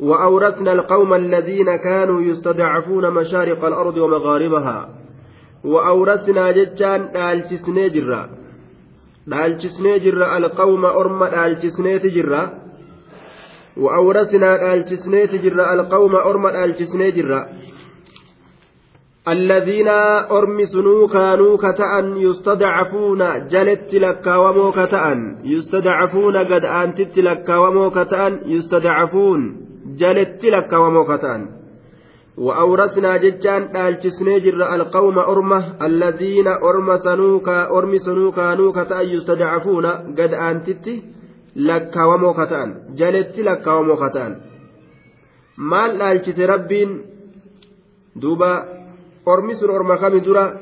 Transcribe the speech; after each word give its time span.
وأورثنا 0.00 0.72
القوم 0.72 1.14
الذين 1.14 1.76
كانوا 1.76 2.22
يستضعفون 2.22 3.10
مشارق 3.10 3.64
الأرض 3.64 3.96
ومغاربها. 3.96 4.88
وأورثنا 5.64 6.50
ججان 6.50 7.00
آلتسني 7.16 7.88
جرا. 7.88 8.44
dhaalchisnee 9.30 10.00
jirra 10.04 10.26
alqawma 10.36 10.90
orma 11.00 11.26
dhaalchisneeti 11.34 12.10
jirra 12.16 12.42
وأورثنا 13.76 14.50
dhaalchisneeti 14.62 15.38
jirra 15.44 15.64
alqawma 15.74 16.18
orma 16.30 16.52
dhaalchisnee 16.52 17.12
jirra 17.12 17.40
الذين 19.28 19.88
أرمسنوا 20.38 21.08
كانوا 21.08 21.56
كتأن 21.56 22.16
يستضعفون 22.16 23.48
جلت 23.48 23.94
لك 23.94 24.26
ومو 24.26 24.72
كتأن. 24.72 25.36
يستضعفون 25.44 26.36
قد 26.36 26.64
أنتت 26.64 27.18
لك 27.18 27.48
ومو 27.48 27.90
كتأن 27.90 28.40
يستضعفون. 28.46 29.40
لك 30.44 30.72
ومو 30.72 31.04
كتأن 31.04 31.42
وأورثنا 32.38 33.16
ججان 33.16 33.72
دالجسني 33.72 34.40
جر 34.40 34.74
القوم 34.74 35.18
أرمة 35.18 35.86
الذين 35.86 36.48
أرم 36.48 36.96
سنوكا 36.96 37.70
أرم 37.70 37.96
سنوكا 37.96 38.54
نوكا 38.54 39.00
يستضعفون 39.00 39.86
قد 40.18 40.32
أنتت 40.48 40.86
لك 41.56 41.96
وموكتان 41.96 42.68
جلت 42.98 43.38
لك 43.38 43.66
وموكتان 43.66 44.32
maal 45.56 45.98
dhaalchise 45.98 46.46
rabbiin? 46.46 46.90
Duuba 48.20 48.66
ormi 49.26 49.54
sun 49.54 49.70
orma 49.70 49.98
kami 49.98 50.20
dura? 50.20 50.60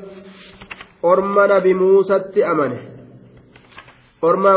Orma 1.03 1.47
nabi 1.47 1.73
muusatti 1.73 2.43
amane. 2.43 2.79
Orma 4.21 4.53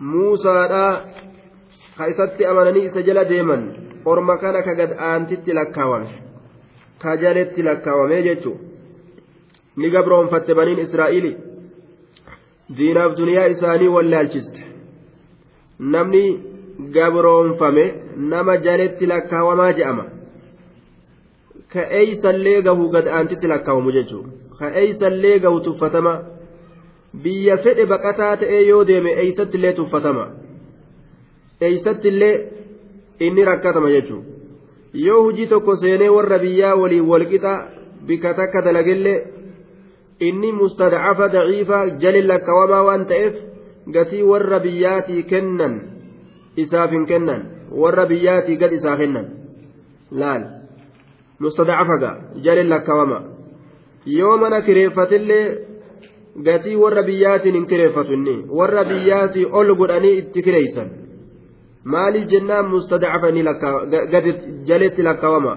muusaadha 0.00 1.04
ka 1.96 2.08
isatti 2.12 2.44
amananii 2.44 2.84
isa 2.88 3.02
jala 3.02 3.24
deeman. 3.24 3.62
Orma 4.04 4.38
kana 4.38 4.62
ka 4.62 4.74
gad 4.74 4.92
aantitti 5.10 5.52
lakkaawame 5.58 6.08
ka 7.02 7.16
jaletti 7.22 7.62
lakkaawame 7.68 8.22
jechuun 8.26 8.58
ni 9.76 9.90
gabroonfatte 9.94 10.54
baniin 10.58 10.78
israa'ili 10.84 11.32
diinaaf 12.76 13.16
duniyaa 13.18 13.48
isaanii 13.54 13.88
wallaalchiste 13.96 14.60
namni 15.94 16.22
gabroonfame 16.98 17.84
nama 18.16 18.56
jaletti 18.68 19.06
lakkaawamaa 19.12 19.72
je'ama. 19.80 20.04
Ka 21.72 21.82
eeysallee 22.00 22.62
gahu 22.62 22.88
gad 22.94 23.06
aantitti 23.18 23.46
lakkaawamu 23.52 23.90
jechuudha 23.98 24.30
ka 24.58 24.66
eeysallee 24.80 25.38
gahu 25.44 25.60
tuffatama. 25.68 26.14
Biyya 27.22 27.56
fedhe 27.64 27.84
baqataa 27.92 28.34
ta'ee 28.42 28.66
yoo 28.68 28.82
deeme 28.88 29.10
eeysattillee 29.22 29.72
tuffatama 29.72 30.24
eeysattillee. 31.60 32.34
inni 33.26 33.44
rakkatama 33.48 33.90
jechuun 33.90 34.24
yoo 35.04 35.20
hujii 35.24 35.46
tokko 35.52 35.74
seenee 35.82 36.08
warra 36.14 36.38
biyyaa 36.38 36.74
waliin 36.80 37.06
walqixa 37.10 37.52
bika 38.08 38.30
takka 38.38 38.60
dalagellee 38.66 39.14
inni 40.28 40.50
mustadcafa 40.58 41.28
daciifa 41.34 41.78
jali 42.02 42.22
lakkawamaa 42.30 42.82
waan 42.88 43.06
ta'eef 43.12 43.34
gatii 43.94 44.22
warra 44.32 44.58
biyyaatii 44.66 45.22
kennan 45.30 45.74
isaaf 46.64 46.90
hin 46.96 47.06
kennan 47.12 47.40
warra 47.84 48.04
biyyaatii 48.12 48.56
gad 48.64 48.72
isaa 48.80 48.96
kennan 49.00 49.26
laal 50.24 50.44
mustadcafa 51.46 51.96
ga 52.04 52.10
jali 52.48 52.64
lakkawama 52.74 53.18
yoo 54.18 54.36
mana 54.44 54.60
kireeffatillee 54.68 55.44
gatii 56.50 56.76
warra 56.84 57.02
biyyaatiin 57.10 57.54
hin 57.60 57.66
kireeffatu 57.72 58.12
inni 58.20 58.36
warra 58.60 58.84
biyyaatii 58.92 59.46
ol 59.62 59.74
godhanii 59.82 60.14
itti 60.22 60.40
kireeysan 60.50 60.88
maaliif 61.92 62.28
jennaan 62.32 62.66
mustadacafanii 62.72 63.44
gadi 64.12 64.32
jaletti 64.68 65.02
lakkaawama? 65.08 65.52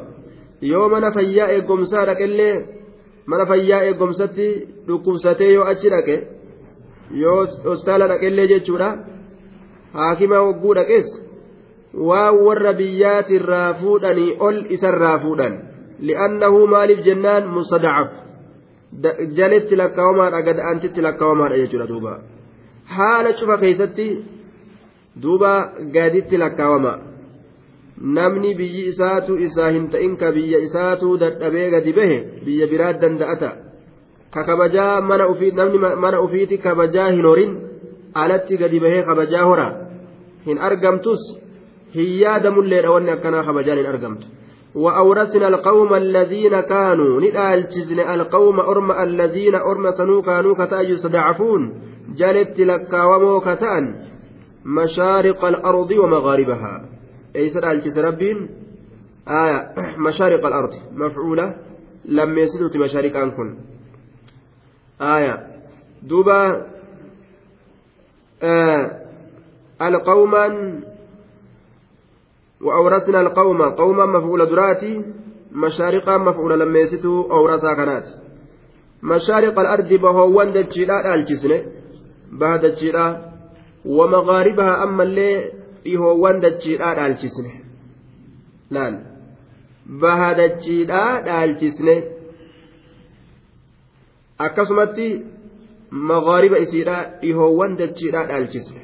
Yoo 0.72 0.90
mana 0.90 1.12
fayyaa 1.12 1.48
eegumsaa 1.56 2.06
dhaqellee 2.10 2.54
mana 3.26 3.46
fayyaa 3.52 3.82
eegumsatti 3.88 4.48
dhukkubsatee 4.88 5.52
yoo 5.54 5.66
achi 5.72 5.90
dhaqe 5.94 6.16
yoo 7.22 7.40
hospitaala 7.66 8.08
dhaqellee 8.12 8.48
jechuudha. 8.54 8.90
Haakima 9.94 10.38
hogguu 10.46 10.74
dhaqees 10.80 11.10
waan 12.08 12.36
warra 12.46 12.74
biyyaatirraa 12.80 13.74
fuudhanii 13.82 14.32
ol 14.48 14.58
isarraa 14.76 15.18
fuudhan. 15.20 15.54
Li'annahu 16.08 16.68
maaliif 16.74 17.06
jennaan 17.08 17.48
mustadacaf 17.56 18.10
jaletti 19.38 19.76
lakkaawamaadha 19.82 20.42
gad 20.48 20.60
aantitti 20.60 21.02
lakkaawamaadha 21.08 21.62
jechuudha 21.62 21.88
duuba. 21.94 22.20
Haala 22.98 23.34
cufa 23.40 23.58
keessatti. 23.64 24.08
Duuba 25.22 25.54
gaditti 25.96 26.38
lakkaawama 26.38 26.94
namni 28.02 28.56
biyyi 28.56 28.86
isaatu 28.92 29.38
isaa 29.48 29.72
hin 29.72 29.90
ta'in 29.94 30.16
ka 30.18 30.32
biyya 30.32 30.60
isaatu 30.68 31.18
dadhabee 31.24 31.70
gadi 31.76 31.94
bahe 31.94 32.18
biyya 32.46 32.68
biraa 32.72 32.94
danda'ata 33.02 33.52
ka 34.34 34.44
kabajaa 34.50 35.02
mana 35.02 35.28
ofii 35.34 35.52
namni 35.52 35.80
mana 35.80 36.24
ofiiti 36.26 36.58
kabajaa 36.58 37.12
hin 37.12 37.24
horin 37.26 37.54
alatti 38.24 38.58
gadi 38.58 38.80
bahee 38.80 39.04
kabajaa 39.04 39.46
hora 39.52 39.70
hin 40.46 40.58
argamtus 40.70 41.24
hin 41.96 42.12
yaadamulleedha 42.24 42.92
wanni 42.96 43.16
akkanaa 43.18 43.48
kabajaan 43.52 43.82
hin 43.84 43.94
argamtu 43.96 44.28
وأورثنا 44.76 45.48
القوم 45.48 45.94
الذين 45.94 46.60
كانوا 46.62 47.22
ندالجزن 47.22 48.00
القوم 48.00 48.60
أرم 48.60 48.92
الذين 48.92 49.56
أرم 49.56 49.92
سنو 49.92 50.22
كانوا 50.22 50.54
كتا 50.56 50.82
يستضعفون 50.82 51.74
جلت 52.16 52.60
لكا 52.60 53.04
ومو 53.04 53.40
مشارق 54.66 55.46
الأرض 55.46 55.92
ومغاربها. 55.92 56.86
أي 57.36 57.50
سألت 57.50 57.98
ربين؟ 57.98 58.50
آية 59.28 59.74
مشارق 59.98 60.46
الأرض. 60.46 60.70
مفعولة. 60.94 61.56
لم 62.06 62.38
يسدت 62.38 62.78
مشارق 62.78 63.18
أنكن 63.18 63.58
آية. 65.02 65.48
دوبا 66.04 66.66
آه 68.44 69.02
القوما 69.82 70.80
وأورثنا 72.62 73.22
القوم. 73.22 73.62
قوما 73.62 74.06
مفعول 74.06 74.46
دراتي 74.46 75.06
مشارقا 75.52 76.18
مفعول 76.18 76.60
لما 76.60 76.80
يسدوا 76.80 77.32
أورثا 77.32 77.74
كانت. 77.74 78.06
مشارق 79.04 79.60
الأرض 79.60 79.94
بهوان 79.94 80.52
دجيلا 80.52 81.16
الجسن 81.16 81.66
بعد 82.32 82.66
دجيلا 82.66 83.29
ومغاربها 83.89 84.83
أما 84.85 85.03
اللي 85.03 85.31
dhihoowwan 85.85 86.41
dachiidhaa 86.45 86.95
dhaalchisne 86.99 87.51
laal 88.77 88.95
baha 90.03 90.29
dachiidhaa 90.39 91.11
dhaalchisne 91.27 91.97
akkasumatti 94.47 95.09
magaariba 96.11 96.59
isiidhaa 96.65 97.03
dhihoowwan 97.23 97.77
dachiidhaa 97.81 98.25
dhaalchisne 98.31 98.81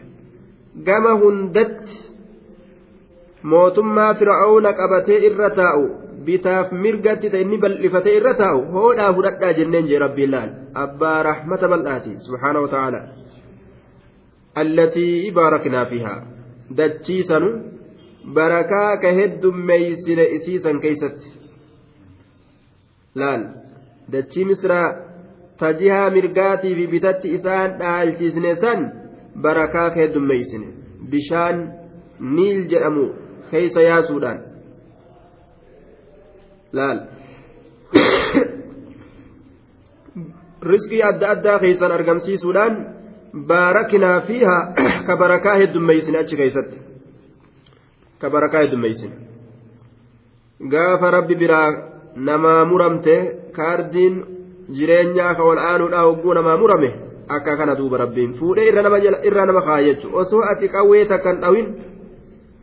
gama 0.89 1.13
hundatti 1.23 1.97
mootummaa 3.53 4.13
fir'aawna 4.21 4.71
qabatee 4.81 5.19
irra 5.31 5.51
taa'u 5.61 5.85
bitaaf 6.29 6.69
mirgatti 6.85 7.33
ta'e 7.33 7.43
inni 7.47 7.59
bal'ifatee 7.65 8.15
irra 8.19 8.35
taa'u 8.43 8.61
hoodhaa 8.77 9.13
fudhadhaa 9.17 9.53
jenneen 9.61 9.89
jee 9.93 10.03
rabbiin 10.05 10.31
laal 10.37 10.51
abbaa 10.85 11.17
rahmata 11.31 11.73
bal'aati 11.73 12.13
subhaana 12.27 12.59
wa 12.67 12.71
ta'aala 12.75 13.01
Allatii 14.62 15.32
baaraknaa 15.38 15.86
fiihaa 15.92 16.20
dachiisanu 16.78 17.50
barakaa 18.38 18.92
ka 19.04 19.10
heddummeeysine 19.20 20.26
isiisan 20.38 20.78
keeysatti 20.86 21.28
laal 23.22 23.44
dachii 24.14 24.46
misraa 24.52 24.88
tajihaa 25.64 26.10
mirgaatii 26.16 26.74
fi 26.80 26.86
bitatti 26.94 27.28
isaan 27.38 27.70
dhaalchisne 27.82 28.56
san 28.64 28.80
barakaa 29.48 29.90
ka 29.94 30.00
heddummeeysine 30.04 30.68
bishaan 31.12 31.58
niil 32.38 32.60
jedhamu 32.74 33.06
keeysa 33.52 33.82
yaasuudhaan 33.90 34.40
laal 36.80 37.00
riskii 40.72 41.02
adda 41.12 41.28
addaa 41.36 41.60
keeysan 41.64 41.92
argamsiisuudhaan 41.98 42.74
baaraknaa 43.36 44.22
fiihaa 44.28 44.74
ka 45.08 45.18
barakaa 45.18 45.56
heddummeeysine 45.62 46.18
achi 46.18 46.38
keeysatti 46.42 46.78
ka 48.20 48.30
barakaa 48.30 48.62
heddummeeysin 48.66 49.12
gaafa 50.74 51.12
rabbi 51.12 51.36
biraa 51.42 51.70
namaa 52.30 52.66
muramte 52.66 53.16
kaardiin 53.58 54.22
jireenyaa 54.78 55.34
ka 55.36 55.44
wal 55.50 55.60
aanuudha 55.64 56.06
hogguu 56.08 56.34
namaa 56.38 56.58
murame 56.58 56.92
akka 57.38 57.58
kana 57.58 57.76
duuba 57.80 57.98
rabbiin 58.04 58.34
fuudhee 58.40 58.68
irra 58.70 59.46
nama 59.46 59.62
kaaya 59.62 59.88
jechuudha 59.88 60.18
osoo 60.24 60.44
ati 60.52 60.70
qawwee 60.76 61.06
takkan 61.12 61.42
dhawin 61.42 61.74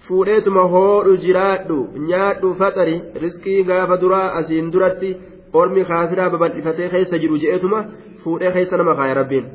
fuudheetuma 0.06 0.62
hoodhu 0.74 1.16
jiraadhu 1.24 1.76
nyaadhu 2.12 2.54
faxari 2.62 2.96
riskii 3.24 3.64
gaafa 3.72 4.00
duraa 4.04 4.28
asiin 4.40 4.72
duratti 4.72 5.16
ormi 5.62 5.84
kaafiraa 5.90 6.30
babal'ifatee 6.36 6.88
keessa 6.94 7.20
jiru 7.26 7.42
je'eetuma 7.44 7.84
fuudhee 8.24 8.52
keessa 8.56 8.76
nama 8.76 8.94
kaaya 9.00 9.14
rabbiin. 9.20 9.46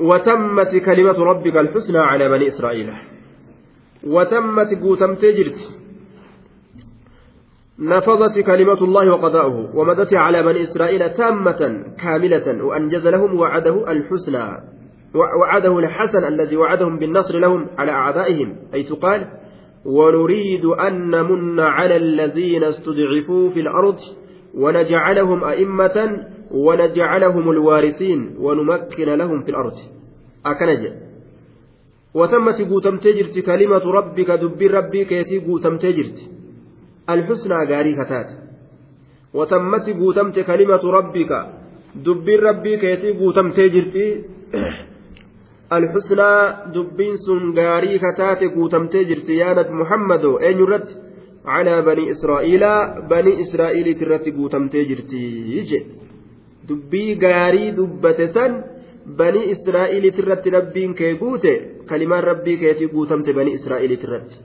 وتمت 0.00 0.76
كلمة 0.84 1.18
ربك 1.24 1.56
الحسنى 1.56 1.98
على 1.98 2.28
بني 2.28 2.46
إسرائيل. 2.46 2.92
وتمت 4.04 4.82
قوتمت 4.82 5.24
جرت 5.24 5.58
نفضت 7.78 8.38
كلمة 8.38 8.84
الله 8.84 9.12
وقضاؤه 9.12 9.76
ومدت 9.76 10.14
على 10.14 10.42
بني 10.42 10.62
إسرائيل 10.62 11.10
تامة 11.10 11.84
كاملة 12.02 12.64
وأنجز 12.64 13.06
لهم 13.06 13.40
وعده 13.40 13.92
الحسنى 13.92 14.46
وعده 15.14 15.78
الحسن 15.78 16.24
الذي 16.24 16.56
وعدهم 16.56 16.98
بالنصر 16.98 17.38
لهم 17.38 17.66
على 17.78 17.92
أعدائهم. 17.92 18.56
حيث 18.72 18.92
قال 18.92 19.26
ونريد 19.84 20.64
أن 20.64 21.10
نمن 21.10 21.60
على 21.60 21.96
الذين 21.96 22.64
استضعفوا 22.64 23.50
في 23.50 23.60
الأرض 23.60 23.96
ونجعلهم 24.54 25.44
أئمة 25.44 26.26
ونجعلهم 26.50 27.50
الوارثين 27.50 28.36
ونمكن 28.38 29.04
لهم 29.04 29.42
في 29.42 29.48
الأرض. 29.48 29.76
أكنج 30.46 30.82
وتمت 32.14 32.58
قوتم 32.70 32.96
تجرت 32.96 33.38
كلمة 33.38 33.84
ربك 33.98 34.30
دب 34.30 34.62
ربي 34.62 35.04
كيتي 35.04 35.38
قوتم 35.38 35.76
تجرت. 35.76 36.18
الحسنى 37.10 37.54
غاري 37.70 37.92
كتات. 37.94 38.28
وتمت 39.34 39.90
قوتمت 39.90 40.38
كلمة 40.38 40.84
ربك 40.98 41.32
دب 41.94 42.28
ربي 42.28 42.76
كيتي 42.76 43.10
قوتم 43.18 43.50
تجرت. 43.50 43.96
الحسنى 45.76 46.30
دبين 46.74 47.16
سن 47.16 47.58
غاري 47.58 47.98
كتات 47.98 48.40
قوتم 48.54 48.86
تجرت. 48.86 49.28
يا 49.28 49.70
محمد 49.70 50.24
أين 50.24 50.60
على 51.46 51.82
بني 51.82 52.10
إسرائيل 52.10 52.64
بني 53.10 53.40
إسرائيل 53.40 53.98
ترتي 53.98 54.30
قوتم 54.30 54.68
تجرتي 54.68 55.60
dubbii 56.68 57.14
gaarii 57.24 57.70
dubbate 57.78 58.26
san 58.34 58.52
banii 59.18 59.50
israa'iliit 59.54 60.18
irratti 60.22 60.50
rabbiin 60.56 60.94
kee 61.00 61.14
guute 61.22 61.52
kalimaan 61.90 62.24
rabbii 62.30 62.56
keetii 62.62 62.88
guutamte 62.94 63.32
banii 63.38 63.54
israa'iliit 63.58 64.02
irratti. 64.06 64.36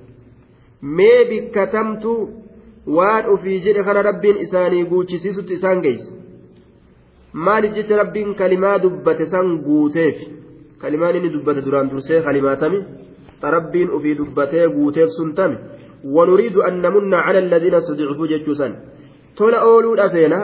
Mee 0.98 1.26
bikkatamtu 1.30 2.14
waan 2.98 3.26
ofii 3.34 3.60
jedhe 3.66 3.84
kana 3.88 4.02
rabbiin 4.10 4.38
isaanii 4.46 4.86
guuchisiisutti 4.92 5.54
isaan 5.60 5.82
geesse. 5.86 6.12
Maaliif 7.34 7.76
jecha 7.76 7.98
rabbiin 7.98 8.36
kalimaa 8.36 8.78
dubbate 8.84 9.26
san 9.34 9.58
guuteef? 9.66 10.18
Kalimaan 10.82 11.16
inni 11.16 11.34
dubbate 11.34 11.62
duraan 11.66 11.92
dursee 11.92 12.22
kalimaatami 12.22 12.80
rabbiin 13.56 13.90
ofii 13.98 14.18
dubbatee 14.18 14.68
guuteef 14.76 15.10
sun 15.18 15.34
tami? 15.36 15.58
Wanuriidu 16.16 16.64
an 16.68 16.82
namunna 16.82 17.24
cala 17.26 17.40
alladiina 17.40 17.82
stadicfuu 17.82 18.28
jechuu 18.28 18.56
san. 18.56 18.74
Tola 19.36 19.64
ooluudha 19.66 20.08
dhafeena 20.08 20.40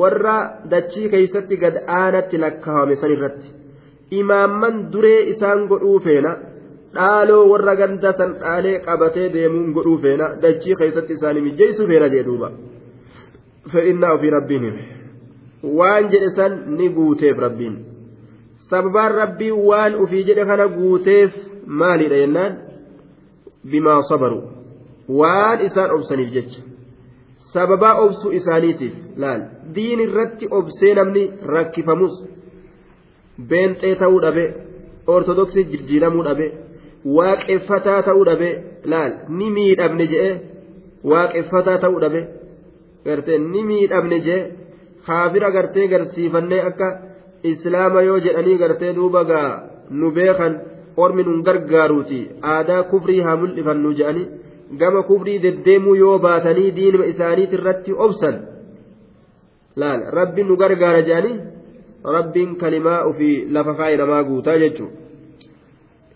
warra 0.00 0.36
dachii 0.72 1.08
keeysatti 1.12 1.56
gad 1.62 1.76
aanatti 2.00 2.36
lakkaawame 2.44 2.96
san 3.02 3.10
irratti 3.16 3.48
imaamman 4.20 4.74
duree 4.92 5.20
isaan 5.32 5.60
godhuu 5.72 5.98
feena 6.06 6.32
dhaaloo 6.96 7.42
warra 7.52 7.74
ganda 7.80 8.10
san 8.20 8.30
dhaalee 8.42 8.76
qabatee 8.86 9.28
deemuun 9.36 9.70
godhuu 9.76 9.98
feena 10.04 10.26
dachii 10.44 10.76
keeysatti 10.82 11.12
isaanii 11.18 11.42
mijjeessuu 11.48 11.86
feena 11.92 12.08
jee 12.14 12.24
duuba 12.28 12.48
fedhinnaa 13.72 14.12
ofii 14.18 14.32
rabbiin 14.36 14.64
hime 14.68 14.84
waan 15.78 16.04
jedhe 16.12 16.30
san 16.38 16.52
ni 16.78 16.86
guuteef 16.98 17.36
rabbiin 17.46 17.74
sababaan 18.70 19.12
rabbii 19.22 19.50
waan 19.70 19.92
ufii 20.04 20.24
jedhe 20.28 20.44
kana 20.50 20.66
guuteef 20.78 21.32
maaliidha 21.82 22.18
jennaan 22.22 22.52
bimaa 23.72 24.02
sabaru 24.10 24.40
waan 25.20 25.58
isaan 25.68 25.90
obsaniif 25.96 26.30
jecha 26.36 26.60
sababaa 27.54 27.94
obsuu 28.04 28.32
isaaniitiif 28.38 28.94
laal 29.24 29.42
diin 29.74 30.00
irratti 30.06 30.46
obsee 30.58 30.92
namni 30.98 31.22
rakkifamus 31.54 32.14
beenxee 33.50 33.94
ta'uu 34.02 34.20
dhabe 34.24 34.44
ortodoksii 35.14 35.64
jijjiiramuu 35.72 36.24
dhabe 36.28 36.46
waaqeffataa 37.16 38.00
ta'uu 38.08 38.24
dhabe 38.30 38.50
laal 38.92 39.12
ni 39.38 39.50
miidhamne 39.56 40.06
je'e 40.12 40.30
waaqeffataa 41.12 41.78
ta'uu 41.84 42.00
dhabe 42.04 42.20
gartee 43.06 43.38
ni 43.52 43.60
miidhamne 43.70 44.18
je'e 44.26 44.40
kaafira 45.06 45.50
gartee 45.56 45.86
garsiifannee 45.92 46.62
akka 46.70 46.88
islaama 47.52 48.02
yoo 48.08 48.18
jedhanii 48.26 48.58
gartee 48.62 48.92
duuba 48.98 49.22
gaa 49.30 49.50
nu 50.00 50.10
beekan 50.18 50.54
ormi 51.04 51.22
nun 51.26 51.42
gargaaruuti 51.48 52.20
aadaa 52.54 52.82
kufrii 52.92 53.20
haa 53.26 53.36
mul'ifannu 53.42 53.90
je'anii. 53.98 54.26
Gama 54.80 55.02
kufrii 55.08 55.38
deddeemuu 55.44 55.94
yoo 56.02 56.18
baatanii 56.26 56.70
diinuma 56.76 57.06
isaaniit 57.12 57.52
irratti 57.58 57.92
obsan 58.06 58.36
laal? 59.76 60.00
Rabbiin 60.18 60.46
nu 60.48 60.56
gargaara 60.62 61.02
jedhanii 61.08 61.36
rabbiin 62.16 62.56
kalimaa 62.62 63.00
ofii 63.10 63.36
lafa 63.56 63.74
kaa'e 63.78 63.96
namaa 64.02 64.22
guutaa 64.28 64.58
jechuudha 64.62 64.96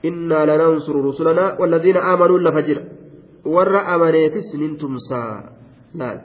innaa 0.09 0.45
lanansuru 0.51 1.03
rusulanaa 1.09 1.55
walladhiina 1.61 2.01
aamanuun 2.11 2.45
lafa 2.49 2.63
jira. 2.69 2.83
Warra 3.55 3.81
amaneefis 3.95 4.49
nin 4.61 4.77
tumsaa. 4.81 5.33
Laal? 5.99 6.19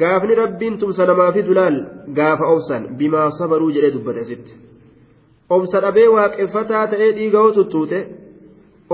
Gaafni 0.00 0.34
rabbiin 0.42 0.78
tumsa 0.78 1.06
namaa 1.06 1.32
fidu 1.32 1.54
laal? 1.58 1.76
Gaafa 2.18 2.44
obsan 2.54 2.82
bimaa 2.98 3.30
sabaruu 3.38 3.70
jedhee 3.76 3.92
dubbate 3.96 4.20
asitti 4.20 4.52
obsa 5.56 5.80
dhabee 5.84 6.08
waaqeffataa 6.14 6.86
ta'ee 6.92 7.12
dhiiga 7.18 7.38
hoo 7.42 7.52
tuttuute 7.58 7.98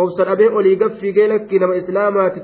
obsa 0.03 0.25
dhabee 0.29 0.49
olii 0.59 0.77
gaffiigee 0.83 1.27
lakki 1.33 1.59
nama 1.63 1.77
islaamaati 1.81 2.41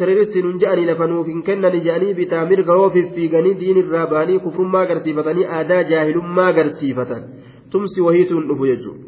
teroristiin 0.00 0.48
hin 0.48 0.58
je'anii 0.64 0.88
lafa 0.90 1.06
nuuf 1.12 1.30
hin 1.32 1.42
kennani 1.46 1.80
je'anii 1.86 2.14
bitaa 2.18 2.42
mirga 2.50 2.76
hoo 2.80 2.90
fiffiiganii 2.96 3.54
diinirraa 3.60 4.04
ba'anii 4.10 4.42
kufrummaa 4.46 4.82
agarsiifatanii 4.88 5.46
aadaa 5.60 5.82
jaahilummaa 5.92 6.46
agarsiifatan. 6.52 7.24
Tumsi 7.70 8.00
wahiituun 8.06 8.46
dhufu 8.48 8.70
jechuudha. 8.72 9.04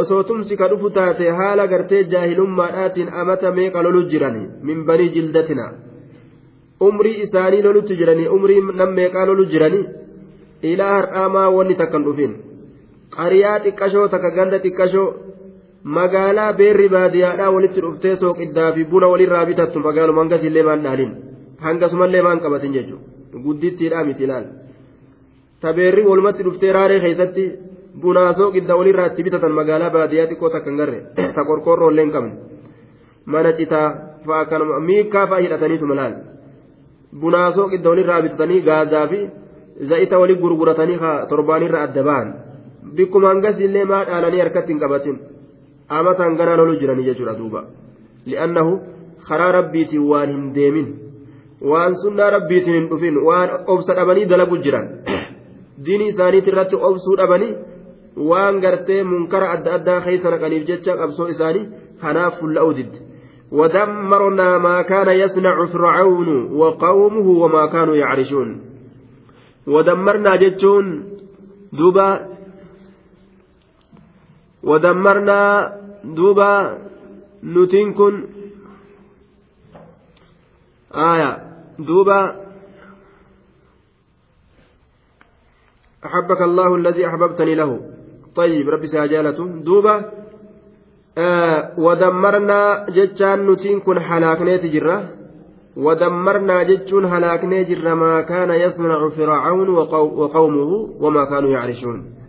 Osoo 0.00 0.22
tumsi 0.22 0.56
ka 0.56 0.68
dhufu 0.72 0.90
taate 0.96 1.30
haala 1.38 1.66
gartee 1.66 2.02
jaahilummaadhaatiin 2.16 3.14
amata 3.22 3.52
meeqa 3.60 3.82
lolu 3.82 4.02
jirani? 4.10 4.44
Min 4.62 4.84
banii 4.84 5.08
jildatina 5.16 5.70
umrii 6.88 7.16
isaanii 7.24 7.62
lolutti 7.62 7.96
jiranii? 7.96 8.28
Umrii 8.36 8.60
nam 8.82 8.94
meeqaa 8.98 9.26
lolu 9.26 9.50
jiranii? 9.54 9.88
Ilaa 10.62 10.92
har'aamaa 10.98 11.48
wanni 11.56 11.74
takkan 11.82 12.04
dhufin. 12.04 12.38
Qariyaa 13.16 13.58
xiqqashoo 13.64 14.08
takka 14.14 14.30
ganda 14.38 14.58
xiqqashoo 14.64 15.08
magaalaa 15.84 16.52
beerri 16.52 16.88
baadiyyaadhaa 16.88 17.50
walitti 17.50 17.80
dhuftee 17.80 18.16
sooqiddaa 18.16 18.72
fi 18.72 18.84
buna 18.84 19.08
walirraa 19.08 19.46
bitattu 19.46 19.80
magaaluma 19.80 20.20
hangas 20.20 20.44
illee 20.44 20.62
maan 20.62 20.82
dhaalin. 20.82 21.12
Hangasumallee 21.60 22.22
maan 22.22 22.40
qabatin 22.40 22.72
jechuudha. 22.72 23.04
Guddittiidhaa 23.44 24.04
miti 24.04 24.24
ilaal 24.24 24.44
tabeerri 25.60 26.04
walumatti 26.04 26.44
dhuftee 26.44 26.72
raaree 26.72 27.00
keessatti 27.00 27.44
bunaa 28.02 28.32
sooqiddaa 28.32 28.76
walirraa 28.76 29.06
itti 29.06 29.22
bitatan 29.22 29.52
magaalaa 29.52 29.90
baadiyyaa 29.90 30.26
xiqqoo 30.26 30.50
takka 30.50 30.70
hin 30.70 30.78
garre. 30.78 31.00
Ta 31.34 31.44
qorqoorroo 31.44 31.90
illee 31.90 32.04
hin 32.04 32.12
qabne. 32.12 32.34
Mana 33.26 33.52
citaa 33.52 33.88
fa'a 34.26 34.44
kanuma 34.44 34.80
miikaa 34.80 35.26
fa'a 35.26 35.40
hidhataniitu 35.46 35.86
malaal 35.86 36.14
bunaa 37.20 37.52
sooqiddaa 37.52 37.90
walirraa 37.90 38.22
bitatanii 38.22 38.60
gaazaa 38.68 39.06
fi 39.08 39.20
za'ita 39.88 40.18
walii 40.18 40.40
gurguratanii 40.44 41.00
torbaanirra 41.28 41.82
adda 41.88 42.02
ba'an. 42.02 42.32
Bikkuma 42.96 43.28
hangas 43.28 43.56
maa 43.88 44.04
dhaalanii 44.04 44.40
harkatti 44.40 44.72
hin 44.72 44.80
qabatin. 44.80 45.20
Amataan 45.98 46.36
ganaa 46.40 46.56
lolu 46.60 46.78
jiranii 46.82 47.06
jechuudha 47.08 47.34
duuba 47.40 47.64
li'annahu 48.26 48.72
karaa 49.28 49.52
rabbiitiin 49.58 50.06
waan 50.12 50.32
hin 50.34 50.46
deemin 50.54 50.88
waan 51.72 51.98
sunnaa 52.04 52.30
rabbiitiin 52.36 52.78
hin 52.78 52.88
dhufin 52.92 53.20
waan 53.28 53.50
obsa 53.74 53.98
dhabanii 53.98 54.30
dalagu 54.32 54.62
jiran 54.64 54.88
diini 55.84 56.08
isaaniiti 56.14 56.50
irratti 56.54 56.82
obsuu 56.90 57.16
dhabanii 57.22 57.52
waan 58.30 58.60
gartee 58.64 59.04
munkara 59.12 59.52
adda 59.58 59.76
addaa 59.78 60.00
keessa 60.08 60.34
naqaniif 60.34 60.66
jecha 60.72 60.98
qabsoo 61.02 61.28
isaanii 61.36 61.68
kanaaf 62.02 62.40
fulla'uu 62.40 62.74
didde 62.80 63.06
ودمرنا 63.52 64.58
ما 64.58 64.82
كان 64.82 65.08
يصنع 65.08 65.66
فرعون 65.66 66.52
وقومه 66.52 67.28
وما 67.28 67.66
كانوا 67.66 67.96
يعرشون 67.96 68.60
ودمرنا 69.66 70.36
جتون 70.36 71.04
دوبا 71.72 72.10
ودمرنا 74.62 75.40
duuba 76.04 76.78
nutiin 77.42 77.94
kun 77.94 78.14
aaya 80.94 81.30
duuba 81.88 82.20
أحبك 86.00 86.40
الله 86.42 86.74
الذي 86.74 87.06
أحببتني 87.06 87.54
له. 87.54 87.80
طيب 88.32 88.68
ربي 88.68 88.86
ساجالته 88.86 89.46
دوبا 89.68 89.94
ودمرنا 91.76 92.86
جتان 92.88 93.38
نتين 93.50 93.80
كن 93.80 94.00
حلاكنيت 94.00 94.64
جرة. 94.66 94.98
ودمرنا 95.76 96.62
جتون 96.62 97.04
هلاكني 97.04 97.64
جرة 97.64 97.94
ما 97.94 98.20
كان 98.20 98.50
يصنع 98.50 99.08
فرعون 99.08 99.68
وقومه 99.68 100.70
وما 101.00 101.24
كانوا 101.24 101.50
يعرشون. 101.50 102.19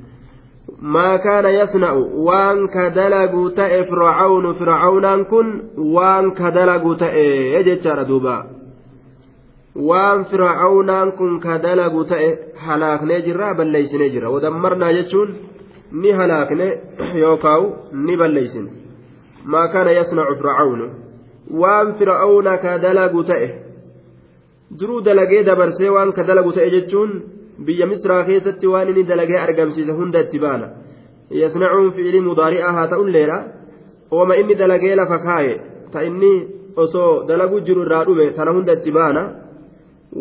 ما 0.81 1.17
كان 1.17 1.45
يصنع 1.45 1.91
وان 2.27 2.67
كدلقوا 2.67 3.49
تأ 3.49 3.83
فرعون 3.83 4.53
فرعونان 4.53 5.23
كن 5.23 5.61
وان 5.77 6.31
كدلقوا 6.31 6.95
تأ 6.95 7.13
يجتار 7.57 8.03
دوبا 8.03 8.37
waan 9.75 10.25
fir'aawnaan 10.27 11.15
kun 11.15 11.39
ka 11.39 11.55
dalagu 11.63 12.03
ta'e 12.03 12.29
halaaknee 12.65 13.21
jirra 13.27 13.53
balleeysinee 13.59 14.09
jirra 14.13 14.31
wadammarnaa 14.33 14.91
jechuun 14.97 15.29
ni 16.01 16.11
halaakne 16.19 16.67
yookaan 17.23 17.63
ni 18.05 18.17
balleeysine 18.21 18.69
maa 19.53 19.67
kana 19.73 19.91
yasnacu 19.99 20.35
fir'aawnu 20.41 20.87
waan 21.61 21.93
fir'aawna 21.99 22.57
ka 22.63 22.73
dalagu 22.85 23.23
ta'e 23.29 23.47
duruu 24.79 25.01
dalagee 25.07 25.43
dabarsee 25.49 25.89
waan 25.95 26.11
ka 26.17 26.23
dalagu 26.29 26.51
ta'e 26.57 26.69
jechuun 26.75 27.11
biyya 27.65 27.85
misraa 27.91 28.23
keessatti 28.29 28.67
waan 28.73 28.89
inni 28.91 29.03
dalagee 29.11 29.39
argamsiise 29.47 29.91
hunda 29.99 30.19
itti 30.25 30.39
baana 30.45 30.67
yasnacuun 31.41 31.91
fi'ilii 31.97 32.23
mudaari'aa 32.29 32.73
haa 32.77 32.87
ta'ulleedha 32.93 33.37
ooma 34.11 34.35
inni 34.41 34.55
dalagee 34.61 34.95
lafa 34.95 35.19
kaaye 35.27 35.53
ta 35.93 36.03
inni 36.09 36.33
osoo 36.83 37.23
dalagu 37.27 37.61
jiru 37.67 37.85
irraa 37.85 38.03
dhume 38.05 38.25
tana 38.37 38.51
hunda 38.57 38.73
itti 38.79 38.91
baana 38.97 39.23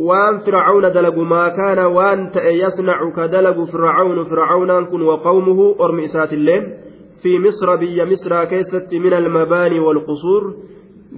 waan 0.09 0.40
fircauna 0.47 0.90
dalagu 0.90 1.25
maa 1.25 1.50
kaana 1.59 1.88
waan 1.88 2.30
ta'e 2.35 2.52
yasnacu 2.62 3.11
ka 3.16 3.28
dalagu 3.28 3.66
fircaunu 3.66 4.25
fircaunaan 4.30 4.87
kun 4.87 5.02
waqawmuhu 5.11 5.75
ormi 5.78 6.04
isaatilleen 6.04 6.64
fi 7.23 7.38
misra 7.38 7.76
biyya 7.76 8.06
misraa 8.06 8.47
keessatti 8.47 9.00
min 9.00 9.12
almabaanii 9.20 9.85
waalqusuur 9.87 10.44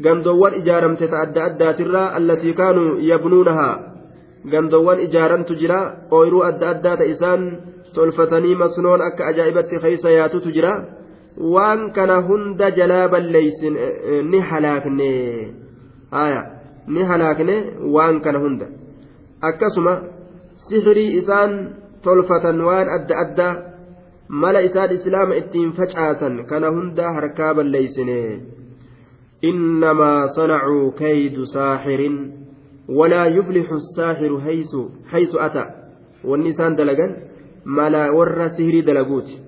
gandoowwan 0.04 0.54
ijaaramte 0.60 1.08
ta 1.08 1.22
adda 1.26 1.44
addaatirraa 1.44 2.12
allatii 2.18 2.54
kaanuu 2.60 2.90
yabnuunahaa 3.10 3.91
gandoowwan 4.50 5.00
ijaarantu 5.06 5.54
jira 5.60 5.78
ooyruu 6.10 6.42
adda 6.50 6.68
addaa 6.74 6.96
ta 6.96 7.04
isaan 7.14 7.42
tolfatanii 7.94 8.54
masnoon 8.62 9.00
akka 9.08 9.26
ajaa'ibatti 9.30 9.78
keeysa 9.84 10.10
yaatutu 10.10 10.50
jira 10.56 10.72
waan 11.54 11.92
kana 11.96 12.16
hunda 12.28 12.70
jalaa 12.78 13.08
balleeysin 13.08 13.76
ni 14.30 14.40
halaakne 14.50 15.10
haya 16.10 16.40
ni 16.94 17.02
halaakne 17.10 17.56
waan 17.96 18.20
kana 18.24 18.38
hunda 18.44 18.66
akkasuma 19.50 19.94
sihirii 20.68 21.16
isaan 21.20 21.52
tolfatan 22.02 22.60
waan 22.68 22.88
adda 22.96 23.14
addaa 23.24 23.54
mala 24.42 24.60
isaan 24.68 24.92
islaama 24.98 25.34
ittiin 25.40 25.72
facaasan 25.78 26.44
kana 26.50 26.70
hunda 26.76 27.12
harkaa 27.16 27.54
balleeysine 27.54 28.20
innamaa 29.50 30.28
sanacuu 30.36 30.90
kaydu 31.02 31.46
saaxirin 31.54 32.16
walaa 32.88 33.26
yuflixu 33.26 33.78
saaxiru 33.96 34.40
haysu 35.12 35.40
ata 35.40 35.66
wanni 36.24 36.48
isaan 36.48 36.76
dalagan 36.76 37.16
mala 37.64 38.12
warra 38.12 38.50
sihirii 38.56 38.82
dalaguuti 38.82 39.40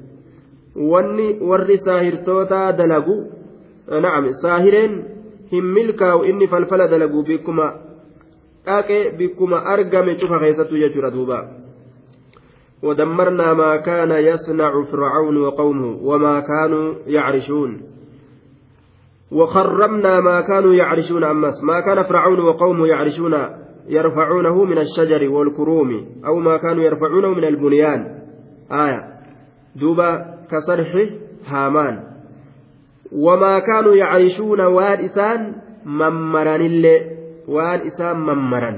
wanni 0.77 1.39
warri 1.41 1.79
saahirtootaa 1.79 2.73
dalagu 2.73 3.17
na'am 3.89 4.29
saahireen 4.43 4.95
hin 5.53 5.65
milkaa'u 5.65 6.25
inni 6.25 6.47
falfala 6.47 6.89
dalagu 6.89 7.23
bikkuma 7.23 7.67
dhaqe 8.67 9.11
bikkuma 9.19 9.65
argame 9.75 10.17
cufa 10.17 10.39
keessattuu 10.39 10.79
jechuudha 10.79 11.11
duuba 11.11 11.39
ودمرنا 12.85 13.55
ما 13.55 13.77
كان 13.77 14.11
يصنع 14.11 14.85
فرعون 14.85 15.37
وقومه 15.37 15.99
وما 16.03 16.41
كانوا 16.41 16.95
يعرشون 17.07 17.81
وخرمنا 19.35 20.21
ما 20.21 20.41
كانوا 20.41 20.75
يعرشون 20.75 21.25
أمس 21.25 21.65
ما 21.65 21.81
كان 21.81 22.03
فرعون 22.03 22.41
وقومه 22.41 22.87
يعرشون 22.87 23.35
يرفعونه 23.89 24.65
من 24.65 24.79
الشجر 24.79 25.31
والكروم 25.31 26.07
أو 26.27 26.39
ما 26.39 26.57
كانوا 26.57 26.83
يرفعونه 26.83 27.29
من 27.29 27.45
البنيان 27.45 28.01
آية 28.73 29.05
دوبا 29.77 30.11
كصرح 30.51 30.91
هامان 31.47 32.15
waan 33.15 35.01
isaan 35.07 35.41
mammaranillee 35.85 37.01
waan 37.47 37.87
isaan 37.87 38.19
mammaran 38.19 38.77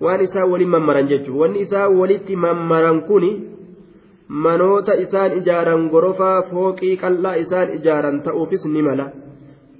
waan 0.00 0.20
isaan 0.26 0.50
waliin 0.50 0.72
mammaran 0.74 1.08
jechuudha 1.08 1.40
wanni 1.40 1.62
isaan 1.62 1.94
walitti 1.98 2.36
mammaran 2.36 3.02
kuni 3.06 3.30
manoota 4.28 4.94
isaan 5.04 5.36
ijaaran 5.38 5.88
gorofaa 5.92 6.42
fooqii 6.50 6.96
qal'aa 6.96 7.34
isaan 7.44 7.76
ijaaran 7.78 8.22
ta'uufis 8.26 8.64
ni 8.64 8.82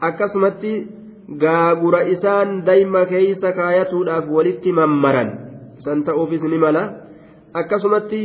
akkasumatti 0.08 0.72
gaagura 1.42 2.00
isaan 2.14 2.64
dayma 2.68 3.02
keeysa 3.12 3.52
kaayatuudhaaf 3.58 4.26
walitti 4.36 4.70
mammaran 4.78 5.30
san 5.84 6.02
ta'uufis 6.08 6.42
ni 6.52 6.58
mala 6.64 6.82
akkasumatti 7.60 8.22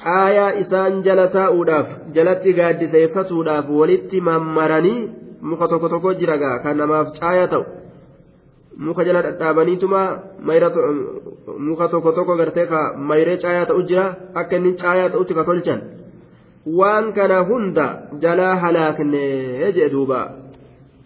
caayaa 0.00 0.50
isaan 0.62 1.02
jala 1.06 1.26
taa'uudhaaf 1.36 1.88
jalatti 2.18 2.52
gaaddiseeffatuudhaaf 2.58 3.66
walitti 3.80 4.20
mammaranii 4.28 5.00
muka 5.48 5.68
tokko 5.72 5.88
tokko 5.94 6.14
jira 6.20 6.36
gaa 6.42 6.56
kan 6.64 6.76
namaaf 6.82 7.08
caayaa 7.18 7.50
ta'u 7.54 7.64
muka 8.86 9.04
jala 9.08 9.22
dhadhaabaniituma 9.26 10.00
muka 11.68 11.88
tokko 11.92 12.12
tokko 12.12 12.36
gartee 12.40 12.66
ka 12.72 12.80
mayree 13.10 13.36
caayaa 13.44 13.68
ta'u 13.70 13.82
jira 13.90 14.06
akka 14.40 14.56
inni 14.56 14.72
caayaa 14.82 15.12
ta'utti 15.14 15.34
ka 15.38 15.44
tolchan 15.48 15.80
waan 16.78 17.12
kana 17.16 17.38
hunda 17.48 17.86
jalaa 18.24 18.56
halaaknee 18.62 19.72
jee 19.76 19.88
duuba 19.94 20.20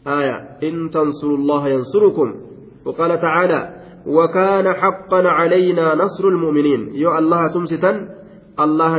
آية 0.07 0.37
إن 0.63 0.91
تنصروا 0.91 1.37
الله 1.37 1.69
ينصركم. 1.69 2.35
وقال 2.85 3.21
تعالى 3.21 3.61
وكان 4.07 4.67
حقا 4.73 5.23
علينا 5.29 5.95
نصر 5.95 6.29
المؤمنين. 6.29 6.95
يو 6.95 7.19
الله 7.19 7.47
تمستا 7.55 8.21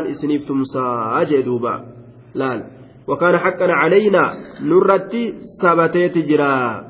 isiniif 0.10 0.46
tumsaa 0.48 1.26
jee 1.26 1.44
duuba 1.44 1.86
laal 2.34 2.62
وكان 3.08 3.38
حقا 3.38 3.68
علينا 3.72 4.34
نرتي 4.62 5.34
ثبتت 5.62 6.18
جرا. 6.18 6.84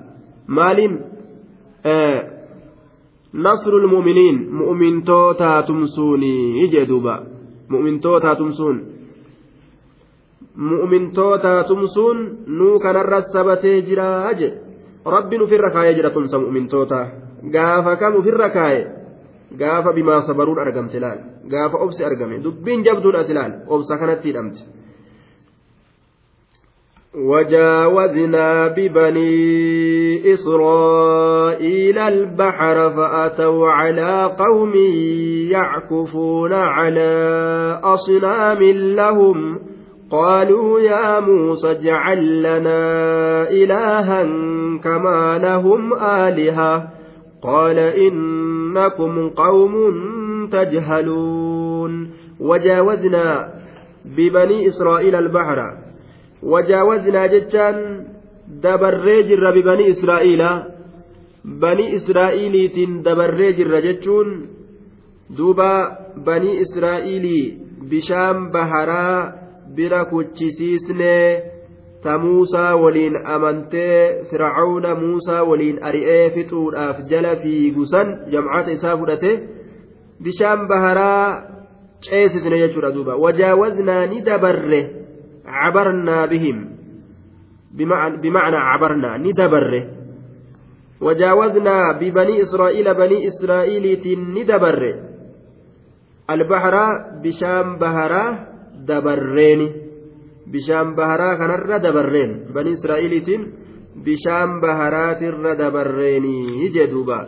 مالين؟ 0.47 1.01
آه 1.85 2.19
نصر 3.33 3.73
المؤمنين 3.73 4.51
مؤمن 4.51 5.03
توتا 5.03 5.61
تمسوني 5.61 6.63
يجي 6.63 6.85
دوبا. 6.85 7.23
مؤمن 7.69 7.99
توتا 7.99 8.33
تمسون. 8.33 8.90
تمسون 11.69 12.17
نو 12.47 12.79
كان 12.79 12.95
الرسبت 12.95 13.65
جرا 13.65 14.29
أجي 14.29 14.49
ربي 15.07 15.37
نفر 15.37 15.69
كاي 15.69 15.93
جرا 15.93 16.09
تمسى 16.09 16.37
مؤمن 16.37 16.67
توتا 16.67 17.01
قاف 17.53 17.87
كم 17.99 18.21
في 18.21 18.29
الركاي 18.29 19.01
gaafa 19.57 19.93
bimaa 19.93 20.21
sabaruun 20.27 20.59
argamte 20.63 20.99
laal 21.03 21.19
gaafa 21.53 21.77
obsi 21.85 22.05
argame 22.07 22.39
dubbiin 22.43 22.83
jabduun 22.87 23.15
as 23.21 23.29
laal 23.29 23.53
obsa 23.67 23.97
kanatti 23.97 24.31
hidhamte 24.31 24.63
وجاوزنا 27.11 28.67
ببني 28.67 30.33
إسرائيل 30.33 31.97
البحر 31.97 32.77
فأتوا 32.95 33.67
على 33.67 34.35
قوم 34.39 34.75
يعكفون 35.51 36.53
على 36.53 37.11
أصنام 37.83 38.63
لهم. 38.95 39.59
قالوا 40.11 40.79
يا 40.79 41.19
موسى 41.19 41.71
اجعل 41.71 42.43
لنا 42.43 43.49
إلها 43.49 44.23
كما 44.83 45.37
لهم 45.37 45.93
آلهة. 45.93 46.87
قال 47.43 47.79
إنكم 47.79 49.29
قوم 49.29 49.73
تجهلون. 50.51 52.11
وجاوزنا 52.39 53.49
ببني 54.05 54.67
إسرائيل 54.67 55.15
البحر. 55.15 55.77
وجاوزنا 56.43 57.27
جدا 57.27 57.71
دبرج 58.47 59.31
الرب 59.31 59.63
بني 59.63 59.89
إسرائيل. 59.89 60.41
بني 61.45 61.95
إسرائيل 61.95 62.71
دبرج 63.03 63.61
الرجتون 63.61 64.47
دوبا 65.37 65.97
بني 66.25 66.61
إسرائيل 66.61 67.57
بشام 67.91 68.51
بحرا 68.51 69.40
bira 69.75 70.05
kuchisiisnee 70.05 71.43
ta 72.03 72.17
muusaa 72.17 72.75
waliin 72.75 73.15
amantee 73.35 74.25
fircauna 74.29 74.95
muusaa 74.95 75.43
waliin 75.43 75.83
ari'ee 75.83 76.29
fixuudhaaf 76.35 76.97
jala 77.11 77.35
fiigusan 77.43 78.17
jamcata 78.31 78.71
isaa 78.71 78.97
fudhate 78.97 79.31
bishaan 80.23 80.67
baharaa 80.67 81.41
ceesisne 82.09 82.57
jechuudha 82.63 82.91
duuba 82.95 83.15
wajaawaznaa 83.15 84.05
ni 84.05 84.21
dabarre 84.21 84.81
cabarnaa 85.45 86.27
bihim 86.27 86.67
bimacnaa 87.77 88.67
cabarnaa 88.71 89.17
ni 89.17 89.33
dabarre 89.33 89.81
وجاوزنا 91.01 91.97
ببني 91.97 92.41
إسرائيل 92.41 92.93
بني 92.93 93.27
إسرائيل 93.27 93.85
ندبر 94.37 94.95
البحر 96.29 96.75
بشام 97.23 97.77
بهرا 97.77 98.50
دبرين 98.87 99.61
bishaan 100.51 100.95
baharaa 100.95 101.37
kanarra 101.39 101.79
dabarreen 101.79 102.31
banii 102.53 102.75
israa'iiliitiin 102.77 103.43
bishaan 104.05 104.59
baharaatirra 104.61 105.57
dabarreenii 105.57 106.69
jedhuuba 106.75 107.19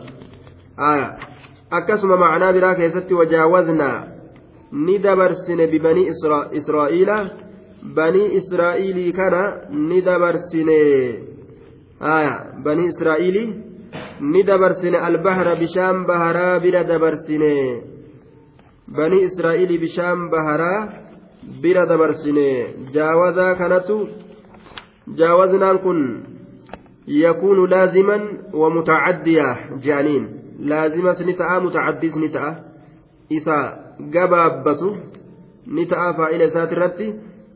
akkasuma 1.78 2.16
macnaa 2.24 2.52
biraa 2.56 2.74
keessatti 2.80 3.14
wajaawaznaa 3.20 3.98
ni 4.86 4.98
dabarsine 5.06 5.66
bibanii 5.72 6.08
israa'iila 6.60 7.16
banii 7.96 8.34
israa'iilii 8.40 9.12
kana 9.12 9.42
ni 9.88 10.02
dabarsine 10.08 10.80
banii 12.64 12.90
israa'iilii 12.92 13.48
ni 14.32 14.42
dabarsine 14.50 14.98
albahara 15.08 15.56
bishaan 15.62 16.04
baharaa 16.10 16.60
bira 16.60 16.84
dabarsine 16.92 17.54
banii 18.96 19.22
israa'iilii 19.28 19.82
bishaan 19.86 20.28
baharaa 20.30 21.03
bira 21.62 21.86
dabarsine 21.86 22.74
jaawazaa 22.92 23.54
kanatu 23.54 24.08
jaawaznaan 25.14 25.78
kun 25.78 26.00
yakuunu 27.06 27.66
laaziman 27.66 28.22
wa 28.52 28.70
mutacaddiya 28.70 29.58
je'aniin. 29.84 30.28
Laazimas 30.58 31.20
ni 31.26 31.34
ta'a 31.34 31.60
mutacaddiis 31.60 32.16
ni 32.16 32.28
ta'a. 32.28 32.54
Isa 33.30 33.56
gabaabbatu 34.10 34.96
ni 35.66 35.86
ta'a 35.86 36.14
faa'ila 36.14 36.44
isaati 36.44 36.74
irratti 36.74 37.14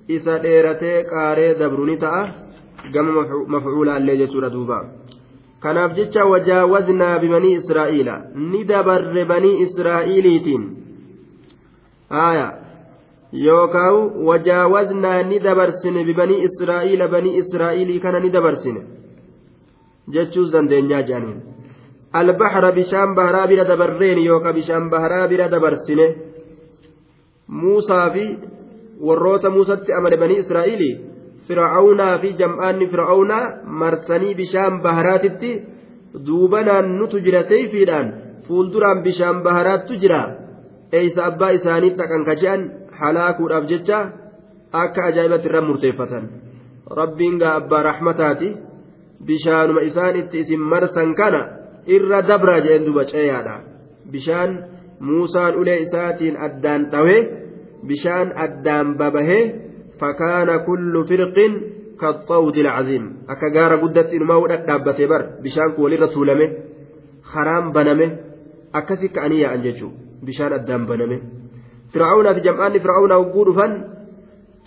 isa 0.09 0.38
dheeratee 0.38 1.04
qaaree 1.04 1.54
dabru 1.54 1.87
ni 1.87 1.97
ta'a. 1.97 2.28
Gama 2.92 3.26
mafcuulaallee 3.47 4.16
jechuudha 4.16 4.50
duuba. 4.50 4.85
Kanaaf 5.61 5.95
jecha 5.97 6.25
wajaawaznaa 6.25 7.18
bibanii 7.18 7.54
israa'iila. 7.61 8.23
Ni 8.35 8.64
dabarre 8.64 9.25
banii 9.25 9.61
israa'iiliitiin. 9.66 10.64
Aayaa 12.11 12.68
yookaan 13.32 14.25
wajaawaznaa 14.28 15.23
ni 15.23 15.38
dabarsine 15.38 16.04
bibanii 16.04 16.42
israa'iila 16.49 17.08
banii 17.08 17.37
israa'iilii 17.42 18.00
kana 18.00 18.20
ni 18.20 18.30
dabarsine 18.37 18.80
jechuus 20.16 20.52
dandeenyaa 20.52 21.02
jedhaniin 21.02 21.42
albahra 22.20 22.73
bishaan 22.78 23.14
baharaa 23.18 23.47
bira 23.47 23.64
dabarreen 23.73 24.25
yookaan 24.25 24.54
bishaan 24.61 24.90
baharaa 24.90 25.28
bira 25.28 25.49
dabarsine 25.54 26.06
muusaa 27.49 28.11
fi 28.11 28.25
warroota 29.11 29.50
muusatti 29.50 29.92
amane 29.99 30.16
banii 30.23 30.40
israa'iilii 30.44 30.94
fir'aawnaa 31.49 32.18
fi 32.23 32.32
jam'aanni 32.40 32.87
fir'aawnaa 32.94 33.44
marsanii 33.82 34.35
bishaan 34.40 34.80
baharaatitti 34.88 35.50
duubanaan 36.26 36.87
nutu 36.99 37.20
jira 37.26 37.42
seeyfiidhaan 37.52 38.12
fuulduraan 38.49 39.02
bishaan 39.06 39.42
baharaattu 39.47 40.00
jira 40.02 40.20
eeysa 40.99 41.25
abbaa 41.30 41.50
isaanii 41.61 41.97
dhaqan 42.00 42.25
ka 42.28 42.35
je'an 42.42 42.62
halaakuudhaaf 43.00 43.64
jecha 43.71 43.99
akka 44.83 45.00
ajaa'ibatti 45.11 45.49
irra 45.49 45.61
murteeffatan. 45.69 46.25
Rabbiin 47.00 47.38
gaa 47.43 47.55
abbaa 47.61 47.83
rahmataati. 47.90 48.49
Bishaanuma 49.26 49.81
isaan 49.90 50.17
itti 50.17 50.40
isin 50.45 50.61
marsan 50.73 51.14
kana 51.14 51.40
irra 51.87 52.23
dabra 52.28 52.61
jedheen 52.64 52.85
duba 52.87 53.05
ceeyaadha. 53.12 53.55
Bishaan 54.12 54.50
muusaan 55.00 55.57
ulee 55.61 55.78
isaatiin 55.87 56.37
addaan 56.47 56.90
dhawee 56.93 57.21
bishaan 57.88 58.28
addaan 58.45 58.97
babahee 58.99 59.43
fakaana 60.00 60.59
kullu 60.67 61.05
firqin 61.09 61.52
kaxawdi 62.00 62.61
alcaziim 62.67 63.05
akka 63.33 63.50
gaara 63.57 63.76
guddatti 63.83 64.17
inumaa 64.17 64.40
wudhan 64.43 64.67
dhaabbatee 64.69 65.09
bar 65.12 65.23
bishaan 65.43 65.73
kun 65.75 65.85
walirra 65.85 66.09
tuulame 66.14 66.47
karaan 67.33 67.73
baname 67.75 68.07
akkasi 68.78 69.09
ka'anii 69.14 69.43
yaa'an 69.45 69.62
jechuudha 69.67 69.99
bishaan 70.26 70.52
addaan 70.59 70.87
baname. 70.90 71.38
Fir'aawnaa 71.92 72.35
fi 72.35 72.45
jam'aanni 72.49 72.80
fir'aawnaa 72.85 73.21
hogguu 73.23 73.45
dhufan 73.49 73.73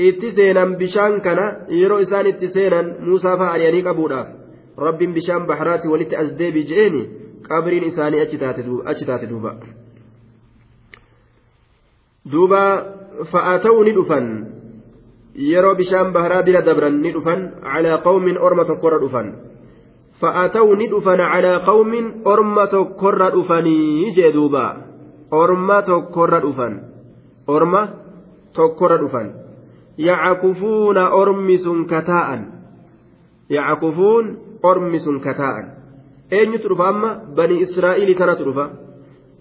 itti 0.09 0.31
seenan 0.37 0.75
bishaan 0.81 1.21
kana 1.21 1.45
yeroo 1.79 1.99
isaan 2.05 2.27
itti 2.33 2.49
seenan 2.55 2.95
muusaa 3.07 3.37
fa'a 3.37 3.53
ari'anii 3.57 3.83
qabuudhaaf 3.87 4.27
rabbiin 4.85 5.13
bishaan 5.13 5.45
baharaatti 5.49 5.91
walitti 5.93 6.15
as 6.15 6.31
deebi 6.39 6.65
je'eeni 6.71 7.01
qabriin 7.47 7.83
isaanii 7.91 8.21
achi 8.21 8.37
taate 9.05 9.27
duuba. 9.29 9.55
duuba 12.31 12.61
fa'aata'uu 13.31 13.83
ni 13.83 13.95
dhufan 13.97 14.27
yeroo 15.35 15.75
bishaan 15.75 16.13
baharaa 16.13 16.43
bira 16.43 16.61
dabran 16.61 17.01
ni 17.01 17.13
dhufan 17.13 17.49
calaa 17.63 18.01
qawmin 18.07 18.37
orma 18.37 18.65
tokkorra 18.65 19.01
dhufan 19.03 19.33
dhufan 20.21 21.19
calaa 21.33 21.65
qawmin 21.65 22.05
orma 22.25 22.67
tokkorra 22.67 23.33
dhufanii 23.35 24.13
jee 24.15 24.31
duuba 24.33 24.65
orma 25.31 25.81
tokkorra 25.81 26.39
dhufan. 26.45 26.90
Orma 27.47 27.81
tokkorra 28.53 28.97
dhufan 28.97 29.31
yacakufuuna 29.97 31.09
ormi 31.13 31.57
sun 31.59 31.85
kataa'an 31.87 32.41
yacakufuun 33.49 34.25
ormi 34.63 34.99
sun 34.99 35.19
kataa'an 35.19 35.65
eenyutu 36.31 36.69
dhufa 36.69 36.87
amma 36.87 37.09
bani 37.35 37.61
israa'iilii 37.65 38.15
kanatu 38.15 38.45
dhufa 38.45 38.65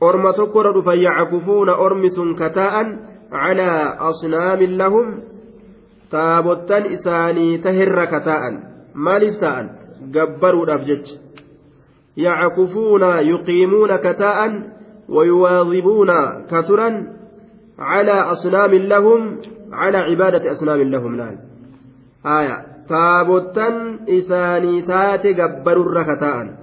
orma 0.01 0.33
tokkorra 0.33 0.73
dhufan 0.73 0.99
yacakufuuna 1.01 1.77
ormi 1.77 2.11
sun 2.11 2.35
kataa'an 2.35 2.89
calaa 3.31 4.09
asnaamin 4.11 4.79
lahum 4.79 5.07
taabottan 6.11 6.93
isaanii 6.97 7.59
taherra 7.59 8.07
kataa'an 8.07 8.55
maaliif 8.95 9.39
ta'an 9.41 9.71
gabbaruudhaaf 10.11 10.83
jecha 10.89 11.15
yacakufuuna 12.17 13.21
yuqiimuuna 13.21 13.99
kataa'an 13.99 14.81
ويواظبون 15.11 16.11
كثرا 16.51 16.89
على 17.81 18.13
أصنام 18.13 18.71
لهم 18.75 19.41
على 19.73 19.99
عبادة 19.99 20.53
أصنام 20.53 20.83
لهم 20.83 21.17
نعم. 21.17 21.37
آية. 22.27 22.67
تابوتان 22.89 23.99
إساني 24.09 24.83
تاتي 24.83 25.33
جبرر 25.33 26.03
كتاء. 26.03 26.55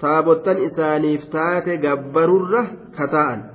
تابوتان 0.00 0.56
إساني 0.64 1.18
تاتي 1.18 1.76
جبرر 1.76 2.66
كتاء. 2.94 3.50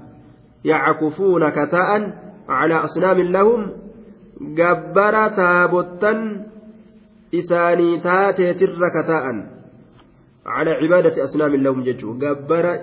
يعكفون 0.66 1.50
كتاء 1.50 2.14
على 2.50 2.76
أصنام 2.76 3.22
لهم. 3.22 3.72
جبر 4.42 5.28
تابوتان 5.28 6.46
إساني 7.36 8.00
تاتي 8.00 8.54
تر 8.54 8.80
كتاء. 8.96 9.26
على 10.46 10.72
عبادة 10.72 11.24
أصنام 11.24 11.56
لهم 11.56 11.84
ججو. 11.84 12.18
جبر 12.18 12.78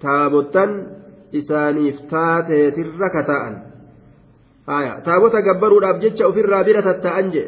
تابوتان 0.00 0.97
isaaniif 1.32 1.96
taateetirra 2.10 3.10
kata'an 3.10 3.54
taabota 5.04 5.42
gabbaruudhaaf 5.42 6.00
jecha 6.00 6.28
ofirraa 6.28 6.64
bira 6.64 6.82
tatta'an 6.82 7.30
je 7.32 7.44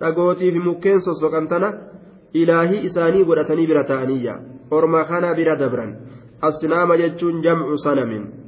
dhagootii 0.00 0.52
fi 0.52 0.58
mukkeen 0.58 1.00
sossoqan 1.00 1.48
tana 1.48 1.72
ilaahii 2.34 2.84
isaanii 2.88 3.24
godhatanii 3.24 3.66
bira 3.66 3.84
ta'aniyya 3.84 4.34
orma 4.70 5.04
kana 5.04 5.34
bira 5.34 5.56
dabran 5.56 5.96
asnaama 6.42 6.96
jechuun 6.96 7.42
jamcu 7.42 7.78
sanamin 7.78 8.40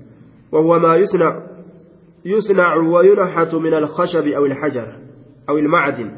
وهو 0.52 0.78
ما 0.78 0.96
يصنع 0.96 1.42
يصنع 2.24 2.76
وينحت 2.76 3.54
من 3.54 3.74
الخشب 3.74 4.26
أو 4.26 4.46
الحجر 4.46 4.88
أو 5.48 5.58
المعدن 5.58 6.10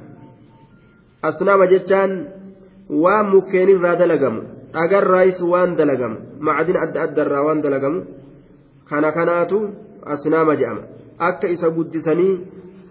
أصنام 1.24 1.64
جتان 1.64 2.29
ومكين 2.90 3.68
الرا 3.68 3.94
دلقم 3.94 4.42
أجر 4.74 5.07
رايس 5.07 5.42
وان 5.42 5.77
دلقم 5.77 6.18
معدن 6.40 6.77
أد 6.77 6.96
أد 6.96 7.18
kana 8.88 9.12
kanaatu 9.12 9.59
asnaama 10.07 10.57
jedhama. 10.57 10.83
Akka 11.18 11.49
isa 11.49 11.70
guddisanii 11.70 12.40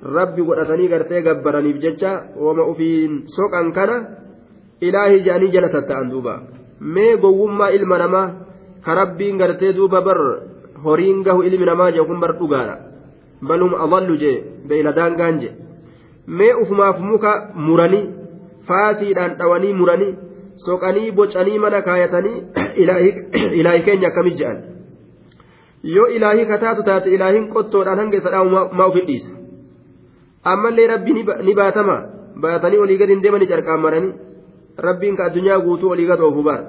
rabbi 0.03 0.41
godhatanii 0.41 0.87
gartee 0.87 1.21
gabbaraniif 1.21 1.77
jecha 1.83 2.11
wama 2.45 2.67
ufiin 2.71 3.23
soqan 3.35 3.71
kana 3.73 3.95
ilaahii 4.81 5.23
jedhanii 5.25 5.51
jala 5.51 5.69
tatta'an 5.69 6.09
duuba. 6.11 6.39
Mee 6.79 7.17
gowwummaa 7.17 7.71
ilma 7.77 7.97
namaa 7.97 8.31
ka 8.85 8.95
rabbiin 8.95 9.37
gartee 9.37 9.73
duuba 9.73 10.01
bar 10.01 10.19
horiin 10.83 11.23
gahu 11.23 11.43
ilmi 11.43 11.65
namaa 11.65 11.91
jee 11.91 12.07
kun 12.07 12.19
bar 12.19 12.33
dhugaadha. 12.39 12.75
Balum 13.47 13.75
adallu 13.85 14.17
jee 14.17 14.43
beeyladaan 14.67 15.15
gaan 15.15 15.39
jee. 15.39 15.53
Mee 16.27 16.53
ufumaaf 16.53 16.99
muka 16.99 17.51
muranii 17.55 18.09
faasiidhaan 18.67 19.37
dhawanii 19.39 19.73
muranii 19.73 20.13
soqanii 20.65 21.11
bocanii 21.11 21.59
mana 21.59 21.81
kaayatanii 21.81 22.43
ilaahii 22.81 23.83
keenya 23.87 24.07
akkamit 24.07 24.37
jedhan 24.41 24.72
yoo 25.83 26.07
ilaahii 26.17 26.45
kataatu 26.45 26.83
taate 26.89 27.09
ilaahiin 27.15 27.47
qottoodhaan 27.53 27.99
hanga 27.99 28.17
isa 28.17 28.29
dhaabu 28.35 28.49
maa 28.79 28.87
ofii 28.91 29.05
dhiisa 29.07 29.31
ammallee 30.51 30.87
rabbi 30.93 31.13
ni 31.47 31.55
baatama 31.61 31.97
baatanii 32.45 32.79
olii 32.85 32.97
gadi 33.01 33.13
hin 33.15 33.23
deemanii 33.25 33.49
carqaan 33.51 33.81
maranii 33.85 34.13
rabbiin 34.87 35.17
ka 35.17 35.25
addunyaa 35.29 35.59
guutuu 35.65 35.91
olii 35.95 36.07
gad 36.11 36.23
oofu 36.27 36.43
baara 36.43 36.65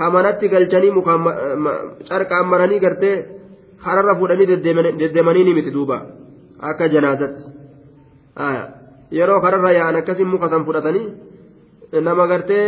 hamanatti 0.00 0.48
galchanii 0.54 0.90
mukaan 0.98 1.20
carqaan 2.08 2.50
maranii 2.54 2.80
gartee 2.86 3.14
hararra 3.86 4.14
fuudhanii 4.18 4.48
deddeemanii 5.02 5.44
ni 5.44 5.54
miti 5.60 5.70
duuba 5.76 6.00
akka 6.72 6.88
janaazatti 6.88 7.44
yeroo 9.20 9.40
kararra 9.46 9.72
yaa'an 9.78 9.96
akkasiin 10.02 10.28
muka 10.34 10.48
san 10.48 10.64
fudhatanii 10.66 11.06
nama 12.10 12.26
gartee 12.32 12.66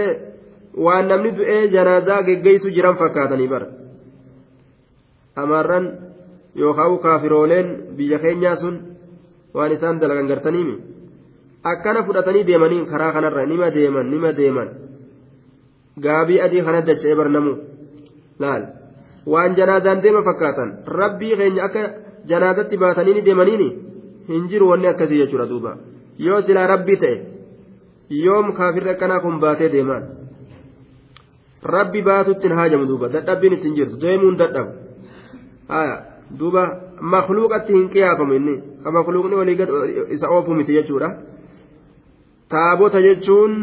waan 0.87 1.09
namni 1.09 1.37
du'ee 1.38 1.61
janaazaa 1.75 2.23
geggeessu 2.31 2.71
jiran 2.77 2.97
fakkaatanii 3.03 3.49
bara. 3.49 3.66
Amarran 5.42 5.87
yookaan 6.61 6.98
kaafirooleen 7.05 7.68
biyya 7.96 8.18
keenyaa 8.18 8.57
sun 8.62 8.77
waan 9.55 9.72
isaan 9.72 10.01
dalagan 10.01 10.29
gartaniimi 10.31 10.77
akkana 11.72 12.03
fudhatanii 12.07 12.44
deemanii 12.46 12.85
karaa 12.90 13.12
kanarra 13.12 13.46
nima 13.46 13.70
deeman 13.70 14.11
nima 14.11 14.33
deeman. 14.37 14.68
Gaabii 16.05 16.40
adii 16.40 16.62
kana 16.62 16.81
dacha'ee 16.87 17.16
barnamu. 17.20 17.53
Laal. 18.38 18.62
Waan 19.27 19.57
janaazaan 19.57 20.03
deema 20.03 20.22
fakkaatan 20.22 20.70
rabbii 20.87 21.37
keenya 21.37 21.64
akka 21.64 21.83
janaazatti 22.31 22.77
baatanii 22.79 23.24
deemaniini? 23.29 23.68
Hin 24.29 24.48
jiru 24.48 24.68
wanni 24.70 24.87
akkasii 24.87 25.18
jechuudha 25.18 25.48
duuba. 25.48 25.77
Yoo 26.18 26.40
silaa 26.42 26.66
rabbii 26.66 26.96
ta'e 26.96 27.16
yoom 28.24 28.53
kaafirri 28.59 28.90
akkanaa 28.90 29.20
kun 29.20 29.40
baatee 29.40 29.72
deemaan? 29.72 30.05
Rabbi 31.62 32.03
baatutti 32.03 32.48
hin 32.48 32.57
haajamu 32.57 32.87
duuba. 32.88 33.09
Dadhabbiin 33.09 33.53
ittiin 33.59 33.74
jirtu 33.77 34.01
deemuun 34.01 34.38
dadhabu 34.38 34.88
duuba 36.38 36.62
makluuqatti 37.00 37.72
hin 37.72 37.88
qiyaafamu 37.88 38.35
inni 38.35 38.54
ka 38.85 38.90
makluuqni 38.92 39.37
walii 39.37 39.59
isa 40.16 40.28
oofu 40.28 40.54
miti 40.54 40.72
jechuudha. 40.72 41.11
Taabota 42.48 43.00
jechuun 43.02 43.54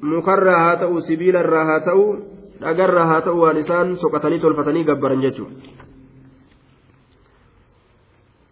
mukarraa 0.00 0.58
haa 0.58 0.76
ta'u 0.76 1.00
sibiilarraa 1.00 1.64
haa 1.64 1.80
ta'u 1.80 2.04
dhagarraa 2.60 3.06
haa 3.06 3.20
ta'u 3.20 3.40
waan 3.40 3.56
isaan 3.56 3.96
soqatanii 3.96 4.40
tolfatanii 4.40 4.84
gabbaran 4.84 5.20
jechuudha. 5.20 5.56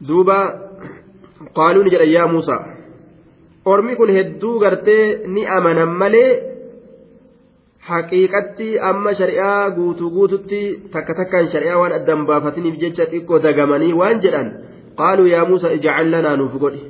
Duuba 0.09 0.39
qaaluu 1.57 1.83
ni 1.85 1.91
jedhan 1.91 2.13
yaa 2.13 2.29
muusaa 2.29 2.63
ormi 3.65 3.97
kun 3.97 4.11
hedduu 4.11 4.59
gartee 4.61 5.27
ni 5.27 5.47
amanan 5.47 5.97
malee 6.03 6.56
haqiiqatti 7.89 8.69
amma 8.91 9.15
shari'aa 9.21 9.71
guutuu 9.77 10.11
guututti 10.17 10.61
takka 10.95 11.15
takkaan 11.19 11.51
shari'aa 11.53 11.79
waan 11.83 11.95
addan 11.99 12.27
baafatiniif 12.29 12.81
jecha 12.83 13.05
xiqqoo 13.13 13.39
dagamanii 13.47 13.93
waan 14.01 14.23
jedhan 14.25 14.49
qaaluu 14.99 15.29
yaa 15.35 15.45
muusaa 15.51 15.77
ija'al 15.79 16.11
lanaa 16.15 16.37
nuuf 16.41 16.55
godhi. 16.65 16.83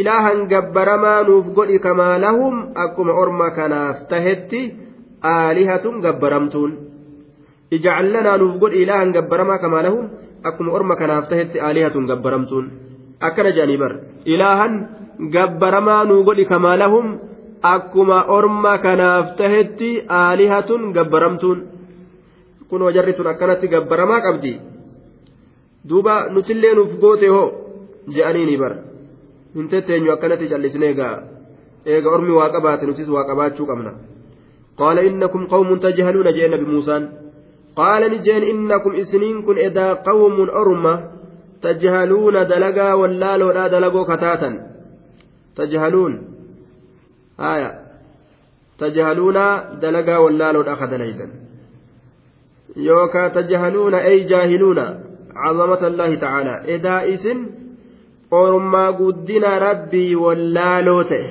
Ilaahan 0.00 0.48
gabbaramaa 0.52 1.20
nuuf 1.28 1.46
godhi 1.58 1.78
kamaa 1.86 2.18
lahum 2.24 2.54
akkuma 2.84 3.14
orma 3.22 3.48
kanaaf 3.58 4.08
tahetti 4.10 4.62
aalihatun 5.34 6.02
gabbaramtuun. 6.04 6.72
Ija'al 7.76 8.10
lanaa 8.16 8.36
nuuf 8.42 8.58
godhi 8.62 8.82
ilaahan 8.82 9.14
gabbaramaa 9.16 9.62
kamaa 9.64 9.86
lahum 9.86 10.04
akkuma 10.48 10.74
orma 10.78 10.98
kanaaf 11.00 11.30
tahetti 11.30 11.62
aalihatun 11.68 12.10
gabbaramtuun. 12.10 12.66
Akkana 13.28 13.54
jedhanii 13.56 13.80
bar 13.84 13.92
ilaahan 14.34 14.74
gabbaramaa 15.36 16.02
nuu 16.10 16.22
godhi 16.28 16.50
kamaa 16.52 16.76
lahum 16.82 17.06
akkuma 17.62 18.24
orma 18.28 18.78
kanaaf 18.78 19.36
tahetti 19.36 20.02
aalihatun 20.08 20.92
gabbaramtuun. 20.92 21.58
Kunoo 22.68 22.90
jarri 22.90 23.14
tun 23.14 23.26
akkanatti 23.26 23.68
gabbaramaa 23.68 24.20
qabdi. 24.20 24.52
Duuba 25.88 26.28
nutillee 26.30 26.74
nuuf 26.74 26.98
goote 27.00 27.28
hoo 27.28 27.46
je'aniini 28.14 28.56
bar 28.58 28.72
hin 29.54 29.68
tetteenyu 29.68 30.12
akkanatti 30.12 30.48
callisne 30.48 30.86
egaa. 30.94 31.16
Eega 31.86 32.10
ormi 32.10 32.32
waa 32.38 32.50
qabaate 32.50 32.86
nutis 32.86 33.08
waa 33.08 33.24
qabaachuu 33.24 33.66
qabna. 33.66 33.92
Qaala 34.78 35.00
innakum 35.08 35.46
qawmun 35.52 35.80
tajhaluuna 35.80 36.32
jee 36.32 36.48
nabi 36.48 36.66
muusaan. 36.72 37.04
Qaala 37.76 38.08
ni 38.08 38.18
jeen 38.26 38.44
innakum 38.52 38.94
isiniin 38.94 39.42
kun 39.46 39.58
edaa 39.58 39.96
qawmun 40.06 40.50
orma 40.50 40.94
tajhaluuna 41.60 42.44
dalagaa 42.44 42.96
wallaaloodhaa 43.00 43.68
dalagoo 43.74 44.04
kataatan. 44.04 44.54
Tajhaluun 45.54 46.35
haya 47.44 47.70
tajhaluuna 48.84 49.44
dalagaa 49.80 50.20
wallaaloodhaa 50.26 50.76
kadalaydan 50.84 51.30
yookaa 52.88 53.28
tajhaluuna 53.40 53.98
ay 54.12 54.24
jaahiluuna 54.34 54.86
عظمة 55.36 55.86
الله 55.86 56.14
تعالى 56.16 56.54
ormaa 58.30 58.92
guddina 58.92 59.58
rabbii 59.58 60.14
wallaaloo 60.14 61.02
ta'e 61.10 61.26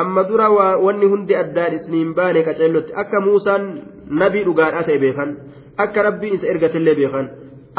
amma 0.00 0.22
dura 0.28 0.50
wanni 0.84 1.06
hundi 1.12 1.34
addaan 1.36 1.74
isniin 1.78 2.14
baane 2.14 2.42
qaceellotti 2.48 2.92
akka 3.02 3.20
muusaan 3.20 3.64
nabii 4.22 4.44
dhugaadhaa 4.48 4.82
ta'e 4.88 4.98
beekan 5.04 5.36
akka 5.84 6.02
rabbiin 6.08 6.34
isa 6.38 6.46
ergatillee 6.52 6.94
beekan 7.00 7.30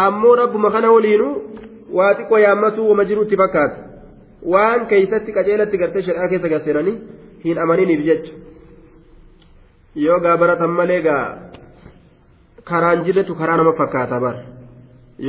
ammoo 0.08 0.36
rabbuma 0.42 0.72
kana 0.76 0.92
waliinu 0.96 1.30
waa 2.00 2.14
xiqqoo 2.18 2.44
yaammatuu 2.46 2.90
wama 2.90 3.06
jirutti 3.12 3.38
fakkaata 3.44 3.93
waan 4.52 4.86
keeysatti 4.92 5.32
qaceelatti 5.38 5.78
gartee 5.82 6.02
shari'aa 6.08 6.28
keessa 6.32 6.50
garseenanii 6.54 6.96
hin 7.46 7.58
amaniniif 7.66 8.02
jecha 8.10 8.34
yoo 10.06 10.20
gaa 10.26 10.38
baratan 10.38 10.72
malee 10.80 11.02
gaa 11.08 11.24
karaan 12.70 13.04
jirretu 13.06 13.36
karaa 13.42 13.58
nama 13.58 13.74
fakkaata 13.82 14.20
bar 14.26 14.36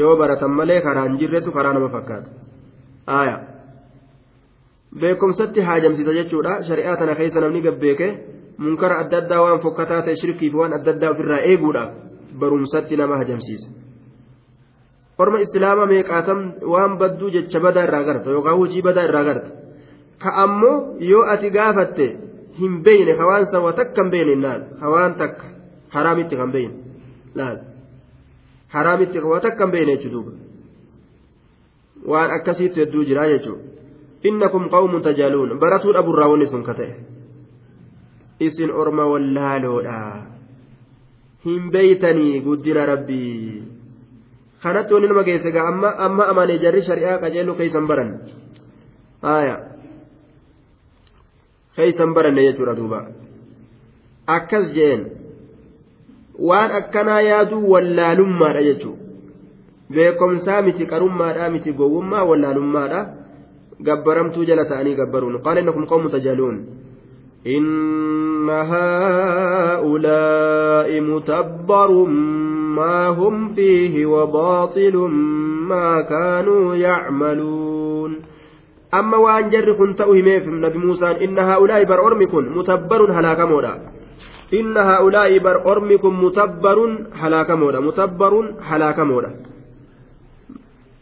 yoo 0.00 0.16
baratan 0.22 0.50
malee 0.60 0.80
karaan 0.86 1.18
jirretu 1.20 1.52
karaa 1.56 1.72
nama 1.78 1.88
fakkaata 1.96 2.28
aya 3.20 3.36
beekumsatti 5.00 5.60
haajamsiisa 5.68 6.12
jechuudha 6.18 6.52
shari'aa 6.68 6.96
tana 6.96 7.14
keessa 7.20 7.40
namni 7.40 7.60
gabbeeke 7.68 8.08
munkara 8.58 8.98
adda 9.04 9.18
addaa 9.22 9.40
waan 9.44 9.60
fokkataa 9.64 10.02
ta'e 10.06 10.16
shirkiif 10.22 10.54
waan 10.60 10.72
adda 10.78 10.90
addaa 10.94 11.10
ofirraa 11.14 11.40
eeguudhaaf 11.50 11.90
barumsatti 12.40 12.96
nama 12.96 13.14
hajamsiisa 13.22 13.68
orma 15.18 15.38
islaama 15.46 15.84
meeqaatam 15.92 16.40
waan 16.72 16.92
badduu 17.00 17.30
jecha 17.36 17.58
badaa 17.66 17.84
irraa 17.88 18.04
garta 18.08 18.30
yookaan 18.36 18.58
hojii 18.60 18.82
badaa 18.88 19.04
irraa 19.08 19.24
garta 19.28 19.50
ka 20.22 20.30
ammoo 20.44 20.76
yoo 21.10 21.24
ati 21.34 21.50
gaafatte 21.56 22.06
hin 22.58 22.74
beeyne 22.86 23.12
ka 23.18 23.24
waan 23.30 23.46
sawa 23.52 23.72
takka 23.78 24.02
hin 24.02 24.10
beeyne 24.14 24.34
laal? 24.44 24.62
Ka 24.80 24.86
waan 24.94 25.14
takka 25.20 25.46
haraamitti 25.94 26.36
kan 26.40 26.50
beeyne 26.52 26.74
laal? 27.34 27.58
Haraamitti 28.74 29.18
waa 29.32 29.40
takka 29.46 29.64
hin 29.64 29.72
beeyne 29.74 29.96
jechuudha 29.96 30.32
waan 32.12 32.30
akkasiitu 32.36 32.80
hedduu 32.80 33.04
jira 33.08 33.28
jechuudha. 33.32 33.64
Innakum 34.28 34.68
qawmun 34.72 35.02
tajaaluun. 35.02 35.58
Baratuu 35.60 35.92
dhaburraa 35.92 36.28
wanni 36.32 36.46
sun 36.48 36.62
ka 36.64 36.74
ta'e. 36.74 36.94
Isin 38.40 38.70
orma 38.72 39.04
wallaaloodha 39.12 39.98
hin 41.44 41.70
beeytanii 41.74 42.40
guddina 42.46 42.86
rabbii 42.86 43.62
kanatti 44.64 44.94
wanni 44.94 45.08
nama 45.12 45.24
geesse 45.28 45.52
gaa 45.56 45.66
amma 45.72 45.90
amma 46.06 46.28
amanee 46.32 46.58
jarri 46.64 46.82
shari'aa 46.88 47.20
qajeeluu 47.24 47.56
keeysan 47.60 47.88
baran 47.90 48.10
haaya 49.26 49.56
keeysan 51.76 52.14
baranne 52.18 52.46
jechuudha 52.48 52.76
duuba 52.80 53.00
akkas 54.36 54.66
jeen 54.76 55.02
waan 56.50 56.78
akkanaa 56.80 57.20
yaaduu 57.30 57.64
wallaalummaadha 57.72 58.62
jechuudha 58.68 59.02
beekomsaa 59.96 60.62
miti 60.68 60.90
qarummaadhaa 60.92 61.50
miti 61.56 61.76
gowwummaa 61.80 62.24
wallaalummaadha 62.30 63.00
gabbaramtuu 63.88 64.48
jala 64.52 64.64
ta'anii 64.72 64.96
gabbaruun 65.02 65.42
qaala 65.44 65.64
innakum 65.64 65.90
qawmu 65.92 66.14
tajaaluun 66.16 66.58
إن 67.46 68.50
هؤلاء 68.50 69.80
متبر 71.00 71.90
ما 72.78 73.08
هم 73.08 73.54
فيه 73.54 74.06
وباطل 74.06 74.96
ما 75.70 76.00
كانوا 76.12 76.74
يعملون. 76.74 78.12
أما 78.98 79.16
وأن 79.16 79.50
جر 79.50 79.72
كنت 79.72 80.00
أهميف 80.00 80.44
نبي 80.48 80.78
موسى 80.78 81.24
إن 81.24 81.38
هؤلاء 81.38 81.84
بر 81.84 82.06
أرمكن 82.06 82.44
متبر 82.58 83.00
هلاك 83.12 83.40
مودا 83.40 83.74
إن 84.58 84.76
هؤلاء 84.76 85.38
بر 85.38 85.56
أرمكم 85.72 86.24
متبر 86.24 86.78
هلاك 87.22 87.50
مودا 87.50 87.80
متبر 87.80 88.54
هلاك 88.62 88.98
مودا 89.00 89.30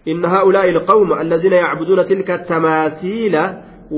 إن 0.09 0.25
هؤلاء 0.25 0.69
القوم 0.69 1.13
الذين 1.13 1.53
يعبدون 1.53 2.07
تلك 2.07 2.31
التماثيل 2.31 3.37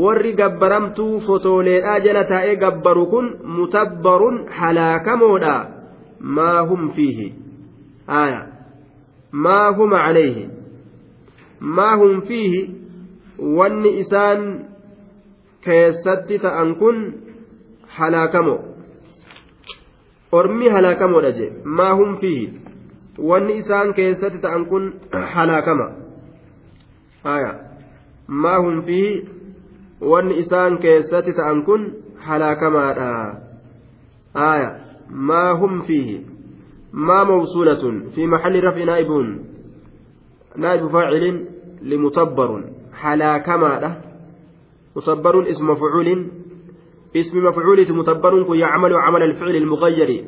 warri 0.02 0.32
gabbaramtuu 0.38 1.20
fotooleedhaa 1.26 2.00
jala 2.04 2.24
taa'ee 2.30 2.56
gabbaru 2.62 3.04
kun 3.12 3.26
mutabbarun 3.58 4.40
halaakamoodha 4.58 5.52
maa 6.38 6.62
hum 6.70 6.88
fiihi 6.96 7.26
aya 8.06 8.46
maa 9.32 9.72
huma 9.78 9.98
calayhi 10.06 10.48
maa 11.60 11.96
hum 11.96 12.20
fiihi 12.28 12.60
wanni 13.58 13.98
isaan 14.00 14.42
keessatti 15.60 16.38
ta'an 16.38 16.74
kun 16.82 16.98
halaakamo 17.96 18.56
ormi 20.32 20.68
halaakamoodha 20.68 21.32
je 21.38 21.52
maa 21.64 21.94
hum 22.00 22.16
fiihi 22.20 22.52
wanni 23.30 23.56
isaan 23.62 23.94
keessatti 23.94 24.38
ta'an 24.38 24.66
kun 24.66 24.92
halaakama 25.34 25.88
aya 27.34 27.52
maa 28.26 28.58
hum 28.58 28.82
fiihi 28.82 29.28
wanni 30.12 30.38
isaan 30.44 30.78
keessatti 30.78 31.32
ta'an 31.32 31.64
kun 31.64 31.90
halaakamaadha 32.26 33.10
aya 34.34 34.70
maa 35.10 35.54
hum 35.54 35.82
fiihi 35.88 36.33
maa 36.94 37.24
mawsuulatun 37.26 38.14
fi 38.14 38.26
maxalli 38.26 38.62
raf'i 38.62 38.86
naa'ibun 38.86 39.26
naa'ibu 40.56 40.88
faacilin 40.94 41.36
limutabbarun 41.82 42.62
halaakamaadha 43.02 43.90
mutabbarun 44.94 45.50
ismu 45.50 45.74
mafcuulin 45.74 46.44
اسم 47.14 47.44
مفعول 47.46 47.92
متبر 47.92 48.54
يعمل 48.54 48.94
عمل 48.94 49.22
الفعل 49.22 49.56
المغير. 49.56 50.24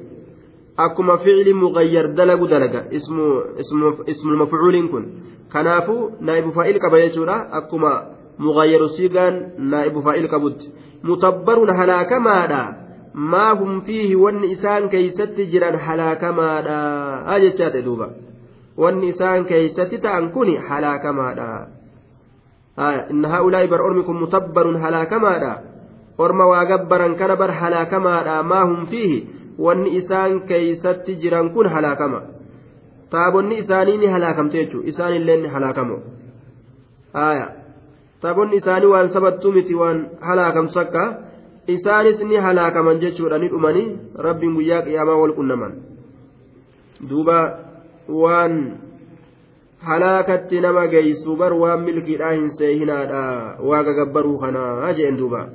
أكما 0.78 1.16
فعل 1.16 1.54
مغير 1.54 2.06
دلق 2.06 2.44
دلق 2.44 2.74
اسم 2.94 3.16
اسم 3.58 3.94
اسم 4.08 4.28
المفعول 4.28 4.88
كن. 4.88 5.06
كنافو 5.52 6.10
نائب 6.20 6.50
فاعل 6.50 6.76
كبا 6.78 7.58
أكما 7.58 7.92
مغير 8.38 8.86
سيغان 8.86 9.50
نائب 9.58 10.00
فائل 10.00 10.26
كبد 10.26 10.62
متبر 11.04 11.64
هلاكمادا 13.16 13.20
ما 13.20 13.52
هم 13.52 13.80
فيه 13.80 14.16
ون 14.16 14.44
إسان 14.44 14.88
كيست 14.88 15.40
جران 15.40 15.74
هلاكمادا 15.80 16.80
أجتشات 17.36 17.76
دوبا 17.76 18.10
ون 18.76 19.08
إسان 19.08 19.44
كيست 19.44 19.94
تأنكني 19.94 20.58
هلاكمادا 20.58 21.68
آه 22.78 23.10
إن 23.10 23.24
هؤلاء 23.24 23.66
بر 23.66 23.86
أرمكم 23.86 24.22
متبر 24.22 24.76
هلاكمادا 24.76 25.60
أرم 26.20 26.40
واغبرا 26.40 27.08
كان 27.14 27.34
بر 27.34 27.50
هلاكمادا 27.50 28.42
ما 28.42 28.62
هم 28.62 28.84
فيه 28.86 29.24
ون 29.58 29.96
إسان 29.96 30.40
كيست 30.40 31.10
جران 31.10 31.48
كن 31.48 31.66
هلاكما 31.66 32.36
taabonni 33.10 33.56
isaanii 33.56 33.96
ni 33.96 34.06
halaakamte 34.06 34.58
jechuudha 34.58 34.88
isaan 34.88 35.14
illee 35.14 35.36
ni 35.36 35.48
halaakamu 35.48 36.02
taabonni 38.20 38.56
isaanii 38.56 38.86
waan 38.86 39.08
sabattuu 39.08 39.52
miti 39.52 39.74
waan 39.74 40.08
halaakamtu 40.20 40.80
akka 40.80 41.18
isaanis 41.66 42.20
ni 42.20 42.36
halaakaman 42.46 42.98
jechuudha 43.04 43.38
ni 43.38 43.48
dhumanii 43.48 43.98
rabbiin 44.28 44.54
guyyaa 44.54 44.82
qiyaamaa 44.88 45.20
wal 45.22 45.36
qunnaman 45.38 45.76
duuba 47.10 47.38
waan 48.22 48.56
halaakatti 49.90 50.60
nama 50.60 50.86
geessu 50.88 51.36
bar 51.36 51.52
waan 51.52 51.86
milkiidhaa 51.90 52.32
hin 52.32 52.50
seehinaadha 52.58 53.22
waa 53.70 53.84
gagabbaruu 53.90 54.38
kanaa 54.38 54.92
jeen 54.92 55.22
duuba 55.22 55.46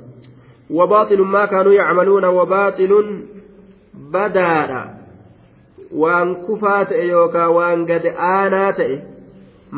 وباطل 0.72 1.20
ما 1.20 1.46
كانوا 1.46 1.72
يعملون 1.72 2.24
وباطل 2.24 2.92
بدادا 3.94 5.02
waan 5.92 6.36
kufaa 6.48 6.84
ta'e 6.84 7.06
yookaan 7.06 7.54
waan 7.54 7.82
gad 7.84 8.04
aanaa 8.26 8.72
ta'e 8.72 8.94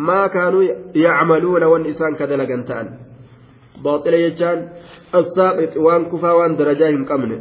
maa 0.08 0.28
kaanuu 0.28 0.62
yacmaluuna 0.94 1.68
wanni 1.68 1.94
waan 5.86 6.04
kufaa 6.12 6.34
waan 6.38 6.56
darajaa 6.60 6.90
hin 6.94 7.04
qabne 7.10 7.36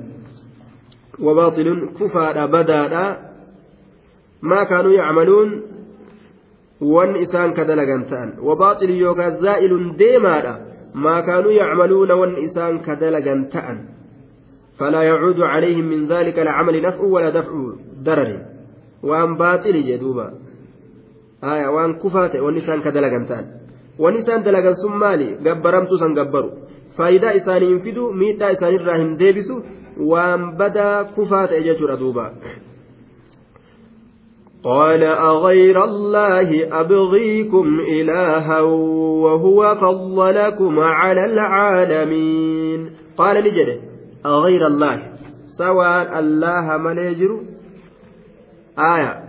wabaaxilun 1.28 1.80
kufaadha 2.00 2.48
badaadha 2.48 3.04
maa 4.52 4.66
kaanuu 4.66 4.94
yacmaluun 5.00 5.50
wanni 6.96 7.24
isaan 7.26 7.54
ka 7.54 7.66
dalagan 7.72 8.06
ta'an 8.12 8.30
wabaaxilun 8.50 9.00
yookaan 9.06 9.40
zaa'ilun 9.46 9.90
deemaadha 10.04 10.54
maa 10.94 11.22
kaanuu 11.28 11.58
yacmaluuna 11.62 12.16
wanni 12.22 12.46
isaan 12.50 12.80
ka 12.86 12.96
dalagan 12.96 13.50
ta'an 13.56 13.80
فلا 14.74 15.02
يعود 15.04 15.40
عليهم 15.42 15.86
من 15.86 16.08
ذلك 16.08 16.40
العمل 16.40 16.82
نفع 16.82 17.02
ولا 17.02 17.30
دفع 17.30 17.54
ضرر 18.04 18.32
baaxili 19.38 19.84
jedhuuba 19.84 20.32
waan 21.76 21.96
kufaa 22.02 22.30
ta'e 22.32 22.42
wanni 22.42 22.64
isaan 22.64 22.82
ka 22.82 22.92
dalagan 22.92 23.28
wanni 24.00 24.20
isaan 24.26 24.44
dalagan 24.44 24.76
sun 24.82 24.98
maali 25.06 25.28
gabbaramtuu 25.46 26.02
san 26.04 26.14
gabbaru 26.20 26.50
faayidaa 26.98 27.38
isaanii 27.40 27.72
hin 27.72 27.80
fidu 27.88 28.12
miidhaa 28.22 28.52
isaaniirraa 28.58 29.00
hin 29.04 29.16
deebisu 29.24 29.62
waan 30.12 30.52
badaa 30.62 31.04
kufaa 31.16 31.48
ta'e 31.48 31.64
jechuudha 31.70 31.98
duuba. 32.04 32.28
قال 34.64 35.04
أغير 35.04 35.84
الله 35.84 36.80
أبغيكم 36.82 37.80
إلها 37.80 38.62
وهو 39.24 39.76
فضلكم 39.76 40.80
على 40.80 41.26
العالمين 41.26 42.92
قال 43.18 43.44
لجده 43.44 43.78
أغير 44.26 44.68
الله 44.68 45.04
سواء 45.58 46.20
الله 46.20 46.78
مليجر 46.78 47.42
آية 48.80 49.24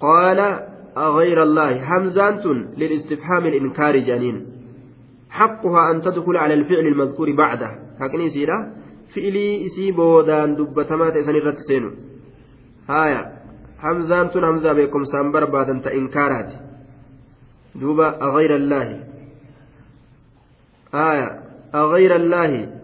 قال 0.00 0.67
أغير 0.98 1.42
الله 1.42 1.84
حمزة 1.84 2.46
للاستفهام 2.76 3.46
الإنكار 3.46 3.98
جانين 3.98 4.46
حقها 5.30 5.92
أن 5.92 6.00
تدخل 6.00 6.36
على 6.36 6.54
الفعل 6.54 6.86
المذكور 6.86 7.36
بعده. 7.36 7.70
هكذا 8.00 8.28
سيرة 8.28 8.72
فعلي 9.14 9.66
إسي 9.66 9.92
بودان 9.92 10.54
دبتما 10.54 11.10
تسنير 11.10 11.50
تسينو 11.50 11.90
هايا. 12.90 13.38
حمزة 13.78 14.40
حمزة 14.46 14.72
بكم 14.72 15.04
سامبر 15.04 15.44
بعد 15.44 15.70
أنت 15.70 15.86
إنكارات 15.86 16.52
دوبا 17.74 18.22
أغير 18.22 18.56
الله. 18.56 19.04
آية 20.94 21.40
أغير 21.74 22.16
الله. 22.16 22.80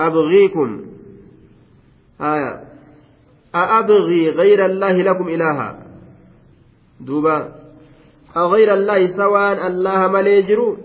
أبغيكم. 0.00 0.84
آية 2.20 2.64
أأبغي 3.54 4.30
غير 4.30 4.66
الله 4.66 4.92
لكم 4.92 5.28
إلها. 5.28 5.83
دوبا 7.06 7.52
أغير 8.36 8.74
الله 8.74 9.06
سواء 9.06 9.66
الله 9.66 10.08
مليجر 10.08 10.76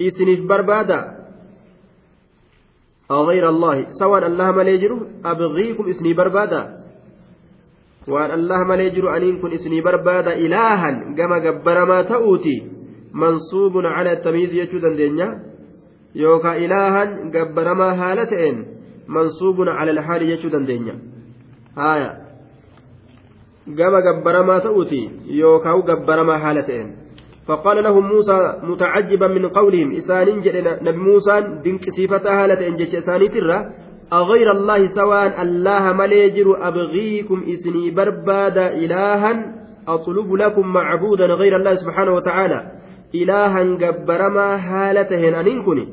إسنف 0.00 0.40
بربادا. 0.48 1.00
أغير 3.10 3.48
الله 3.48 3.86
سواء 3.90 4.26
الله 4.26 4.52
مليجر 4.52 5.06
أبغيكم 5.24 5.88
إسني 5.88 6.14
بربادا. 6.14 6.82
وأن 8.08 8.30
الله 8.30 8.64
مليجر 8.64 9.16
أن 9.16 9.22
يكون 9.22 9.52
إسني 9.52 9.80
بربادا 9.80 10.32
إلها 10.34 11.14
كما 11.18 11.38
جبر 11.38 11.84
ما 11.84 12.02
تؤتي 12.02 12.58
منصوب 13.14 13.72
على 13.76 14.12
التمييز 14.12 14.52
يجود 14.54 14.84
الدنيا 14.84 15.42
يوكا 16.14 16.56
إلها 16.56 17.04
جبر 17.04 17.74
ما 17.74 17.88
هالتين 17.92 18.66
منصوب 19.08 19.56
على 19.60 19.90
الحال 19.90 20.22
يجو 20.22 20.48
دندنيا 20.48 20.98
آية. 21.78 22.21
قام 23.78 23.94
قبرما 24.06 24.58
تؤتي 24.58 25.10
يوكاو 25.26 25.80
قبرما 25.80 26.38
حالتين 26.38 26.96
فقال 27.46 27.84
لهم 27.84 28.08
موسى 28.08 28.54
متعجبا 28.62 29.26
من 29.26 29.48
قولهم 29.48 29.92
إسان 29.92 30.28
نبي 30.82 30.98
موسى 30.98 31.40
دنك 31.64 31.90
صفة 31.90 32.44
هالتين 32.44 32.76
جيش 32.76 32.94
إساني 32.94 33.28
ترى 33.28 33.70
أغير 34.12 34.50
الله 34.50 34.86
سواء 34.86 35.42
الله 35.42 35.92
مليجر 35.92 36.68
أبغيكم 36.68 37.42
إسني 37.52 37.90
برباد 37.90 38.58
إلها 38.58 39.54
أطلب 39.88 40.32
لكم 40.32 40.66
معبودا 40.66 41.26
غير 41.26 41.56
الله 41.56 41.74
سبحانه 41.74 42.12
وتعالى 42.14 42.72
إلها 43.14 43.62
قبرما 43.82 44.56
هالتهن 44.56 45.34
أنينكني 45.34 45.88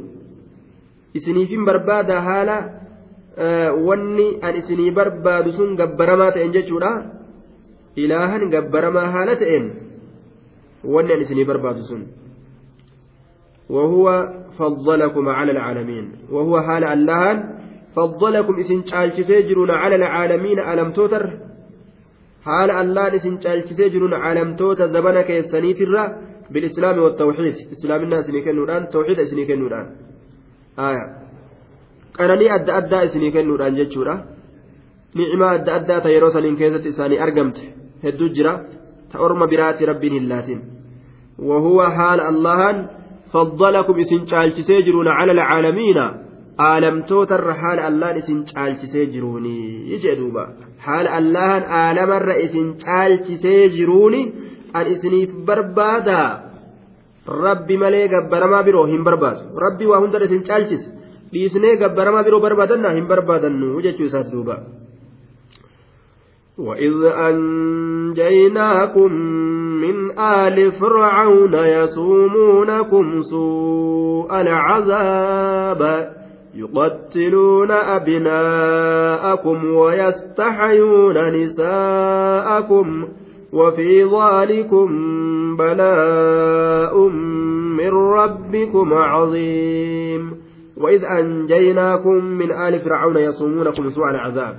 إسني 1.18 1.46
في 1.46 1.58
برباد 1.58 2.12
هالة 2.12 2.80
wanni 3.88 4.36
an 4.42 4.56
isinii 4.56 4.92
barbaadu 4.92 5.54
sun 5.54 5.76
gabbaramaa 5.76 6.32
ta'en 6.32 6.52
jechuudha. 6.52 7.19
Ilaahan 8.04 8.50
gabbaramaa 8.54 9.12
haala 9.16 9.36
ta'een 9.42 9.66
wanni 10.94 11.14
an 11.16 11.22
isinii 11.26 11.50
barbaadu 11.52 11.84
sun. 11.92 12.04
وهو 13.70 14.06
فضلكم 14.58 15.30
على 15.30 15.52
العالمين 15.52 16.06
وهو 16.32 16.62
حال 16.62 16.84
اللهان 16.84 17.38
فضلكم 17.96 18.56
اسن 18.60 18.84
تشالشسي 18.84 19.54
على 19.70 19.96
العالمين 19.96 20.60
ألم 20.60 20.90
توتر 20.98 21.24
حال 22.46 22.70
اللهان 22.82 23.14
اسن 23.20 23.34
تشالشسي 23.40 23.86
علم 24.26 24.50
توتر 24.56 24.88
زبنك 24.96 25.30
يسنيت 25.30 25.82
الرا 25.82 26.06
بالإسلام 26.52 26.96
والتوحيد 27.04 27.56
إسلام 27.76 28.02
الناس 28.04 28.26
نكنوران 28.36 28.90
توحيد 28.96 29.18
اسنكنوران 29.20 29.88
آية 30.90 31.06
qananii 32.20 32.50
adda 32.58 32.76
addaa 32.80 33.02
isinii 33.08 33.32
kennuudhaan 33.32 33.76
jechuudha. 33.80 34.14
Ni'imaa 35.16 35.52
adda 35.58 35.76
addaa 35.80 36.00
ta 36.04 36.10
yeroo 36.16 36.30
saniin 36.36 36.58
keessatti 36.62 36.90
isaanii 36.94 37.20
argamte. 37.26 37.62
Orma 39.26 39.48
biraati 39.48 39.90
rabbiin 39.92 40.14
hin 40.14 40.30
laatin 40.34 40.60
وهو 41.40 41.82
حال 41.82 42.20
الله 42.20 42.62
فضلكم 43.34 44.00
اسن 44.00 44.26
چالچسي 44.26 44.82
جرون 44.82 45.08
على 45.08 45.32
العالمين 45.32 45.98
عالمتوت 46.60 47.32
الرحال 47.32 47.80
الله 47.80 48.18
اسن 48.18 48.44
چالچسي 48.46 49.06
جروني 49.06 49.92
يجي 49.92 50.16
دوبا 50.16 50.46
حال 50.80 51.08
الله 51.08 51.52
عالم 51.78 52.12
الرئيس 52.12 52.56
چالچسي 52.84 53.68
جروني 53.78 54.22
ان 54.76 54.86
اسني 54.94 55.22
بربادا 55.48 56.24
ربي 57.28 57.78
ملي 57.78 58.06
غبرما 58.06 58.62
برو 58.62 58.84
هم 58.84 59.04
برباد 59.04 59.38
ربي 59.66 59.86
وهندر 59.86 60.24
اسن 60.24 60.42
چالچس 60.50 60.84
dhiisnee 61.34 61.76
gabbaramaa 61.82 62.24
biroo 62.26 62.42
barbaadanna 62.46 62.92
hin 62.98 63.08
barbaadannu 63.12 63.82
jechuu 63.86 64.06
isaati 64.10 64.32
duuba. 64.36 64.56
وإذ 66.60 67.04
أنجيناكم 67.30 69.12
من 69.82 70.20
آل 70.20 70.72
فرعون 70.72 71.54
يسومونكم 71.54 73.22
سوء 73.22 74.42
العذاب 74.42 76.10
يقتلون 76.56 77.72
أبناءكم 77.72 79.66
ويستحيون 79.66 81.30
نساءكم 81.30 83.08
وفي 83.54 84.04
ذلكم 84.04 84.88
بلاء 85.58 87.08
من 87.78 87.90
ربكم 87.90 88.94
عظيم 88.94 90.32
وإذ 90.78 91.04
أنجيناكم 91.04 92.26
من 92.26 92.52
آل 92.52 92.80
فرعون 92.80 93.18
يصومونكم 93.18 93.90
سوء 93.90 94.10
العذاب 94.10 94.56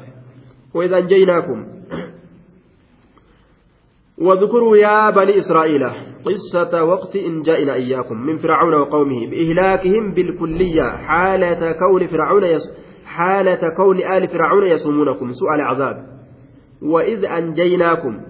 وإذ 0.75 0.93
أنجيناكم 0.93 1.80
واذكروا 4.21 4.77
يا 4.77 5.11
بني 5.11 5.39
إسرائيل 5.39 5.91
قصة 6.25 6.85
وقت 6.85 7.17
إن 7.17 7.43
جاءنا 7.43 7.75
إياكم 7.75 8.17
من 8.17 8.39
فرعون 8.39 8.75
وقومه 8.75 9.27
بإهلاكهم 9.31 10.15
بالكلية 10.15 10.83
حالة 10.83 11.73
كون 11.73 12.07
فرعون 12.07 12.45
يس 12.45 12.63
حالة 13.05 13.75
كون 13.77 13.97
آل 13.97 14.29
فرعون 14.29 14.67
يصومونكم 14.67 15.33
سوء 15.33 15.55
العذاب. 15.55 15.97
وإذ 16.83 17.25
أنجيناكم. 17.25 18.21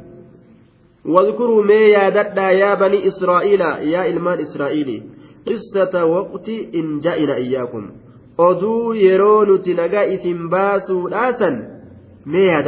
واذكروا 1.07 1.65
ما 1.65 1.75
يا 1.75 2.09
يا 2.51 2.75
بني 2.75 3.07
إسرائيل 3.07 3.61
يا 3.61 4.07
إلمان 4.07 4.39
إسرائيلي 4.39 5.03
قصة 5.47 6.05
وقت 6.05 6.49
إن 6.49 6.99
جاءنا 6.99 7.35
إياكم. 7.35 7.91
oduu 8.41 8.95
yeroo 8.95 9.45
nuti 9.45 9.75
nagaa 9.75 10.03
isin 10.03 10.49
baasuudhaasan 10.49 11.57
mee 12.25 12.63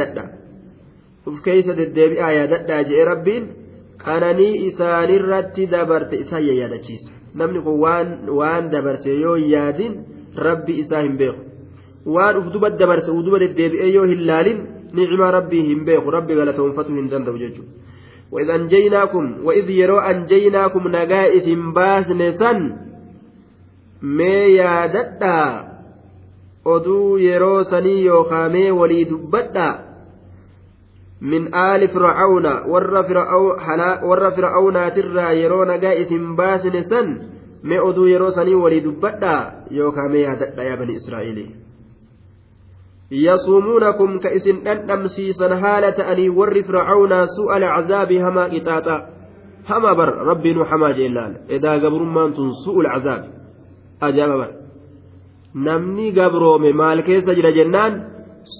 uf 1.26 1.42
keeysa 1.46 1.76
deddeebi'aa 1.80 2.32
yaadadhaa 2.38 2.82
je'e 2.90 3.04
rabbiin 3.12 3.48
qananii 4.04 4.54
isaanirratti 4.68 5.70
dabarte 5.74 6.22
isaan 6.24 6.46
yaadachiisa 6.60 7.10
namni 7.42 7.60
kun 7.66 7.80
waan 8.40 8.70
dabarse 8.74 9.10
yoo 9.24 9.36
yaadin 9.54 9.98
rabbi 10.48 10.78
isaa 10.84 11.02
hin 11.06 11.16
beeku 11.20 11.42
waan 12.16 12.40
uf 12.40 12.52
duba 12.54 12.70
dabarse 12.70 13.10
uf 13.16 13.24
duba 13.26 13.42
deddeebi'ee 13.44 13.90
yoo 13.96 14.06
hin 14.12 14.26
laalin 14.30 14.62
nicmaa 15.00 15.30
rabbii 15.38 15.66
hin 15.70 15.84
beeku 15.90 16.16
rabbi 16.18 16.40
galatoonfatuu 16.40 16.96
hin 17.00 17.10
danda'u 17.14 17.38
jechuudha. 17.44 17.78
وإذ 18.32 18.50
أنجيناكم 18.50 19.24
وإذ 19.44 19.70
يروا 19.70 20.10
أنجيناكم 20.10 20.88
نجائز 20.88 21.46
باسن 21.74 22.20
سن 22.40 22.60
mee 24.02 24.54
yaadadhaa 24.54 25.64
oduu 26.64 27.18
yeroo 27.18 27.64
sanii 27.64 28.04
yookaa 28.04 28.48
mee 28.48 28.70
walii 28.70 29.04
dubbadhaa 29.04 29.72
Min 31.21 31.49
aali 31.53 31.87
fir'aawna 31.87 32.51
warra 32.67 34.31
fir'aawnaatirraa 34.37 35.31
yeroo 35.41 35.65
nagaa 35.65 35.93
isin 36.03 36.35
baasine 36.35 36.83
san 36.83 37.19
mee 37.63 37.79
oduu 37.79 38.07
yeroo 38.07 38.31
sanii 38.31 38.55
walii 38.63 38.81
dubbadhaa 38.87 39.51
yookaa 39.71 40.09
mee 40.09 40.23
yaadadhaa 40.23 40.69
yaa 40.69 40.77
bani 40.77 40.93
israa'ilii 41.01 41.51
يصومونكم 43.13 44.19
كإسن 44.19 44.67
أن 44.67 45.07
سيسن 45.07 45.51
هالة 45.51 46.11
أني 46.11 46.29
ور 46.29 46.63
فرعون 46.63 47.25
سوء 47.25 47.57
العذاب 47.57 48.11
هما 48.11 48.43
قطاطا 48.43 48.97
هما 49.69 49.93
بر 49.93 50.09
ربي 50.17 50.53
نحما 50.53 50.91
جلال 50.91 51.33
إذا 51.49 51.73
قبر 51.73 52.03
ما 52.03 52.33
سوء 52.65 52.81
العذاب 52.81 53.21
ajaa'ibaa 54.07 54.37
bara 54.37 54.53
namni 55.53 56.11
gabroome 56.11 56.73
maal 56.73 57.03
keessa 57.07 57.35
jira 57.37 57.51
jennaan 57.57 57.93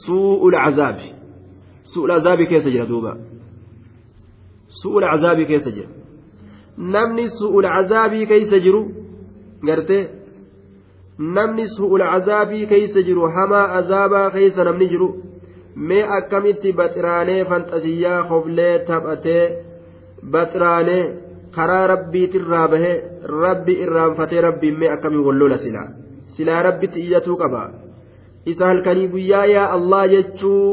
suu'ul 0.06 0.56
cazaabi 0.64 1.08
suu'ul 1.92 2.12
cazaabi 2.16 2.46
keessa 2.52 2.70
jira 2.74 2.86
duuba 2.92 3.12
suu'ul 4.82 5.06
cazaabi 5.12 5.44
keessa 5.52 5.72
jira 5.76 5.90
namni 6.78 7.26
suu'ul 7.38 7.68
cazaabii 7.76 8.26
keessa 8.32 8.58
jiru 8.66 8.82
gartee 9.68 10.04
namni 11.36 11.66
suu'ul 11.76 12.04
cazaabii 12.12 12.66
keessa 12.72 13.02
jiru 13.08 13.24
hamaa 13.36 13.66
azaabaa 13.80 14.30
keessa 14.36 14.64
namni 14.68 14.88
jiru 14.94 15.10
mee 15.90 16.04
akkamitti 16.18 16.70
baxiraanee 16.80 17.42
fanxasiyyaa 17.50 18.22
hoflee 18.30 18.74
taphatee 18.90 19.44
baxiraanee 20.34 21.04
karaa 21.56 21.88
rabbiitirraa 21.94 22.68
bahee 22.74 22.96
rabbi 23.46 23.74
irraanfatee 23.84 24.42
rabbiin 24.48 24.76
mee 24.80 24.90
akkamiin 24.96 25.26
wallola 25.28 25.58
silaa 25.66 25.88
silaa 26.36 26.62
rabbitti 26.68 27.00
iyyatuu 27.06 27.38
qaba 27.44 27.64
isa 28.52 28.64
halkanii 28.72 29.08
guyyaa 29.14 29.46
yaa 29.56 29.68
allah 29.78 30.02
jechuu 30.16 30.64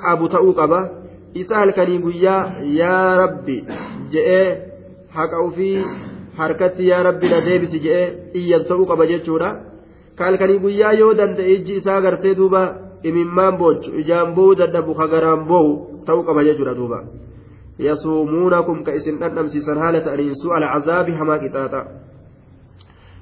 qabu 0.00 0.28
ta'uu 0.28 0.54
qaba 0.60 0.80
isa 1.34 1.54
halkanii 1.62 1.98
guyyaa 1.98 2.42
yaa 2.80 3.16
rabbi 3.22 3.56
je'ee 4.12 4.46
haqa 5.16 5.42
ufii 5.48 5.84
harkatti 6.36 6.88
yaa 6.88 7.02
rabbi 7.08 7.28
na 7.28 7.40
deebisi 7.46 7.82
je'ee 7.86 8.06
iyyatu 8.40 8.68
ta'uu 8.68 8.86
qaba 8.86 9.06
jechuudha 9.06 9.50
ka 10.16 10.24
halkanii 10.24 10.62
guyyaa 10.64 10.92
yoo 11.00 11.14
danda'e 11.14 11.50
ijji 11.56 11.80
isaa 11.80 12.00
gartee 12.00 12.34
duuba 12.34 12.62
imimmaan 13.02 13.58
boochu 13.58 13.98
ijaan 14.04 14.34
boo'u 14.36 14.54
dadhabu 14.62 14.94
ka 14.94 15.08
garaan 15.08 15.44
boo'u 15.50 16.04
ta'uu 16.06 16.22
qaba 16.28 16.44
jechuudha 16.44 16.74
duuba. 16.74 17.00
يصومونكم 17.78 18.82
كإسن 18.82 19.22
أنم 19.22 19.46
سيسن 19.46 19.76
هالة 19.78 20.14
أنين 20.14 20.34
سوء 20.34 20.56
العذاب 20.56 21.10
هما 21.10 21.36
كتاتا 21.36 21.88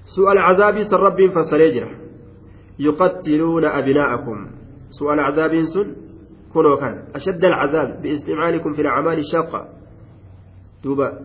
سوء 0.04 0.32
العذاب 0.32 0.82
سن 0.82 0.96
رب 0.96 1.30
فسريجرة 1.30 1.90
يقتلون 2.78 3.64
أبناءكم 3.64 4.46
سوء 4.90 5.12
العذاب 5.14 5.64
سن 5.64 5.86
كنوا 6.54 6.76
كان 6.76 6.94
أشد 7.14 7.44
العذاب 7.44 8.02
باستعمالكم 8.02 8.72
في 8.72 8.82
الأعمال 8.82 9.18
الشاقة. 9.18 9.68
دوبا. 10.84 11.18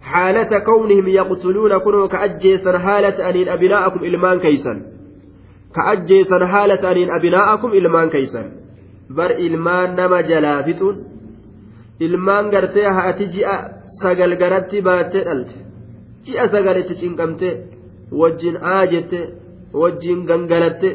حالة 0.00 0.58
كونهم 0.58 1.08
يقتلون 1.08 1.78
كنوا 1.78 2.06
كأجيسن 2.06 2.74
هالة 2.74 3.28
أنين 3.30 3.48
أبناءكم 3.48 4.04
إلمان 4.04 4.38
كيسن. 4.38 4.82
كأجيسن 5.74 6.42
هالة 6.42 6.90
أنين 6.90 7.08
أبناءكم 7.18 7.70
إلمان 7.72 8.08
كيسن. 8.10 8.46
بر 9.10 9.30
إلمان 9.30 9.94
نما 9.94 10.20
جلافتون 10.20 11.14
ilmaan 12.00 12.50
gartee 12.50 12.88
haati 12.96 13.24
ji'a 13.34 13.56
sagal 14.02 14.32
garatti 14.42 14.82
baattee 14.86 15.24
dhalte 15.28 15.58
ji'a 16.26 16.44
sagal 16.54 16.76
itti 16.82 16.94
cinqamte 17.02 17.48
wajjin 18.20 18.56
aa 18.72 18.84
jette 18.92 19.20
wajjin 19.80 20.20
gangalatte 20.28 20.90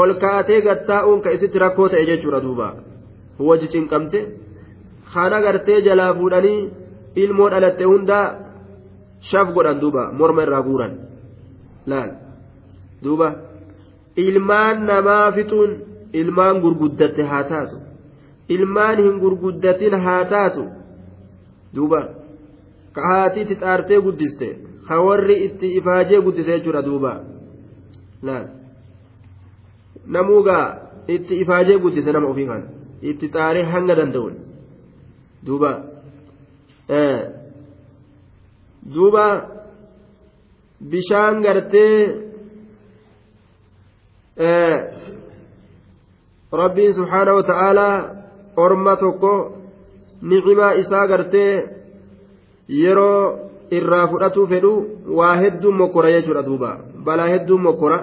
ol 0.00 0.10
kaatee 0.22 0.60
gattaa'uun 0.66 1.20
ka 1.24 1.30
isitti 1.36 1.58
rakkoo 1.64 1.88
ta'e 1.92 2.04
jechuudha 2.10 2.40
duuba 2.46 2.66
wajji 3.48 3.68
cinqamte 3.74 4.18
kana 5.12 5.38
gartee 5.44 5.80
jalaa 5.86 6.12
fuudhanii 6.18 6.60
ilmoo 7.22 7.48
dhalatte 7.52 7.84
hundaa 7.90 8.26
shaf 9.30 9.48
godhan 9.56 9.80
duuba 9.82 10.02
morma 10.18 10.42
irraa 10.46 10.62
guuran 10.68 10.92
laal 11.90 12.10
duuba 13.04 13.28
ilmaan 14.26 14.86
namaa 14.90 15.26
fixuun 15.36 15.72
ilmaan 16.20 16.60
gurguddatte 16.64 17.22
haa 17.30 17.44
taatu 17.52 17.76
ilmaan 18.56 18.98
hin 19.06 19.16
gurguddatin 19.22 19.94
haa 20.06 20.24
taatu 20.34 20.64
duuba 21.76 22.00
ka 22.94 23.00
haatiitti 23.10 23.54
xaartee 23.62 24.00
guddiste 24.06 24.48
ka 24.88 25.00
warri 25.06 25.36
itti 25.46 25.66
ifaajee 25.78 26.20
guddise 26.26 26.50
jechuudha 26.56 26.82
duuba 26.88 27.12
laal 28.28 28.46
namuugaa 30.06 30.66
itti 31.08 31.40
ifaajee 31.42 31.78
guddise 31.78 32.12
nama 32.12 32.28
ofii 32.28 32.46
kan 32.46 32.62
itti 33.10 33.28
xaaree 33.34 33.64
hanga 33.72 33.94
danda'uun 34.00 34.34
duuba 35.46 35.70
duuba 38.94 39.26
bishaan 40.90 41.42
gartee 41.42 41.96
rabbiin 46.52 46.94
subhaanahu 46.94 47.36
wa 47.36 47.46
ta'aalaa 47.50 47.96
orma 48.56 48.96
tokko 48.96 49.32
nicimaa 50.22 50.72
isaa 50.82 51.06
gartee 51.06 51.52
yeroo 52.68 53.20
irraa 53.70 54.06
fudhatuu 54.08 54.46
fedhu 54.52 54.72
waa 55.18 55.36
hedduun 55.42 55.76
mokkora 55.76 56.12
jechuudha 56.16 56.46
duuba 56.48 56.70
balaa 57.04 57.32
hedduun 57.34 57.62
mokkora 57.62 57.98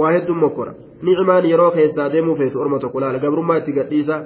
waa 0.00 0.12
hedduun 0.16 0.40
mokkora 0.44 0.72
laala 3.00 3.18
gabrummaa 3.18 3.58
itti 3.62 3.72
gadhiisa 3.72 4.16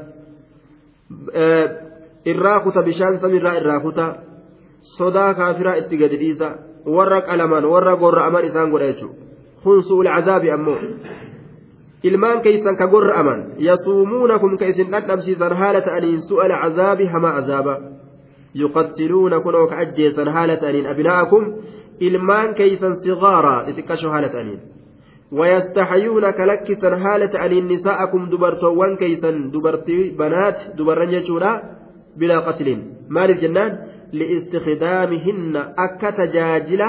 irraa 2.25 2.61
kuta 2.61 2.83
bishaan 2.83 3.21
samiirraa 3.21 3.57
irraa 3.61 3.81
kuta 3.81 4.15
sodaa 4.97 5.35
kaafiraa 5.35 5.77
itti 5.83 5.97
gadi 5.97 6.17
dhiisa 6.17 6.49
warra 6.97 7.21
qalaman 7.23 7.65
warra 7.65 7.97
gorra'aman 7.97 8.45
isaan 8.45 8.71
godha 8.71 8.87
jechuudha 8.93 9.17
kun 9.63 9.83
su'ul 9.83 10.09
cazaabi 10.15 10.51
ammoo 10.51 10.79
ilmaan 12.03 12.41
keeysan 12.41 12.77
ka 12.77 12.87
gorra'aman 12.87 13.41
yasuumuunakum 13.59 14.57
ka 14.59 14.67
isin 14.67 14.91
dhadhabsiisan 14.91 15.57
haala 15.61 15.81
ta'aniin 15.81 16.21
su'ala 16.23 16.61
cazaabi 16.63 17.07
hama 17.07 17.31
azaaba 17.41 17.75
yuqattiluuna 18.55 19.41
kunoo 19.41 19.67
ka 19.67 19.77
ajjeesan 19.85 20.29
haala 20.29 20.57
ta'aniin 20.57 20.87
abnaa'akum 20.87 21.45
ilmaan 22.01 22.55
keeysan 22.55 22.97
sigaara 23.03 23.55
xixiqqasho 23.67 24.11
haala 24.11 24.29
ta'aniin 24.29 24.61
ويستحيون 25.33 26.31
كلكسا 26.31 26.97
حالة 26.97 27.47
أن 27.47 27.69
نساءكم 27.73 28.31
دبرتوان 28.31 28.97
كيسا 28.97 29.31
دبرتي 29.31 30.11
بنات 30.19 30.59
دبرن 30.77 31.11
يجورا 31.11 31.63
بلا 32.17 32.39
قتل 32.39 32.69
مال 33.09 33.31
الجنان 33.31 33.79
لاستخدامهن 34.13 35.57
أكا 35.79 36.11
تجاجلة 36.11 36.89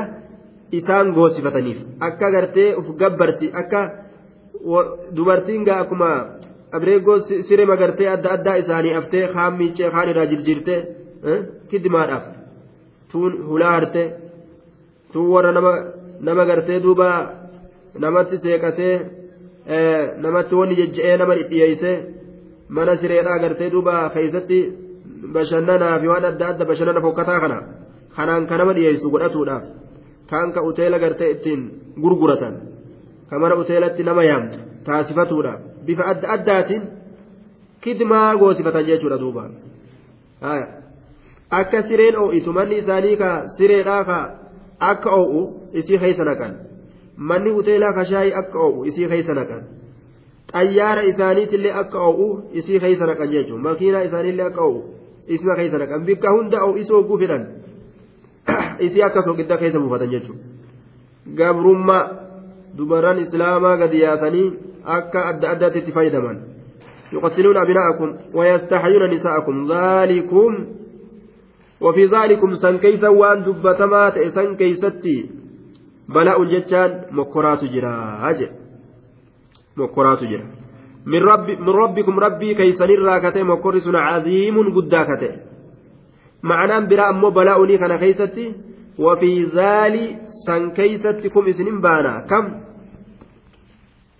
إسان 0.73 1.11
غوسفتنيف 1.11 1.77
أكا 2.01 2.27
غرتي 2.35 2.65
أف 2.79 2.87
قبرتي 3.01 3.51
أكا 3.61 3.81
akkuma 5.81 6.09
abreegoo 6.71 7.19
siree 7.47 7.65
magartee 7.65 8.07
adda 8.07 8.29
addaa 8.31 8.57
isaanii 8.61 8.93
haftee 8.93 9.27
kaan 9.33 9.53
miiccee 9.57 9.89
kaan 9.91 10.09
irraa 10.09 10.25
jirjirtee 10.31 10.79
kiddimaadhaaf 11.69 12.25
tuun 13.11 13.33
hulaa 13.49 13.71
hartee 13.71 14.07
tuun 15.13 15.29
warra 15.33 15.51
nama 15.51 15.71
nama 16.27 16.45
gartee 16.45 16.79
duuba 16.83 17.07
namatti 18.03 18.37
seeqatee 18.43 18.95
namatti 20.25 20.55
wanni 20.59 20.75
jejje'ee 20.81 21.17
nama 21.21 21.33
dhidhiyeessee 21.39 21.95
mana 22.77 22.97
sireedhaa 23.01 23.39
gartee 23.43 23.69
duuba 23.73 23.95
keessatti 24.15 24.59
bashannanaa 25.33 25.99
fi 26.01 26.07
waan 26.13 26.25
adda 26.31 26.47
adda 26.51 26.65
bashannana 26.71 27.01
fokkataa 27.05 27.39
kana 27.43 27.57
kanaan 28.15 28.47
ka 28.49 28.57
nama 28.57 28.73
dhiyeessu 28.77 29.11
godhatuudhaaf 29.13 29.63
kaan 30.29 30.53
ka 30.55 30.61
uteela 30.69 30.99
gartee 31.03 31.31
ittiin 31.35 31.61
gurguratan 32.03 32.55
ka 33.29 33.39
mana 33.39 33.55
uteelatti 33.63 34.03
nama 34.09 34.23
yaamtu 34.29 34.57
taasifatuudhaaf 34.85 35.59
bifa 35.85 36.03
adda 36.11 36.27
addaatiin 36.35 36.83
kidmaa 37.81 38.37
goosifatan 38.37 38.85
jechuudha 38.85 39.17
duuba. 39.19 39.43
Akka 41.49 41.81
sireen 41.87 42.15
oo'itu 42.23 42.53
manni 42.53 42.77
isaanii 42.81 43.15
ka 43.17 43.29
sireedhaa 43.57 44.03
ka 44.09 44.17
akka 44.79 45.09
oo'u 45.21 45.41
isii 45.73 45.99
keessa 46.03 46.23
naqan 46.29 46.53
manni 47.19 47.51
uteelaa 47.51 47.93
ka 47.93 48.05
shaayii 48.05 48.33
akka 48.41 48.59
oo'u 48.65 48.85
isii 48.91 49.07
keessa 49.13 49.33
naqan 49.39 49.63
xayyaara 50.53 51.01
isaaniitillee 51.11 51.73
akka 51.81 52.03
oo'u 52.09 52.27
isii 52.61 52.79
keessa 52.79 53.07
naqan 53.11 53.31
jechuudha 53.31 53.63
makiinaa 53.69 54.03
isaaniillee 54.09 54.45
akka 54.51 54.67
oo'u 54.67 54.83
isma 55.37 55.55
keessa 55.55 55.81
naqan 55.83 56.05
bikka 56.11 56.31
hunda 56.37 56.63
oo'isuu 56.67 56.97
hogguu 57.01 57.19
fedhan 57.23 57.47
isii 58.87 59.03
akka 59.09 59.21
soqidda 59.27 59.57
keessa 59.63 59.79
buufatan 59.79 60.13
jechuudha 60.15 60.43
gabrummaa 61.41 62.03
dubarran 62.77 63.19
islaamaa 63.25 63.75
gadi 63.83 64.01
yaasanii 64.05 64.47
akka 64.99 65.27
adda 65.33 65.51
addaatti 65.55 65.79
itti 65.83 65.97
fayyadaman 65.97 66.39
يقتلون 67.13 67.57
أبناءكم 67.57 68.17
ويستحيون 68.33 69.09
نساءكم 69.09 69.71
ذلكم 69.71 70.65
وفي 71.81 72.05
ذلكم 72.05 72.55
سن 72.55 72.77
كيسا 72.77 73.07
وان 73.07 73.43
دبتما 73.43 74.29
سن 74.29 74.55
كيستي 74.55 75.38
جتان 76.51 76.91
مكرات 77.11 77.63
جرا 77.63 77.93
هجر 78.23 78.49
مكرات 79.77 80.23
جرا 80.23 80.47
من 81.05 81.21
رب 81.23 81.49
من 81.49 81.69
ربكم 81.69 82.19
ربي 82.19 82.53
كيسن 82.53 82.89
الراكته 82.89 83.43
مكر 83.43 83.79
سن 83.79 83.95
عظيم 83.95 84.55
قداكته 84.75 85.31
معناه 86.43 86.79
برا 86.79 87.09
أمو 87.09 87.29
بلاء 87.29 87.75
كان 87.75 87.95
كيستي 87.95 88.45
وفي 88.99 89.43
ذلك 89.43 90.17
سن 90.45 90.71
كيستكم 90.71 91.47
اسنين 91.47 91.81
بانا 91.81 92.25
كم 92.29 92.69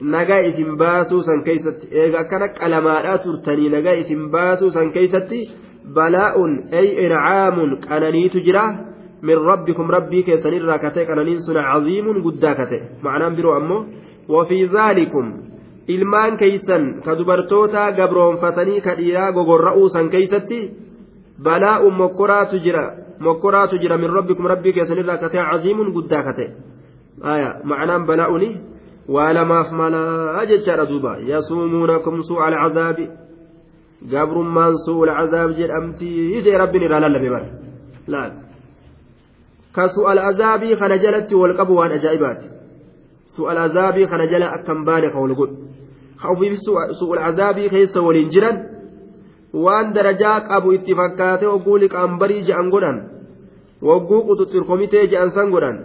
nagaa 0.02 0.40
isin 0.40 0.78
baasuu 0.78 1.22
san 1.24 1.44
keeysatti. 1.44 1.88
Eega 1.92 2.20
akkana 2.20 2.48
qalamaadhaa 2.60 3.18
turtanii 3.24 3.70
nagaa 3.70 3.96
isin 4.02 4.30
baasuu 4.32 4.72
san 4.72 4.92
keeysatti 4.92 5.40
balaa'un 5.94 6.54
ay 6.72 6.88
ircaamun 7.06 7.78
qananiitu 7.88 8.40
jira. 8.46 8.89
Rabbii 9.22 10.24
keessanirraa 10.24 10.80
kate 10.80 11.05
qananiin 11.05 11.41
sun 11.41 11.55
caziimun 11.55 12.22
guddaa 12.22 12.55
kate 12.55 12.80
macnaan 13.01 13.36
biroo 13.36 13.55
ammoo 13.55 13.86
wafii 14.30 14.67
zaalikum 14.67 15.34
ilmaan 15.88 16.38
keeysan 16.38 17.01
ka 17.05 17.15
dubartoota 17.17 17.91
gabroonfatanii 17.91 18.82
ka 18.82 18.95
dhiiraa 18.95 19.32
gogorra'uu 19.32 19.89
san 19.89 20.09
keeysatti 20.09 20.59
balaa'un 21.43 21.93
mokkoraatu 21.93 22.59
jira 22.65 22.84
mokkoraatu 23.20 23.78
jira 23.78 23.97
min 23.97 24.13
rabbikum 24.17 24.47
rabbii 24.47 24.74
keessanirraa 24.74 25.17
kate 25.17 25.38
caziimun 25.51 25.93
guddaa 25.93 26.24
kate 26.24 26.45
macnaan 27.63 28.05
balaa'uni 28.05 28.49
waa 29.09 29.34
lamaaf 29.34 29.72
malaa 29.72 30.45
jechaadha 30.45 30.86
duuba 30.86 31.17
yasuumuunakum 31.32 32.24
suu'a 32.24 32.45
alcazaabi 32.51 33.09
gabrummaan 34.11 34.78
suu'a 34.86 35.15
alcazaab 35.17 35.57
jedhamtii 35.59 36.43
jee 36.45 36.57
rabbiin 36.63 36.86
irraa 36.88 37.01
lallabe 37.05 37.30
bara 37.36 37.49
laal 38.13 38.32
ka 39.80 39.88
suu'a 39.95 40.11
alcazaabii 40.15 40.75
kana 40.82 40.97
jalatti 41.03 41.36
wal 41.41 41.53
qabu 41.59 41.73
waan 41.80 41.91
ajaa'ibaati 41.97 42.47
suu'a 43.36 43.51
alcazaabii 43.55 44.07
kana 44.11 44.27
jala 44.32 44.51
akkan 44.57 44.80
baane 44.88 45.07
ka 45.13 45.19
wal 45.23 45.36
godhu 45.39 45.55
ka 46.21 46.34
ofiif 46.34 46.57
suu'a 46.65 47.15
alcazaabii 47.19 47.69
keessa 47.75 48.01
waliin 48.07 48.30
jiran 48.36 48.57
waan 49.65 49.93
darajaa 49.95 50.38
qabu 50.49 50.73
itti 50.77 50.97
fakkaate 50.99 51.45
wagguu 51.53 51.77
liqaambarii 51.84 52.45
je'an 52.49 52.69
godhan 52.73 52.97
wagguu 53.89 54.21
quxuxxirkomitee 54.27 55.07
je'an 55.11 55.32
san 55.38 55.51
godhan 55.55 55.77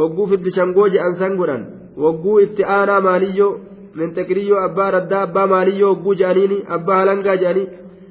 wagguu 0.00 0.26
fiddishangoo 0.32 0.88
je'an 0.94 1.14
san 1.20 1.36
godhan 1.40 1.62
wagguu 2.04 2.38
itti 2.46 2.62
aanaa 2.76 3.00
maaliyyoo 3.06 3.52
mentekiriyyoo 3.98 4.60
abbaa 4.68 4.90
raddaa 4.96 5.22
abbaa 5.28 5.46
maaliyyoo 5.54 5.90
wagguu 5.94 6.14
je'aniini 6.20 6.58
abbaa 6.76 6.98
halangaa 7.00 7.36
je'anii 7.42 7.66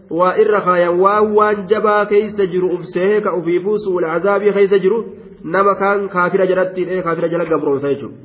waa 0.09 0.33
irra 0.43 0.61
kaayan 0.67 0.99
waan 1.03 1.33
waan 1.37 1.67
jabaa 1.71 2.05
keeysa 2.11 2.45
jiru 2.53 2.69
ufsee 2.77 3.21
ka 3.25 3.33
ufiifuu 3.39 3.77
suul 3.85 4.05
azaabii 4.15 4.53
keeysa 4.57 4.79
jiru 4.85 4.99
nama 5.55 5.75
kaan 5.81 6.09
kaafira 6.15 6.47
jalatti 6.51 6.81
hidhee 6.85 7.01
kaafira 7.07 7.27
jala 7.33 7.45
gabroomsa 7.51 7.93
jechuudha 7.93 8.17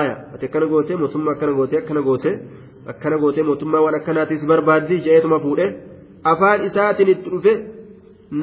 aya 0.00 0.14
ati 0.34 0.46
akkana 0.48 0.66
gootee 0.72 0.96
mootummaa 1.02 1.34
akkana 1.36 1.52
gootee 1.58 1.78
akkana 1.82 2.02
gootee 2.08 2.34
akkana 2.94 3.18
gootee 3.24 3.44
mootummaa 3.50 3.84
waan 3.84 3.98
akkanaatis 4.00 4.46
barbaaddii 4.52 5.00
je'eetuma 5.06 5.38
fuudhee 5.44 5.70
afaan 6.32 6.64
isaatiin 6.70 7.12
itti 7.14 7.30
dhufe 7.36 7.54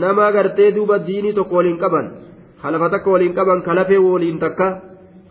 nama 0.06 0.32
gartee 0.38 0.72
duuba 0.78 1.04
diinii 1.10 1.34
tokko 1.40 1.56
waliin 1.62 1.82
qaban 1.84 2.08
halafa 2.64 2.90
takka 2.96 3.12
waliin 3.18 3.34
qaban 3.42 3.62
kalafee 3.68 4.02
waliin 4.08 4.40
takka. 4.46 4.70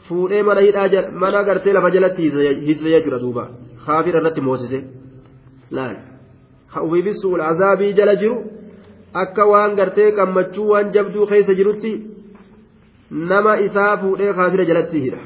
fuudhee 0.09 0.43
mana 0.49 0.61
hidhaa 0.66 1.03
mana 1.22 1.43
gartee 1.49 1.72
lafa 1.76 1.91
jalatti 1.97 2.22
hidhise 2.22 2.91
jechuudha 2.95 3.18
duuba 3.24 3.45
kaafira 3.87 4.20
irratti 4.20 4.41
moosise 4.47 4.78
laal 5.78 5.97
azaabii 6.77 7.93
jala 7.93 8.16
jiru 8.16 8.37
akka 9.14 9.47
waan 9.53 9.77
gartee 9.77 10.11
qammachuu 10.18 10.68
waan 10.73 10.93
jabduu 10.93 11.27
keessa 11.27 11.55
jirutti 11.55 11.93
nama 13.11 13.57
isaa 13.68 13.97
fuudhee 14.03 14.33
kaafira 14.33 14.64
jalatti 14.64 15.01
hidha 15.07 15.23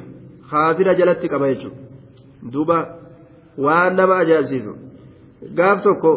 kaafira 0.51 0.95
jalatti 1.01 1.29
qaba 1.29 1.51
jechuudha 1.53 2.53
duuba 2.53 2.79
waan 3.67 3.97
nama 3.97 4.17
ajaa'ibsiisu 4.23 4.73
gaaf 5.59 5.83
tokko 5.83 6.15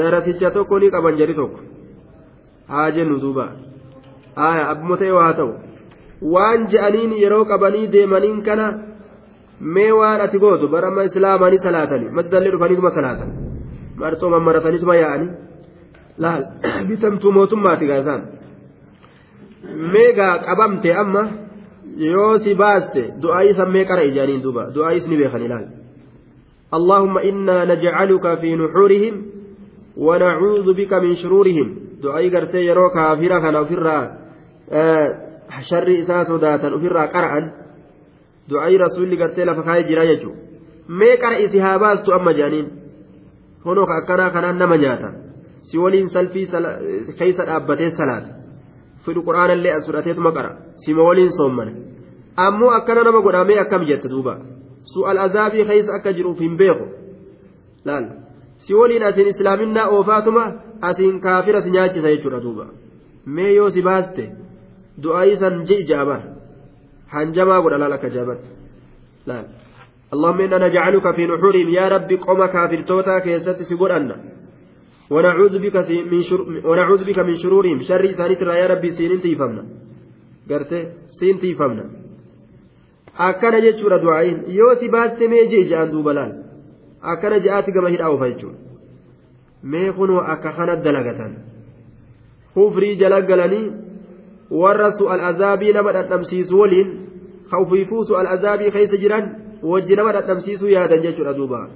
darasicha 0.00 0.50
tokko 0.50 0.78
ni 0.78 0.90
qaban 0.90 1.16
jedhi 1.22 1.34
tokko 1.40 1.60
haa 2.68 2.90
jennu 2.90 3.20
duuba 3.24 3.48
abbuma 4.36 4.96
ta'e 4.96 5.10
waa 5.10 5.32
ta'u. 5.32 5.52
waan 6.22 6.68
je'aniin 6.70 7.12
yeroo 7.22 7.44
qabanii 7.44 7.92
deemaniin 7.92 8.42
kana 8.42 8.72
mee 9.60 9.90
waan 10.00 10.20
ati 10.20 10.38
gootu 10.38 10.68
barama 10.68 11.04
islaamanii 11.10 11.58
salaatanii 11.66 12.10
masdallee 12.18 12.52
dhufaniituma 12.54 12.90
salaatan 12.90 13.47
laal 16.18 16.42
bitamtuu 16.88 17.32
mootummaati 17.32 17.86
gaa 17.90 17.98
isaan 18.04 18.22
meegaa 19.94 20.34
qabamte 20.46 20.94
amma 21.02 21.22
yoo 22.12 22.38
si 22.44 22.54
baaste 22.54 23.02
du'aayii 23.22 23.58
sammee 23.60 23.84
qara 23.90 24.02
ijaaniin 24.10 24.42
duuba 24.46 24.62
du'aayiis 24.74 25.06
ni 25.08 25.20
beekan 25.22 25.42
ilaal 25.48 25.66
اللهم 26.78 27.18
إنا 27.18 27.64
نجعلك 27.64 28.38
في 28.40 28.56
نحورهم 28.56 29.14
ونعوذ 29.96 30.66
بك 30.74 30.92
من 30.92 31.14
شرورهم 31.14 31.68
دعائي 32.02 32.28
قرتي 32.34 32.60
يروك 32.66 32.92
كافرة 32.94 33.38
كان 33.40 33.64
فرا 33.64 33.98
sharri 35.68 35.94
isaa 36.04 36.24
sodaatan 36.24 36.74
ofirraa 36.76 37.08
qara'an 37.14 37.44
du'aayi 38.50 38.78
rasuulli 38.78 39.16
gartee 39.16 39.44
lafa 39.48 39.62
kaayee 39.62 39.88
jira 39.88 40.04
jechuudha 40.10 40.40
mee 40.88 41.16
qara 41.22 41.40
isi 41.44 41.58
haa 41.58 41.78
baastu 41.78 42.12
amma 42.12 42.32
jaaniin 42.38 42.68
honoo 43.64 43.86
ka 43.90 43.96
akkanaa 44.00 44.30
kanaan 44.36 44.58
nama 44.58 44.76
nyaata 44.84 45.12
si 45.70 45.78
waliin 45.78 46.10
salfii 46.10 46.46
keessa 47.18 47.46
dhaabbatee 47.50 47.90
salaata 47.90 48.30
fidhu 49.04 49.22
quraanallee 49.28 49.74
as 49.78 49.86
fudhateetuma 49.86 50.32
qara 50.38 50.50
sima 50.84 51.02
waliin 51.08 51.32
soommana 51.38 51.72
ammoo 52.46 52.70
akkana 52.78 53.04
nama 53.08 53.22
godhamee 53.26 53.58
akkam 53.64 53.86
jette 53.90 54.08
duuba 54.14 54.38
su'al 54.94 55.22
azaabii 55.26 55.68
keessa 55.70 55.94
akka 56.00 56.16
jiruuf 56.18 56.40
hin 56.46 56.56
beeku 56.56 56.88
laal 57.90 58.10
si 58.66 58.74
waliin 58.80 59.06
asiin 59.12 59.32
islaaminaa 59.34 59.88
oofaatuma 59.96 60.44
asiin 60.90 61.20
kaafira 61.20 61.62
si 61.62 61.70
nyaachisa 61.78 62.14
jechuudha 62.16 62.44
duuba 62.48 62.66
mee 63.38 63.54
yoo 63.54 63.70
si 63.70 63.82
baaste. 63.82 64.28
san 65.38 65.64
ji'i 65.64 65.86
jaaba 65.86 66.16
hanjamaa 67.14 67.62
godha 67.62 67.78
laal 67.78 67.92
akka 67.92 68.08
jaabatti 68.10 68.48
laal 69.26 69.46
اللهم 70.14 70.40
إنا 70.40 70.58
نجعلك 70.68 71.14
في 71.16 71.26
نحورهم 71.26 71.68
يا 71.68 71.88
ربي 71.88 72.16
قوم 72.16 72.46
كافر 72.46 72.80
توتا 72.88 73.18
كيست 73.18 73.62
سيقولنا 73.62 74.16
ونعوذ 75.10 75.54
بك 75.64 75.76
من 76.12 76.22
شر... 76.28 76.40
ونعوذ 76.68 77.04
بك 77.04 77.18
من 77.18 77.36
شرورهم 77.42 77.78
شر 77.88 78.06
ثانيت 78.12 78.40
يا 78.40 78.66
ربي 78.72 78.90
سين 78.90 79.20
تيفمنا 79.20 79.64
قرت 80.50 80.72
سين 81.20 81.36
تيفمنا 81.40 81.84
mee 85.28 85.48
jee 85.50 85.64
ja'an 85.70 85.90
duuba 85.90 86.12
laal 86.18 86.32
akkana 87.12 87.38
ja'aati 87.46 87.72
gama 87.72 87.88
hidhaa 87.94 88.10
ofa 88.16 88.28
jechuudha 88.30 88.58
mee 89.62 89.92
kunoo 89.98 90.20
akka 90.34 90.52
kana 90.58 90.76
dalagatan 90.76 91.32
hufrii 92.54 92.96
jala 93.00 93.20
galanii 93.30 93.72
warra 94.50 94.92
su'al 94.98 95.24
azaabii 95.30 95.72
nama 95.72 95.92
dhadhamsiisu 95.96 96.60
waliin 96.60 96.88
ka 97.50 97.60
ufiifuu 97.64 98.04
su'al 98.10 98.30
azaabii 98.36 98.70
keessa 98.76 98.96
jiran 99.02 99.47
wajji 99.62 99.96
nama 99.96 100.12
dhadhamsiisuu 100.12 100.70
yaadan 100.76 101.02
jechuudha 101.02 101.34
duuba 101.34 101.68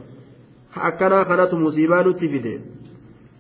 akkanaa 0.88 1.24
kanatu 1.24 1.56
musiibaa 1.64 2.02
nutti 2.02 2.28
fide 2.28 2.54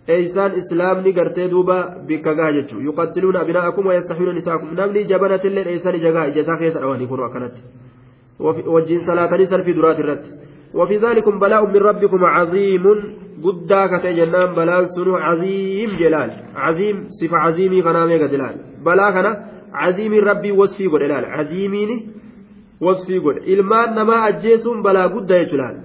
eeysaan 0.08 0.58
islaamni 0.62 1.12
gartee 1.12 1.48
duuba 1.48 1.76
bikka 2.06 2.34
gaha 2.34 2.52
jechuu 2.58 2.80
yuqattiluuna 2.88 3.40
abinaa'akum 3.40 3.86
wayastaxuuna 3.86 4.32
nisaakum 4.38 4.74
namni 4.80 5.04
jabanatillee 5.14 5.64
dheeysan 5.68 5.98
ija 6.00 6.12
gaha 6.12 6.28
ija 6.32 6.40
isaa 6.46 6.60
keessa 6.62 6.80
dhawanii 6.80 7.06
kunu 7.12 7.24
akkanatti 7.28 7.62
wajjiin 8.74 9.06
salaatanii 9.06 9.46
salfii 9.46 9.74
duraati 9.80 10.02
irratti 10.06 10.30
وفي 10.74 10.96
ذلكم 10.96 11.38
بلاء 11.38 11.66
من 11.66 11.76
ربكم 11.76 12.24
عظيم 12.24 12.84
jennaan 13.42 14.54
balaan 14.54 14.86
sunu 14.94 15.12
caziim 15.18 15.90
jelaal 15.98 16.30
caziim 16.54 16.96
sifa 17.18 17.36
caziimii 17.44 17.82
kanaa 17.82 18.06
meeqa 18.06 18.28
jelaal 18.28 18.56
balaa 18.84 19.12
kana 19.12 19.30
caziimiin 19.80 20.24
rabbii 20.30 20.52
wasfii 20.60 20.88
godhe 20.88 21.08
laal 21.12 21.26
caziimiin 21.36 21.90
wasfii 22.86 23.20
godhe 23.26 23.42
ilmaan 23.54 23.94
namaa 23.98 24.22
ajjeesuun 24.30 24.82
balaa 24.86 25.08
guddaa 25.14 25.38
jechuudhaan 25.42 25.78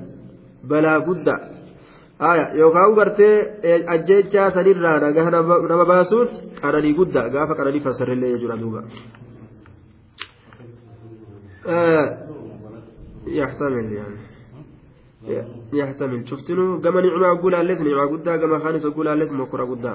balaa 0.72 1.00
guddaa 1.10 1.40
yookaan 2.60 2.96
gartee 3.00 3.36
ajjechaa 3.96 4.52
sanirraa 4.52 4.98
nagaa 5.06 5.30
nama 5.32 5.86
baasuun 5.94 6.28
qananii 6.62 6.98
guddaa 7.00 7.30
gaafa 7.36 7.60
qananii 7.60 7.86
fassarrillee 7.88 8.34
jechuudha 8.34 8.62
duuba. 8.64 8.84
يحتمل 13.28 13.94
يعني 13.94 14.20
يحتمل 15.74 16.28
شفتنو 16.28 16.82
كما 16.82 17.02
نعمة 17.02 17.32
أقول 17.32 17.56
أليس 17.56 17.82
نعمة 17.82 18.12
قدا 18.12 18.38
كما 18.38 18.60
خانس 18.60 18.86
أقول 18.86 19.08
أليس 19.08 19.32
مكرة 19.32 19.66
قدا 19.66 19.94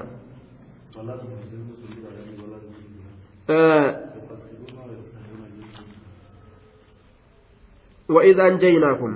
وإذا 8.14 8.42
أنجيناكم 8.48 9.12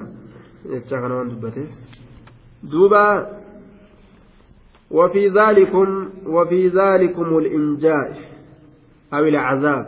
يتشاكنا 0.74 1.14
وان 1.14 1.28
دبته 1.28 1.66
دوبا 2.72 3.06
وفي 4.90 5.22
ذلكم 5.28 5.88
وفي 6.26 6.60
ذلكم 6.68 7.28
الإنجاء 7.38 8.08
أو 9.14 9.24
العذاب 9.32 9.86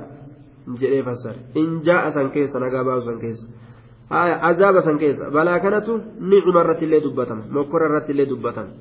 jedhee 0.81 1.03
fassare 1.03 1.39
in 1.61 1.81
jaa'a 1.87 2.13
san 2.13 2.29
keessa 2.35 2.61
nagaa 2.61 2.85
baasu 2.85 3.07
san 3.09 3.19
keessa 3.25 3.47
azaaba 4.49 4.83
san 4.87 4.99
keessa 5.03 5.31
balaa 5.37 5.61
kanatu 5.65 5.93
nicuma 6.31 6.61
irratti 6.65 6.85
illee 6.85 7.01
dubbatama 7.07 7.43
mokkora 7.57 7.89
irratti 7.89 8.13
illee 8.13 8.29
dubbatama 8.33 8.73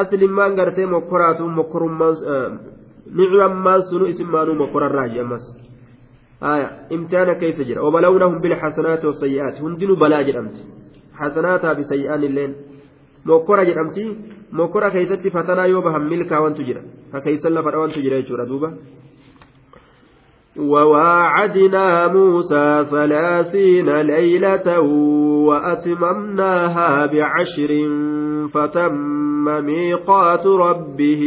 aslimmaan 0.00 0.56
gartee 0.58 0.86
mokkoraatu 0.94 1.48
mokkorummaan 1.58 2.16
nicumammaan 3.18 3.82
sunu 3.90 4.04
isin 4.12 4.28
maanuu 4.34 4.56
mokkorarraa 4.62 5.06
jedhamas 5.14 5.44
jira 7.68 7.82
wabalawnahum 7.82 8.40
bilxasanaati 8.40 9.06
wasayyi'aati 9.06 9.62
hundinuu 9.66 9.96
balaa 9.96 10.22
jedhamti 10.28 10.60
xasanaataa 11.20 11.74
fi 11.78 11.84
sayyi'aan 11.92 12.26
illeen 12.28 12.52
mokkora 13.24 13.64
jedhamti 13.70 14.04
mokkora 14.52 14.90
keessatti 14.90 15.30
fatanaa 15.30 15.66
yoo 15.66 15.82
bahan 15.82 16.08
milkaa 16.12 16.40
wantu 16.46 16.68
jira 16.68 16.82
ka 17.12 17.20
keeysan 17.20 17.54
lafa 17.54 17.70
dhawantu 17.70 18.04
jira 18.06 18.22
jechuudha 18.22 18.46
duuba 18.52 18.70
وواعدنا 20.56 22.06
موسى 22.12 22.86
ثلاثين 22.90 23.88
ليلة 24.00 24.80
وأتممناها 25.48 27.06
بعشر 27.06 27.70
فتم 28.54 29.44
ميقات 29.44 30.46
ربه 30.46 31.22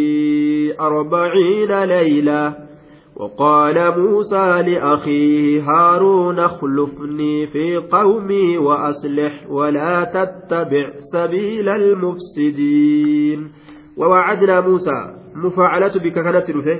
أربعين 0.80 1.84
ليلة 1.84 2.69
وقال 3.20 4.00
موسى 4.00 4.62
لأخيه 4.62 5.62
هارون 5.62 6.40
اخلفني 6.40 7.48
في 7.48 7.78
قومي 7.78 8.58
وأصلح 8.58 9.46
ولا 9.50 10.04
تتبع 10.04 10.92
سبيل 11.14 11.70
المفسدين. 11.70 13.52
ووعدنا 13.98 14.62
موسى 14.62 15.16
مفعلة 15.36 15.94
بك 16.04 16.14
كانت 16.14 16.52
رفه. 16.52 16.80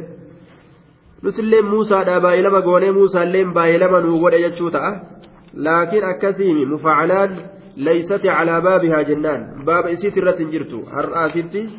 نسل 1.24 1.62
موسى 1.62 2.04
دا 2.04 2.20
باي 2.20 2.42
لما 2.42 2.92
موسى 2.92 3.26
لين 3.26 3.54
باي 3.54 3.78
لما 3.78 4.00
لكن 5.54 6.04
أكثيم 6.04 6.74
مفعلان 6.74 7.36
ليست 7.78 8.26
على 8.26 8.62
بابها 8.62 9.02
جنان. 9.02 9.64
باب 9.66 9.86
إسيت 9.86 10.18
الرتنجرتو 10.18 10.80
هر 10.94 11.26
آثنتي 11.26 11.70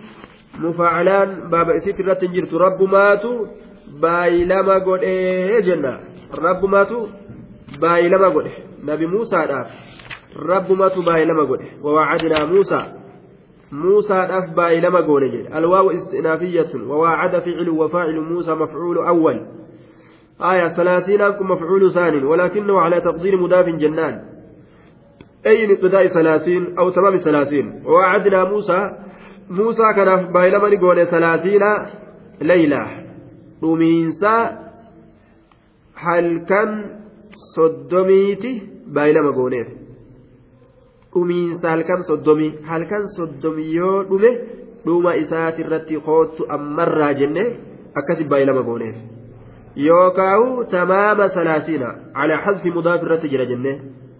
مفعلان 0.59 1.51
باب 1.51 1.71
إسيت 1.71 2.01
الرتنجرتو 2.01 2.57
رب 2.57 2.83
ماتوا 2.83 3.47
isiit 4.03 4.49
irratti 4.49 4.49
hin 4.49 4.49
jirtu 4.49 4.49
rabbumaatu 4.49 4.49
baay'ee 4.49 4.49
lama 4.49 4.81
godhee 4.81 5.63
jenna 5.63 5.93
rabbumaatu 6.45 7.09
baay'ee 7.81 8.09
lama 8.09 8.31
godhe. 8.31 8.53
Nabi 8.85 9.07
muusaadhaaf 9.07 9.69
rabbumaatu 10.49 11.03
baay'ee 11.03 11.27
lama 11.27 11.45
godhe 11.45 11.67
wawaacadinaa 11.83 12.47
muusaa 12.47 13.01
موسى 13.73 14.29
باي 14.57 14.81
لما 14.81 15.01
قولي 15.01 15.59
الواو 15.59 15.91
استئنافية 15.91 16.69
وواعد 16.87 17.39
فعل 17.39 17.69
وفاعل 17.69 18.21
موسى 18.21 18.55
مفعول 18.55 18.99
أول 18.99 19.47
آية 20.43 20.69
ثلاثين 20.69 21.21
أنكم 21.21 21.51
مفعول 21.51 21.93
ثاني 21.93 22.25
ولكنه 22.25 22.81
على 22.81 23.01
تقدير 23.01 23.37
مضاف 23.37 23.69
جنان 23.69 24.23
أي 25.47 25.73
ابتداء 25.73 26.07
ثلاثين 26.07 26.79
أو 26.79 26.91
تمام 26.91 27.17
ثلاثين 27.17 27.83
ووعدنا 27.87 28.45
موسى 28.45 28.91
موسى 29.51 29.93
كان 29.97 30.33
باي 30.33 30.51
لما 30.51 30.69
نقول 30.69 31.07
ثلاثين 31.07 31.61
ليلة 32.41 33.00
dhumiinsa 33.61 34.33
halkan 36.05 36.71
soddomiiti 37.55 38.51
baay'ilama 38.95 39.33
gooneef. 39.39 39.69
Dhumiinsa 41.13 41.67
halkan 41.75 42.01
soddomii 42.11 42.51
halkan 42.71 43.05
soddomii 43.17 43.71
yoo 43.79 43.99
dhume 44.11 44.31
dhuma 44.85 45.13
isaati 45.23 45.61
irratti 45.65 45.95
hoottu 46.07 46.43
ammarraa 46.57 47.13
jenne 47.21 47.45
akkasi 47.99 48.25
baay'ee 48.31 48.49
lama 48.51 48.63
gooneef. 48.69 48.97
Yookaawu 49.89 50.49
tamaama 50.75 51.27
salaasiina 51.37 51.89
calaa 52.17 52.41
xasfi 52.45 52.71
mudaaf 52.77 53.01
irratti 53.05 53.29
jira 53.33 53.47
jenne 53.53 53.73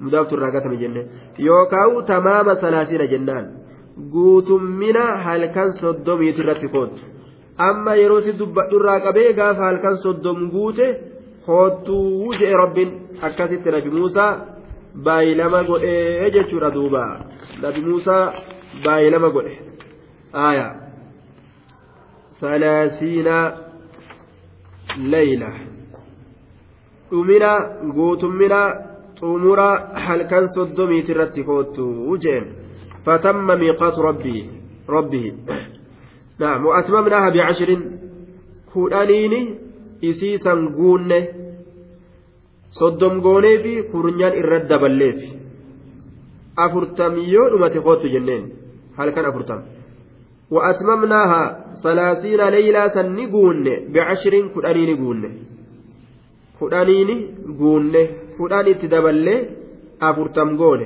mudaaftu 0.05 0.33
irraa 0.37 0.53
gatame 0.57 0.77
jenne. 0.83 1.03
Yookaawu 1.49 2.03
tamaama 2.11 2.53
salaasiina 2.65 3.07
jennaan 3.13 3.47
guutummina 4.15 5.05
halkan 5.27 5.69
soddomiiti 5.83 6.41
irratti 6.45 6.69
hoottu 6.75 7.03
amma 7.59 7.95
yerootti 8.03 8.39
dubbadhu 8.41 8.77
irraa 8.81 9.01
qabee 9.07 9.33
gaafa 9.39 9.63
halkan 9.69 9.97
soddom 10.05 10.51
guute 10.51 10.87
hoottuu 11.47 12.33
jedhe 12.41 12.57
rabbiin 12.63 12.91
akkasitti 13.27 13.71
nabi 13.77 13.91
muusaa 13.97 14.33
baay'ilama 15.07 15.63
godhee 15.69 16.31
jechuudha 16.37 16.75
duuba. 16.77 17.03
Nabi 17.63 17.81
muusaa 17.89 18.25
baay'ilama 18.85 19.29
godhe. 19.37 19.55
Aaya. 20.45 20.67
Salaasiina 22.41 23.37
layla. 25.13 25.51
Dhumina 27.11 27.51
guutummina 27.97 28.61
xumura 29.21 29.69
halkan 30.07 30.47
soddomiiti 30.55 31.13
irratti 31.13 31.43
koottu 31.49 31.85
jeen 32.25 32.45
fatamma 33.05 33.55
miiqaatu 33.63 34.07
rabbihi 34.09 35.31
نعم 36.40 36.66
وأتممناها 36.66 37.30
بعشر 37.30 37.70
كودانيني 38.74 39.42
إسيسا 40.04 40.54
قونه 40.78 41.28
soddom 42.80 43.22
goonee 43.24 43.58
fi 43.64 43.74
kurnyaan 43.92 44.34
irratti 44.42 44.70
daballeef 44.72 45.20
afurtamii 46.64 47.32
yoo 47.34 47.46
dhumate 47.52 47.80
kootu 47.86 48.08
jenneen 48.14 48.44
halkan 48.98 49.26
afurtam 49.30 49.62
وأتممناها 50.52 51.44
ثلاثين 51.84 52.42
ليلة 52.50 52.88
سنقون 52.88 53.66
بعشر 53.94 54.34
كدانين 54.56 54.98
قون 54.98 55.24
كدانين 56.62 57.10
قون 57.60 57.96
كدان 58.40 58.68
تدبل 58.82 59.28
أفرتم 60.02 60.58
قون 60.58 60.82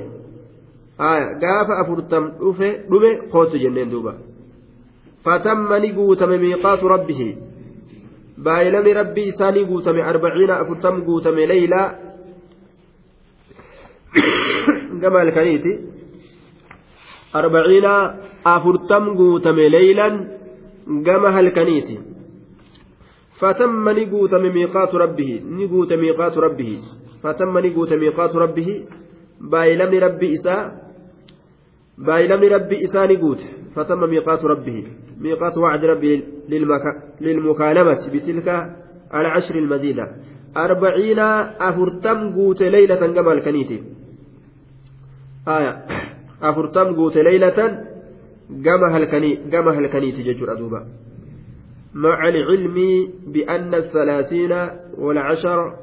آية 0.99 1.25
قاف 1.41 1.69
أفرتم 1.81 2.23
دفه 2.41 2.71
دمه 2.89 3.11
قوت 3.31 3.55
جنين 3.55 3.89
دوبا 3.89 4.13
فتم 5.24 5.68
نقوت 5.84 6.22
ميقات 6.22 6.82
ربه 6.94 7.20
baay'inamni 8.36 8.94
rabbii 8.94 9.28
isaanii 9.32 9.64
guutame 9.64 10.02
arbaciina 10.02 10.54
afurtam 10.62 10.96
guutame 11.06 11.46
leeylaa 11.50 11.88
gama 15.02 15.18
halkaniiti 15.18 15.72
arbaciina 17.40 17.92
afurtam 18.54 19.14
guutame 19.20 19.68
leeylan 19.76 20.18
gama 21.06 21.32
halkaniiti 21.38 21.98
فتم 23.40 23.88
نقوت 23.88 24.34
ميقات 24.34 24.94
ربه 24.94 25.30
نقوت 25.58 25.92
ميقات 25.92 26.38
ربه 26.38 26.70
فتم 27.22 27.58
نقوت 27.58 27.92
ميقات 27.92 28.32
ربه 28.36 28.68
بايلم 29.40 29.92
ربي 30.06 30.34
إساء 30.34 30.60
بايلم 31.98 32.42
ربي 32.54 32.76
إساء 32.84 33.04
نقوت 33.12 33.40
فتم 33.74 34.00
ميقات 34.10 34.44
ربه. 34.44 34.84
ميقات 35.20 35.58
وعد 35.58 35.84
ربي 35.84 36.24
للمكالمة 37.20 38.08
بتلك 38.12 38.48
العشر 39.14 39.54
المزيدة 39.54 40.08
أربعين 40.56 41.18
أفرتم 41.18 42.34
قوت 42.34 42.62
ليلة 42.62 43.06
كما 43.06 43.32
الكنيتي 43.32 43.82
آية. 45.48 45.86
أفرتم 46.42 46.96
قوت 46.96 47.16
ليلة 47.16 47.84
قام 48.64 49.68
هلكنيتي 49.68 50.22
ججر 50.22 50.52
أدوبا 50.52 50.86
مع 51.94 52.28
العلم 52.28 53.08
بأن 53.26 53.74
الثلاثين 53.74 54.68
والعشر 54.98 55.74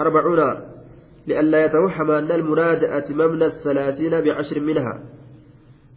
أربعون 0.00 0.60
لئلا 1.26 1.64
يتوهم 1.64 2.10
أن 2.10 2.30
المراد 2.30 2.84
أتممنا 2.84 3.46
الثلاثين 3.46 4.20
بعشر 4.20 4.60
منها. 4.60 5.00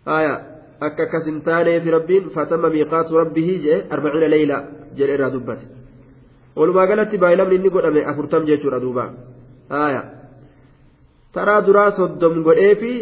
آية. 0.08 0.57
Akka 0.86 1.04
akkas 1.04 1.26
hin 1.30 1.42
taaneefi 1.48 1.96
rabbiin 1.98 2.30
fatama 2.36 2.70
miiqaatu 2.76 3.20
rabbihi 3.22 3.54
jee 3.66 3.80
arbaciina 3.96 4.28
leeyla 4.36 4.58
jedhe 4.98 5.14
irraa 5.18 5.32
dubbate 5.36 5.66
walumaa 6.56 6.88
galatti 6.92 7.22
baay'ilamni 7.24 7.56
inni 7.60 7.70
godhame 7.76 8.02
afurtam 8.12 8.50
jechuudha 8.50 8.80
duuba 8.86 9.06
aya 9.86 10.02
taraa 11.34 11.62
duraa 11.70 11.92
soddom 12.02 12.44
godheefi 12.50 12.94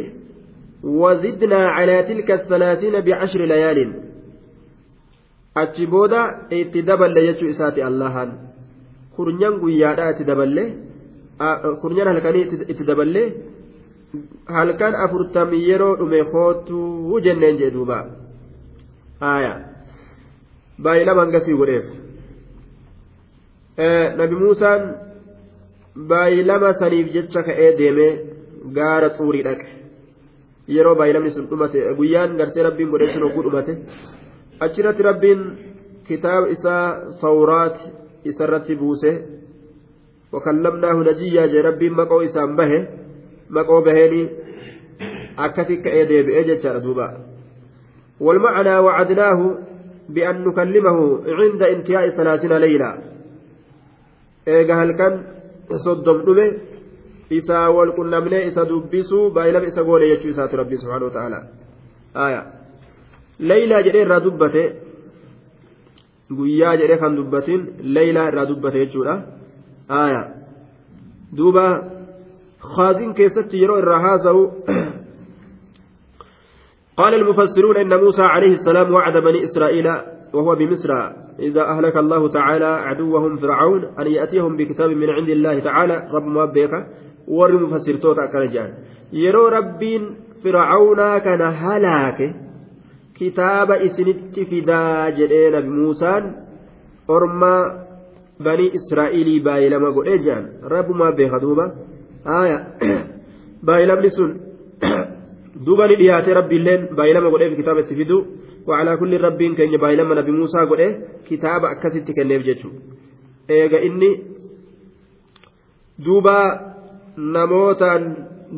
وزدنا 0.86 1.62
على 1.76 2.04
تلك 2.04 2.32
الثلاثين 2.32 2.96
بعشر 3.02 3.42
ليال 3.46 3.80
achi 5.56 5.88
booda 5.88 6.22
itti 6.52 6.84
daballe 6.84 7.20
jechuu 7.28 7.50
isaati 7.54 7.82
allahan 7.90 8.30
kurnyan 9.16 9.54
guyyaadhaa 9.62 10.12
itti 10.14 10.26
daballe 10.30 10.64
kurnyan 11.82 12.08
halkanii 12.12 12.44
itti 12.72 12.84
daballe 12.90 13.24
halkan 14.58 14.96
afurtamii 15.06 15.68
yeroo 15.70 15.96
dhume 16.00 16.24
kootuu 16.34 17.20
jenneen 17.26 17.58
jee 17.62 17.72
duuba 17.76 17.98
aya 19.34 19.54
baay'ee 20.84 21.06
lama 21.10 21.22
hangasii 21.26 21.58
godheef 21.62 21.86
nabi 24.22 24.36
muusaan 24.44 24.82
baay'ee 26.10 26.48
lama 26.52 26.74
saniif 26.82 27.14
jecha 27.16 27.44
ka'ee 27.48 27.72
deemee 27.80 28.12
gaara 28.78 29.10
xuurii 29.18 29.44
dhaqe 29.48 29.68
yeroo 30.76 30.96
baay'ee 31.00 31.16
lamni 31.18 31.32
sun 31.36 31.48
dhumate 31.52 31.80
guyyaan 32.00 32.38
gartee 32.40 32.68
rabbiin 32.68 32.92
godhee 32.94 33.14
sun 33.14 33.24
hogguu 33.28 33.46
dhumate 33.48 33.74
achirratti 34.66 35.08
rabbiin 35.10 35.42
kitaaba 36.08 36.48
isaa 36.56 36.86
tawraat 37.22 37.78
isarratti 38.30 38.76
buuse 38.82 39.12
najiyyaa 41.10 41.48
jee 41.54 41.62
rabbiin 41.70 41.96
maqoo 42.00 42.22
isaan 42.28 42.56
bahe 42.60 42.80
maqoo 43.50 43.82
baheenii 43.88 44.28
akkasi 45.38 45.82
ka'ee 45.84 46.10
deebi'ee 46.10 46.44
jechaadha 46.50 46.84
duuba. 46.84 47.08
والمعنى 48.20 48.78
وعدناه 48.78 49.58
بأن 50.10 50.48
نكلمه 50.48 50.98
عند 51.28 51.64
انتهاء 51.64 52.10
ثلاثين 52.10 52.54
ليلة 52.54 52.98
إيجا 54.48 54.74
هل 54.74 54.92
كان 54.92 55.24
صدم 55.86 56.22
دمه 56.26 56.58
إسا 57.34 57.68
والقنمنة 57.68 58.48
إسا 58.48 58.64
دبسوا 58.64 59.30
بايلم 59.30 59.64
إسا 59.64 59.82
قول 59.82 60.04
يجو 60.04 60.30
إسا 60.30 60.46
ربي 60.46 60.78
سبحانه 60.78 61.06
وتعالى 61.06 61.40
آية 62.16 62.42
ليلى 63.40 63.84
جري 63.84 64.00
irraa 64.06 64.24
dubbate 64.26 64.64
guyyaa 66.38 66.78
jedhee 66.80 67.00
kan 67.04 67.18
dubbatin 67.18 67.62
leeylaa 67.96 68.28
irraa 68.30 68.46
dubbate 68.52 68.78
jechuudha. 68.84 69.16
Aya. 69.90 70.22
Duuba 71.38 71.66
خازن 72.76 73.14
كيست 73.14 73.54
يرو 73.54 73.76
الرهازه 73.80 74.52
قال 76.98 77.14
المفسرون 77.14 77.78
إن 77.78 78.00
موسى 78.00 78.22
عليه 78.22 78.54
السلام 78.54 78.94
وعد 78.94 79.18
بني 79.18 79.44
إسرائيل 79.44 79.88
وهو 80.34 80.56
بمصر. 80.56 80.92
إذا 81.40 81.62
أهلك 81.62 81.98
الله 81.98 82.30
تعالى 82.30 82.66
عدوهم 82.66 83.38
فرعون 83.38 83.84
أن 84.00 84.08
يأتيهم 84.08 84.58
بكتاب 84.58 84.90
من 84.90 85.10
عند 85.10 85.30
الله 85.30 85.60
تعالى. 85.60 86.08
رب 86.14 86.24
مبيك 86.24 86.72
ور 87.28 87.52
مفسر 87.52 87.96
توتا 87.96 88.26
كان 88.26 88.48
جان. 88.48 88.74
يرو 89.14 89.48
ربين 89.48 90.16
فرعون 90.44 91.18
كان 91.18 91.42
هلاك. 91.42 92.36
كتاب 93.16 93.72
إسنت 93.72 94.40
فدا 94.40 95.10
جدين 95.10 95.62
بموسى. 95.62 96.22
أرما 97.10 97.86
بني 98.40 98.72
إسرائيل 98.76 99.44
باي 99.44 99.70
لما 99.70 99.90
قل 99.90 100.08
رب 100.64 100.90
مبيك 100.90 101.32
دوبا. 101.42 101.72
آية 102.27 102.59
بايلمni 103.63 104.11
sun 104.11 104.31
duuba 105.67 105.89
ni 105.89 105.97
dhiyaate 106.01 106.35
rabbiilleen 106.41 106.89
baay'ilama 106.99 107.31
godheef 107.31 107.57
kitaaba 107.57 107.81
itti 107.85 107.95
fidu 108.01 108.17
wacalaa 108.69 108.97
kulli 109.01 109.19
rabbiin 109.27 109.57
keenya 109.59 109.79
baay'ilama 109.85 110.15
nabi 110.15 110.33
muusaa 110.39 110.67
godhe 110.71 110.89
kitaaba 111.29 111.67
akkasitti 111.75 112.17
kenneef 112.19 112.43
jechuudha 112.49 112.81
eega 113.59 113.79
inni 113.89 114.11
duuba 116.07 116.37
namootaan 117.37 118.03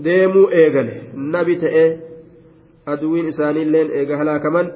deemuu 0.05 0.47
eegale 0.62 0.95
nabi 1.35 1.57
ta'ee 1.64 1.89
aduwiin 2.95 3.29
isaaniilleen 3.33 3.89
eega 3.99 4.14
halaakaman 4.23 4.73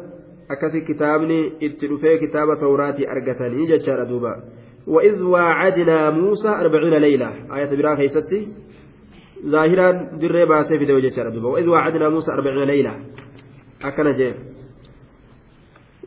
akkasi 0.55 0.80
kitaabni 0.90 1.38
itti 1.68 1.90
dhufee 1.90 2.18
kitaaba 2.24 2.57
tawraatii 2.64 3.11
argatanii 3.16 3.70
jechaadha 3.72 4.12
duuba 4.12 4.32
وإذ 4.94 5.22
واعدنا 5.22 6.11
موسى 6.11 6.49
أربعين 6.49 6.94
ليلة 6.94 7.30
آية 7.57 7.76
برا 7.76 7.94
كيستي 7.94 8.49
ظاهرا 9.45 9.91
دري 10.21 10.45
باسي 10.45 10.77
في 10.79 10.85
دوجة 10.85 11.15
شردوبة 11.15 11.47
وإذ 11.47 11.67
وعدنا 11.67 12.09
موسى 12.09 12.31
أربعين 12.31 12.63
ليلة. 12.63 12.95
أكن 13.83 14.11
جيب 14.11 14.35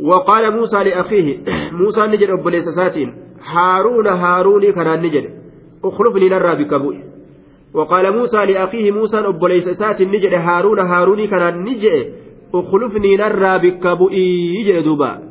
وقال 0.09 0.57
موسى 0.57 0.77
لأخيه 0.85 1.41
موسى 1.73 2.01
نجد 2.07 2.31
أبليس 2.31 2.65
ساتين 2.77 3.15
هارون 3.43 4.07
هاروني 4.07 4.73
كان 4.73 5.03
نجد. 5.03 5.31
اخلفني 5.85 6.29
نرى 6.29 6.65
بكبوي 6.65 7.05
وقال 7.75 8.17
موسى 8.17 8.37
لأخيه 8.37 8.91
موسى 8.91 9.19
أبليس 9.19 9.65
ساتين 9.65 10.09
نجد. 10.09 10.35
هارون 10.35 10.79
هاروني 10.79 11.27
كان 11.27 11.65
نجد. 11.65 12.13
أخلفني 12.55 13.17
نرى 13.17 13.59
بكبوي 13.59 14.27
يجد 14.57 14.85
دوبا. 14.85 15.23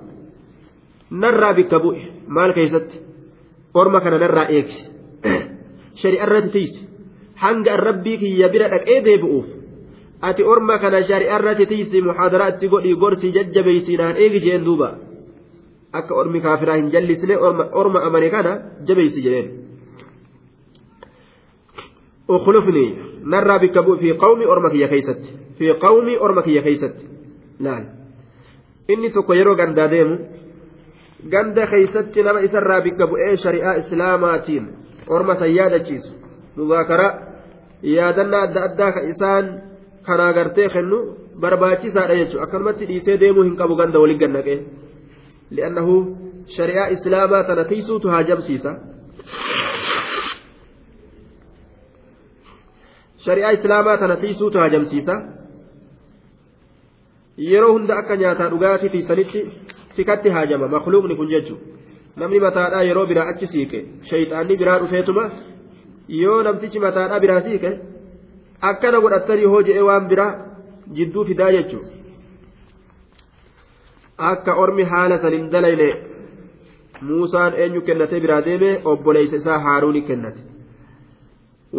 نرى 1.12 1.54
بكبوي 1.54 1.98
مال 2.28 2.54
كيست؟ 2.54 3.04
kana 3.74 4.18
narraa 4.20 4.48
eegi 4.50 4.86
shari'a 6.02 6.26
irratti 6.26 6.52
tiisi 6.52 6.93
hanga 7.36 7.78
rabbii 7.78 8.18
kiyya 8.18 8.50
bira 8.50 8.70
dhaqee 8.70 9.02
deebi'uuf 9.06 9.48
ati 10.22 10.44
orma 10.44 10.80
kana 10.80 11.04
shari'a 11.04 11.40
irratti 11.40 11.66
tiisi 11.66 12.02
muhaadaraa 12.02 12.54
itti 12.56 12.68
godhi 12.68 12.96
gorsi 12.96 13.34
jajjabeeysinaan 13.38 14.18
eegi 14.18 14.44
jeen 14.46 14.66
duuba 14.66 14.90
akka 15.94 16.16
ormi 16.16 16.42
kaafiraa 16.42 16.78
hin 16.82 16.92
jallisne 16.92 17.38
orma 17.82 18.00
amane 18.08 18.30
kana 18.30 18.54
jabeeysi 18.88 19.26
jedheen 19.28 19.52
اخلفني 22.30 22.96
نرى 23.24 23.60
بك 23.60 24.00
في 24.00 24.12
قوم 24.12 24.42
أرمك 24.42 24.76
يا 24.76 24.88
كيست 24.88 25.22
في 25.58 25.72
قوم 25.72 26.08
أرمك 26.22 26.48
يا 26.48 26.62
كيست 26.62 26.96
لا 27.60 27.84
إني 28.90 29.10
تكو 29.10 29.34
يرو 29.34 29.54
ديمو 29.54 30.18
ganda 31.30 31.68
keeysatti 31.68 32.24
nama 32.24 32.40
isarraa 32.44 32.82
bikka 32.82 33.08
bu'ee 33.08 33.38
shari'aa 33.38 33.74
islaamaatiin 33.82 34.66
orma 35.08 35.36
san 35.36 35.56
yaadachiisu 35.56 36.12
muzaakaraa 36.58 37.12
yaadannaa 37.98 38.42
adda 38.48 38.62
addaa 38.68 39.04
isaan 39.14 39.46
kanaa 40.08 40.32
gartee 40.38 40.68
kennu 40.76 40.98
barbaachisaadha 41.44 42.16
jechuudha 42.22 42.44
akkanumatti 42.48 42.86
dhiisee 42.90 43.18
deemuu 43.24 43.44
hin 43.50 43.56
qabu 43.62 43.74
ganda 43.82 43.98
waliin 44.04 44.22
gannaqee 44.24 44.58
li'annahu 45.56 45.94
shari'aa 46.58 46.88
islaamaa 46.96 47.44
tana 47.50 47.64
tiisuutu 47.72 48.08
haajamsiisa 48.16 48.72
shari'aa 53.26 53.52
islaamaa 53.58 53.98
tana 54.04 54.16
tiisuutu 54.24 54.58
haajamsiisa 54.64 55.16
yeroo 57.52 57.72
hunda 57.76 57.94
akka 58.02 58.16
nyaataa 58.24 58.50
dhugaatii 58.54 58.90
tiisanitti 58.96 59.40
tikatti 59.96 60.30
haajama 60.36 60.68
makluuqni 60.76 61.16
kun 61.20 61.30
jechuun 61.34 61.62
namni 62.22 62.40
mataadhaa 62.46 62.84
yeroo 62.90 63.06
biraa 63.12 63.28
achi 63.34 63.48
siiqe 63.54 63.80
shayxaanni 64.10 64.56
biraa 64.62 64.78
dhufeetuma 64.84 65.24
yoo 66.08 66.44
namtichi 66.44 66.80
mataadhaa 66.86 67.20
biraatii 67.26 67.60
ka'e 67.66 67.76
akkana 68.70 69.00
godhattanii 69.04 69.50
hoo 69.56 69.62
jedhee 69.68 69.86
waan 69.90 70.08
biraa 70.14 70.32
jidduu 70.98 71.26
fidaa 71.30 71.52
jechuudha 71.58 71.92
akka 74.32 74.56
ormi 74.64 74.84
haala 74.94 75.18
saniin 75.24 75.52
dalayne 75.52 75.90
muusaan 77.08 77.54
eenyu 77.66 77.82
kennatee 77.88 78.20
biraa 78.26 78.42
deeme 78.46 78.70
obboleessa 78.92 79.36
isaa 79.42 79.60
haaruuni 79.66 80.02
kennate. 80.10 80.40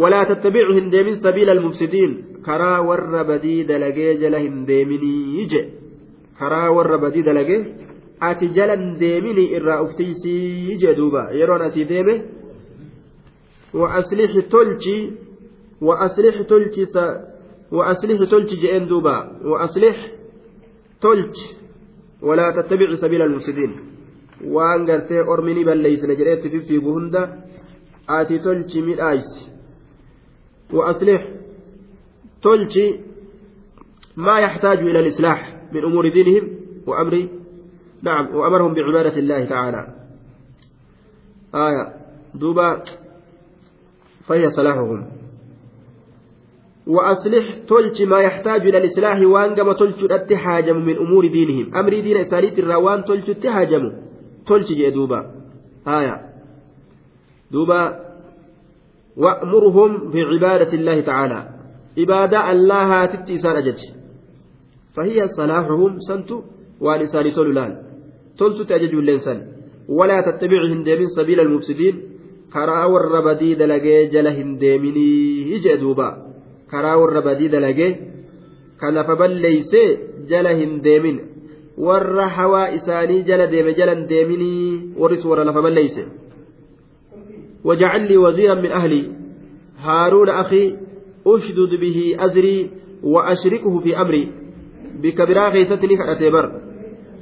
Walaa 0.03 0.25
tattabiicu 0.31 0.73
hin 0.79 0.91
deemin 0.93 1.17
sabiila 1.17 1.53
almufsidiin 1.53 2.13
karaa 2.47 2.83
warra 2.89 3.25
badii 3.25 3.65
dalagee 3.69 4.15
jala 4.23 4.39
hin 4.39 4.67
deeminii 4.71 5.47
je. 5.53 5.63
Karaa 6.39 6.71
warra 6.77 6.99
badii 7.05 7.23
dalagee 7.29 7.61
ati 8.29 8.49
jala 8.57 8.77
hin 8.81 8.97
deeminii 9.01 9.49
irraa 9.59 9.83
uftiisii 9.83 10.77
je 10.83 10.95
duuba. 10.97 11.29
Yeroon 11.41 11.63
asii 11.69 11.89
deeme. 11.93 12.15
وأصلح 13.75 14.41
تلجي 14.51 15.13
وأصلح 15.81 16.43
تلجي 16.43 16.85
س... 16.87 16.97
وأصلح 17.73 18.31
تلجي 18.31 18.57
جئن 18.57 18.87
دوبا 18.87 19.17
وأصلح 19.45 19.97
تلج 21.01 21.37
ولا 22.23 22.51
تتبع 22.51 22.95
سبيل 22.95 23.23
المفسدين. 23.23 23.73
وأن 24.45 24.91
قرتي 24.91 25.21
أرمني 25.21 25.65
بل 25.65 25.79
ليس 25.79 26.05
نجريت 26.05 26.47
في 26.47 26.61
في 26.61 26.79
بهندا 26.79 27.23
آتي 28.09 28.39
تلجي 28.39 28.81
من 28.83 29.01
آيس. 29.01 29.51
وأصلح 30.73 31.29
تلجي 32.43 33.01
ما 34.17 34.39
يحتاج 34.41 34.79
إلى 34.79 35.01
الإصلاح 35.01 35.41
من 35.73 35.85
أمور 35.85 36.09
دينهم 36.09 36.45
وأمر 36.87 37.29
نعم 38.03 38.35
وأمرهم 38.37 38.75
بعبادة 38.75 39.19
الله 39.19 39.45
تعالى. 39.45 39.95
آية 41.55 41.85
دوبا 42.35 42.85
فهي 44.27 44.49
صلاحهم 44.49 45.07
وأصلح 46.87 47.59
تلج 47.69 48.03
ما 48.03 48.21
يحتاج 48.21 48.61
إلى 48.61 48.79
الإصلاح 48.79 49.21
وأنقم 49.21 49.73
تلج 49.73 50.13
التحاجم 50.13 50.77
من 50.77 50.97
أمور 50.97 51.27
دينهم. 51.27 51.75
أمر 51.75 51.89
دين 51.89 52.17
إسانيت 52.17 52.59
الروان 52.59 53.05
تلج 53.05 53.31
التحاجم 53.31 53.93
تلج 54.47 54.73
جدوبا 54.73 55.31
آية. 55.89 56.21
دوبا. 57.53 58.01
وأمرهم 59.17 60.11
بعبادة 60.11 60.73
الله 60.73 61.01
تعالى. 61.01 61.49
عبادة 61.99 62.53
الله 62.53 63.07
تتسان 63.07 63.57
أجج 63.57 63.81
فهي 64.97 65.29
صلاحهم 65.29 65.99
سنت 65.99 66.31
ولسان 66.81 67.33
تلولان 67.33 67.83
تلت 68.39 68.69
تأجج 68.69 68.95
اللينسان 68.95 69.47
ولا 69.89 70.21
تتبعهم 70.21 70.83
ديمين 70.83 71.07
سبيل 71.17 71.41
المفسدين. 71.41 72.14
كرا 72.55 72.85
ور 72.85 73.21
بدي 73.21 73.55
دلقي 73.55 74.07
جلهم 74.07 74.57
ديمني 74.57 75.11
هجأ 75.57 75.75
دوبا 75.75 76.09
كرا 76.71 76.95
ور 76.95 77.21
بدي 77.21 77.49
دلقي 77.49 77.95
كان 78.81 79.03
فبليس 79.03 79.73
جلهم 80.29 80.81
ديمين 80.81 81.21
ور 81.79 82.29
حوا 82.29 82.75
إساني 82.75 83.23
جل 83.23 83.47
ديم 83.47 83.69
جلا 83.69 83.95
ديمني 84.07 84.55
ورس 84.97 85.27
ور 85.27 85.43
لفبليس 85.45 86.01
واجعل 87.65 88.09
لي 88.09 88.17
وزيرا 88.17 88.55
من 88.55 88.71
أهلي 88.71 89.11
هارون 89.79 90.29
أخي 90.29 90.77
أشدد 91.27 91.75
به 91.81 92.17
أزري 92.19 92.71
وأشركه 93.03 93.79
في 93.79 94.01
أمري 94.01 94.33
بكبرا 95.03 95.49
غيستني 95.49 95.97
كأتي 95.97 96.31
بر 96.31 96.61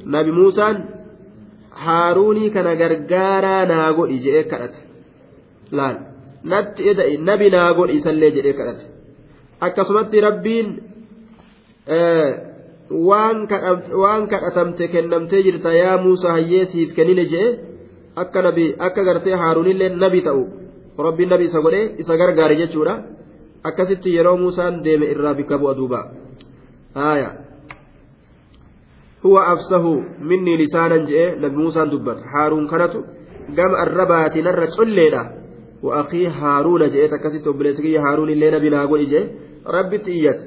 نبي 0.07 0.31
موسى 0.31 0.79
هاروني 1.77 2.51
كان 2.51 2.67
غرغارا 2.67 3.65
ناغو 3.65 4.05
إجئ 4.05 4.43
كأت 4.43 4.75
laal 5.79 5.97
natti 6.51 6.83
eda'i 6.91 7.17
nabi 7.29 7.51
naa 7.55 7.73
godhi 7.79 7.95
isallee 8.01 8.31
jedhee 8.37 8.53
kadhate. 8.59 8.85
Akkasumatti 9.61 10.21
rabbiin 10.21 10.69
waan 14.05 14.27
kadhatamte 14.33 14.89
kennamtee 14.89 15.43
jirta 15.43 15.73
yaa 15.73 15.99
muusaa 16.05 16.33
hayyee 16.33 16.65
siif 16.73 16.95
kennine 16.97 17.25
jedhe 17.33 17.51
akka 18.23 18.43
nabi 18.43 18.65
akka 18.79 19.03
gartee 19.09 19.37
haaruunillee 19.43 19.89
nabi 20.05 20.21
ta'u 20.27 20.43
rabbiin 21.07 21.31
nabi 21.35 21.45
isa 21.51 21.61
godhee 21.67 21.95
isa 21.99 22.17
gargaare 22.17 22.57
jechuudha. 22.63 22.95
Akkasitti 23.69 24.15
yeroo 24.17 24.37
muusaan 24.37 24.85
deeme 24.85 25.07
irraa 25.07 25.35
bika 25.35 25.59
bu'a 25.59 25.75
duuba. 25.77 26.01
Haaya. 26.95 27.31
Huwa 29.25 29.47
afsahu 29.53 29.93
minni 30.19 30.57
lisaanan 30.59 31.07
je'e 31.07 31.37
nabi 31.43 31.57
muusaan 31.57 31.91
dubbata. 31.91 32.23
Haaruun 32.33 32.67
kanatu 32.73 33.05
gama 33.57 33.79
arrabaatinarra 33.85 34.67
colleedha 34.77 35.23
وأخي 35.83 36.27
هارون 36.27 36.91
جئت 36.91 37.15
كسيت 37.15 37.47
وبلسكي 37.49 37.99
هارون 37.99 38.31
اللي 38.31 38.51
نبي 38.51 38.71
ناقول 38.71 39.01
إجي 39.01 39.29
ربي 39.67 39.99
تيت 39.99 40.39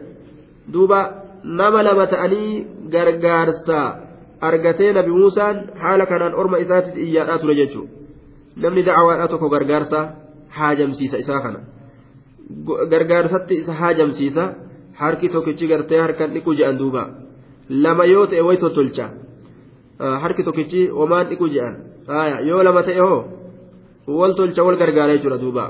دوبا 0.67 1.01
نما 1.45 1.79
لما 1.83 2.05
تأني 2.05 2.65
غرغارسا 2.93 4.05
nabi 4.41 5.11
muusaan 5.11 5.57
haala 5.81 6.05
kanaan 6.05 6.33
orma 6.41 6.57
isaatiif 6.57 6.97
iyyaadhaa 6.97 7.39
ture 7.39 7.55
jechuudha 7.55 7.91
namni 8.55 8.83
dacwaadhaa 8.87 9.27
tokko 9.27 9.49
gargaarsa 9.49 9.99
haajamsiisa 10.57 11.17
isaa 11.17 11.39
kana 11.45 11.59
gargaarsatti 12.91 13.55
isa 13.61 13.73
haajamsiisa 13.73 14.43
harki 15.01 15.29
tokkichi 15.29 15.67
gartee 15.67 15.99
harkan 15.99 16.33
dhiqu 16.35 16.55
je'an 16.59 16.77
duuba 16.81 17.03
lama 17.69 18.05
yoo 18.05 18.25
ta'e 18.27 18.41
way 18.47 18.57
tottolcha 18.57 19.09
harki 20.23 20.43
tokkichi 20.43 20.87
homaan 20.99 21.25
dhiqu 21.29 21.49
je'an 21.55 21.75
yoo 22.49 22.63
lama 22.63 22.83
ta'e 22.83 22.99
hoo 22.99 23.19
wal 24.07 24.33
tolcha 24.35 24.63
wal 24.63 24.77
gargaara 24.77 25.17
jechuudha 25.17 25.37
duuba. 25.37 25.65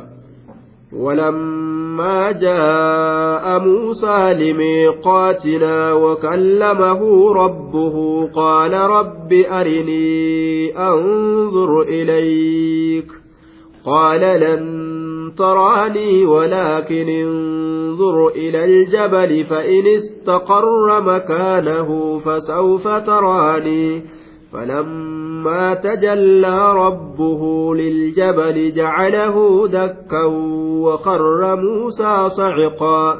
ولما 0.95 2.31
جاء 2.31 3.59
موسى 3.59 4.33
لميقاتنا 4.33 5.93
وكلمه 5.93 7.33
ربه 7.33 8.27
قال 8.35 8.73
رب 8.73 9.33
أرني 9.33 10.77
أنظر 10.77 11.81
إليك 11.81 13.11
قال 13.85 14.21
لن 14.21 14.85
تراني 15.37 16.25
ولكن 16.25 17.09
انظر 17.09 18.27
إلى 18.27 18.65
الجبل 18.65 19.45
فإن 19.45 19.87
استقر 19.87 21.01
مكانه 21.01 22.19
فسوف 22.19 22.87
تراني 22.87 24.14
فلما 24.55 25.73
تجلى 25.73 26.73
ربه 26.73 27.75
للجبل 27.75 28.73
جعله 28.73 29.67
دكا 29.67 30.23
وخر 30.85 31.55
موسى 31.55 32.29
صعقا. 32.29 33.17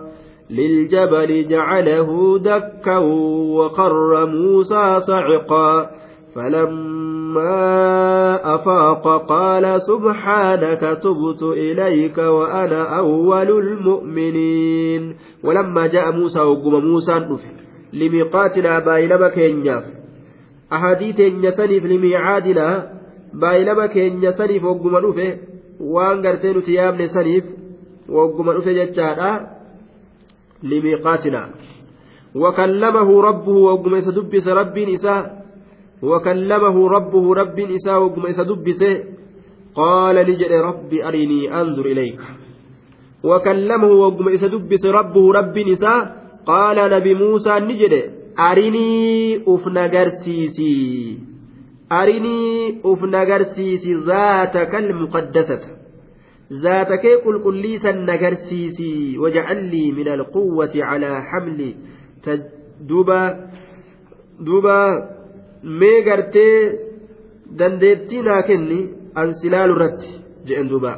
للجبل 0.50 1.48
جعله 1.48 2.40
دكا 2.40 2.98
وخر 3.58 4.26
موسى 4.26 5.00
صعقا. 5.00 5.90
فلما 6.36 7.56
أفاق 8.56 9.26
قال 9.26 9.82
سبحانك 9.82 10.80
تبت 10.80 11.44
إليك 11.44 12.18
وأنا 12.18 12.98
أول 12.98 13.50
المؤمنين. 13.50 15.16
ولما 15.44 15.88
جاء 15.88 16.12
موسى 16.12 16.40
وقم 16.40 16.86
موسى 16.86 17.28
لميقاتنا 17.94 18.80
باين 18.80 19.28
كينياف 19.28 20.05
ahadii 20.70 21.14
teenya 21.14 21.52
saniif 21.52 21.84
limiicaadinaa 21.84 22.84
baay'ilama 23.42 23.88
keenya 23.88 24.34
saniif 24.34 24.64
hogguma 24.64 25.02
dhufe 25.02 25.28
waan 25.80 26.22
gartee 26.22 26.54
nuti 26.54 26.74
yaabne 26.76 27.08
saniif 27.08 27.46
hogguma 28.10 28.54
dhufe 28.54 28.74
jechaadha 28.74 29.30
limiiqaatinaa 30.64 31.48
wakallamahu 32.44 33.22
rabbuhu 33.22 33.68
hogguma 33.68 33.98
isa 33.98 34.12
dubbise 34.12 34.54
rabbiin 34.54 34.90
isaa 34.90 35.22
wakallamahu 36.02 36.90
rabbuhu 36.90 37.34
rabbiin 37.34 37.72
isaa 37.80 38.00
hogguma 38.00 38.30
isa 38.30 38.44
dubbise 38.44 38.90
qaala 39.76 40.24
ni 40.24 40.36
jedhe 40.42 40.62
rabbi 40.62 41.02
arinii 41.02 41.48
andur 41.48 41.88
ilayka 41.88 42.28
wakallamahu 43.24 44.02
hogguma 44.02 44.32
isa 44.32 44.50
dubbise 44.50 44.92
rabbuhu 44.92 45.32
rabbiin 45.32 45.68
isaa 45.78 46.00
arinii 48.38 49.44
uf 49.54 49.66
nagarsiisi 49.66 51.20
arinii 51.90 52.80
uf 52.84 53.02
nagarsiisi 53.02 53.96
zaata 54.10 54.66
kal 54.74 54.94
muqaddasata 55.02 55.70
zaata 56.64 56.98
kee 57.04 57.18
qulqulliisan 57.26 58.06
nagarsiisi 58.10 59.18
wajacallii 59.24 59.92
min 59.92 60.08
alquwwati 60.18 60.80
calaa 60.90 61.22
xamli 61.32 61.70
duba 62.90 63.20
duba 64.48 64.78
mee 65.80 66.02
gartee 66.08 66.58
dandeettii 67.60 68.22
naa 68.28 68.42
kenni 68.50 68.80
an 69.16 69.34
silaalu 69.42 69.76
irratti 69.76 70.12
jedhen 70.48 70.70
duba 70.74 70.92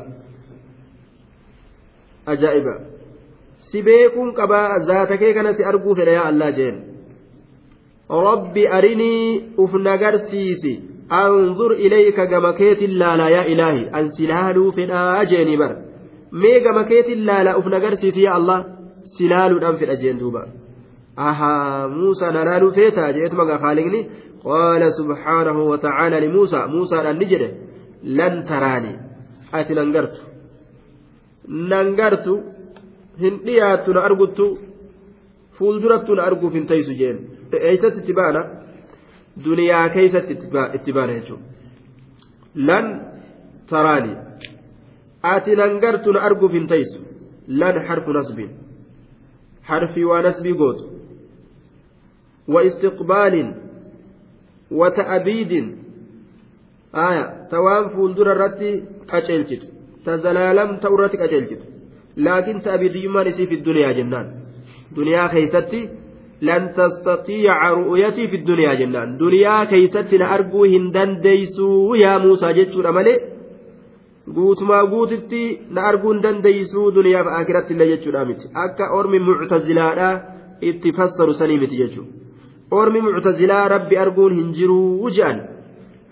ajaa'iba 2.34 2.76
si 3.70 3.82
beekuun 3.88 4.34
qabaa 4.40 4.80
zaata 4.90 5.18
kee 5.18 5.34
kana 5.34 5.54
si 5.54 5.64
arguu 5.72 5.96
fedha 5.96 6.12
yaa 6.20 6.30
allaa 6.34 6.52
jeen 6.60 6.97
rabbi 8.10 8.68
arinii 8.68 9.56
uf 9.58 9.74
nagarsiisi. 9.74 10.74
Anzur 11.10 11.72
ilayka 11.86 12.26
gama 12.26 12.54
keetin 12.54 12.98
laala 13.00 13.30
yaa 13.30 13.46
ilaahi. 13.54 13.90
An 13.98 14.10
silaaluu 14.18 14.72
fedhaa 14.78 15.26
jeeni 15.26 15.58
bar. 15.58 15.72
Mee 16.32 16.60
gama 16.66 16.84
keetin 16.84 17.26
laala 17.26 17.58
uf 17.60 17.66
nagarsiisi 17.66 18.24
yaa 18.24 18.36
allah. 18.40 18.60
Silaaluudhaan 19.18 19.78
fedha 19.82 19.96
jeen 20.02 20.20
duuba. 20.20 20.42
Ahaa 21.18 21.88
muusaa 21.88 22.32
na 22.32 22.46
laaluu 22.46 22.72
feetaa 22.80 23.14
jeetuma 23.18 23.46
gaa 23.50 23.60
khaalikni 23.64 24.00
qaala 24.44 24.88
subhaanahu 25.00 25.70
watacaala 25.72 26.20
limuusaa 26.26 26.68
muusaadhaan 26.74 27.18
ni 27.22 27.26
jedhe 27.32 27.50
lan 28.20 28.44
taraani. 28.50 28.92
Ati 29.58 29.74
nan 29.80 29.92
gartu. 29.96 30.22
Nan 31.72 31.96
gartu 32.00 32.34
hin 33.22 33.36
dhiyaattu 33.46 33.90
na 33.96 34.02
arguttu 34.10 34.46
fuuldurattu 35.58 36.16
na 36.16 36.24
arguuf 36.30 36.54
hin 36.58 36.68
taysu 36.72 36.94
jeen 37.02 37.18
eeysatti 37.52 38.00
itti 38.04 38.14
baana 38.20 38.42
duniyaa 39.46 39.90
keeysatti 39.96 40.34
itti 40.78 40.92
baana 40.98 41.14
jechuudha. 41.14 41.46
Lan 42.68 42.86
taraani 43.70 44.14
ati 45.34 45.56
nan 45.56 45.80
gartu 45.84 46.12
na 46.14 46.20
arguuf 46.30 46.52
hin 46.58 46.68
taysu 46.68 47.00
lan 47.62 47.76
harfu 47.88 48.12
nasbiin 48.20 48.52
harfii 49.70 50.04
waa 50.12 50.22
nasbii 50.22 50.54
gootu. 50.62 50.84
Wa 52.54 52.64
istiqbaalin 52.64 53.50
wa 54.80 54.92
ta'abiidin 54.92 55.68
aya 56.94 57.24
ta 57.50 57.58
waan 57.66 57.90
fuuldura 57.96 58.32
irratti 58.36 58.70
qaceelchitu 59.12 59.68
ta 60.06 60.18
zalaalam 60.26 60.70
ta'u 60.82 60.94
irratti 60.98 61.18
qaceelchitu. 61.24 61.66
Laakiin 62.26 62.62
ta'abiidiyyummaan 62.66 63.28
isii 63.32 63.48
fi 63.48 63.56
duniyaa 63.66 63.94
jennaan. 64.00 64.28
Duniyaa 64.96 65.30
keeysatti 65.30 65.80
duniyaa 68.50 68.76
jennaan 68.82 69.18
duniyaa 69.20 69.66
keeysatti 69.72 70.18
na 70.18 70.30
arguu 70.38 70.64
hin 70.74 70.94
dandeeysuu 70.94 71.96
yaa 72.04 72.20
muusaa 72.26 72.54
jechuudha 72.60 72.92
malee 73.00 73.18
guutumaa 74.36 74.86
guutitti 74.94 75.42
na 75.70 75.88
arguun 75.92 76.22
dandeeysuu 76.24 76.88
duniyaaf 77.00 77.28
akiratti 77.40 77.74
illee 77.74 77.90
jechuudha 77.94 78.26
miti 78.32 78.54
akka 78.66 78.92
ormi 79.00 79.20
muctazilaadha 79.20 80.10
itti 80.62 80.96
fassaru 81.02 81.34
sanii 81.34 81.60
miti 81.66 81.78
jechuudha 81.84 82.18
ormi 82.72 83.02
muctazilaa 83.02 83.68
rabbi 83.68 83.98
arguun 83.98 84.34
hin 84.40 84.50
jiruu 84.58 85.10
je'an 85.18 85.40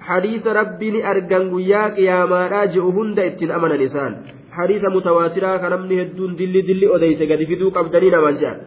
hadiisa 0.09 0.53
rabbi 0.53 0.91
ni 0.91 1.01
argan 1.11 1.49
guyyaa 1.49 1.89
qiyaamaadhaa 1.97 2.67
je'u 2.75 2.91
hunda 2.97 3.25
ittiin 3.31 3.51
amanan 3.57 3.81
isaan 3.87 4.15
hadiisa 4.57 4.89
mutawaatiraa 4.95 5.57
kan 5.59 5.71
namni 5.75 5.99
hedduun 6.01 6.37
dilli 6.37 6.61
dilli 6.69 6.87
odeyse 6.97 7.27
gadi 7.31 7.49
fiduu 7.51 7.71
qabdanii 7.77 8.11
naman 8.15 8.39
je'an 8.43 8.61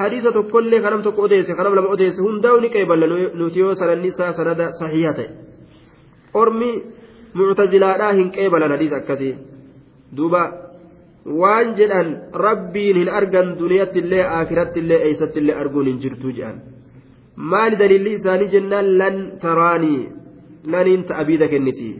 hadiisa 0.00 0.30
tokkollee 0.36 0.80
kanam 0.84 1.02
tokko 1.06 1.22
odeesse 1.28 1.52
kanam 1.58 1.74
lama 1.78 1.88
odeesse 1.96 2.20
hundaa'u 2.26 2.60
ni 2.64 2.68
qeeballa 2.76 3.06
nuti 3.40 3.58
yoo 3.64 3.74
sananni 3.80 4.08
isaa 4.14 4.32
sanada 4.38 4.66
sahiha 4.80 5.12
ta'e 5.18 5.28
ormi 6.42 6.70
muctazilaadhaa 7.38 8.12
hin 8.20 8.28
qeebalan 8.36 8.72
hadiisa 8.76 8.96
akkasii 9.02 9.34
duuba 10.16 10.42
waan 11.42 11.74
jedhan 11.78 12.08
rabbiin 12.46 12.96
hin 13.02 13.10
argan 13.20 13.48
duniyattillee 13.60 14.24
akirattillee 14.40 15.00
eeysattillee 15.08 15.56
arguun 15.62 15.86
hin 15.90 15.98
jirtu 16.04 16.28
jedhan 16.38 16.58
maali 17.52 17.76
daliilli 17.82 18.12
isaanii 18.20 18.52
jennaan 18.54 18.88
lan 19.00 19.16
taraanii 19.44 20.00
laniin 20.74 21.02
ta'abiida 21.10 21.48
kenniti 21.54 21.90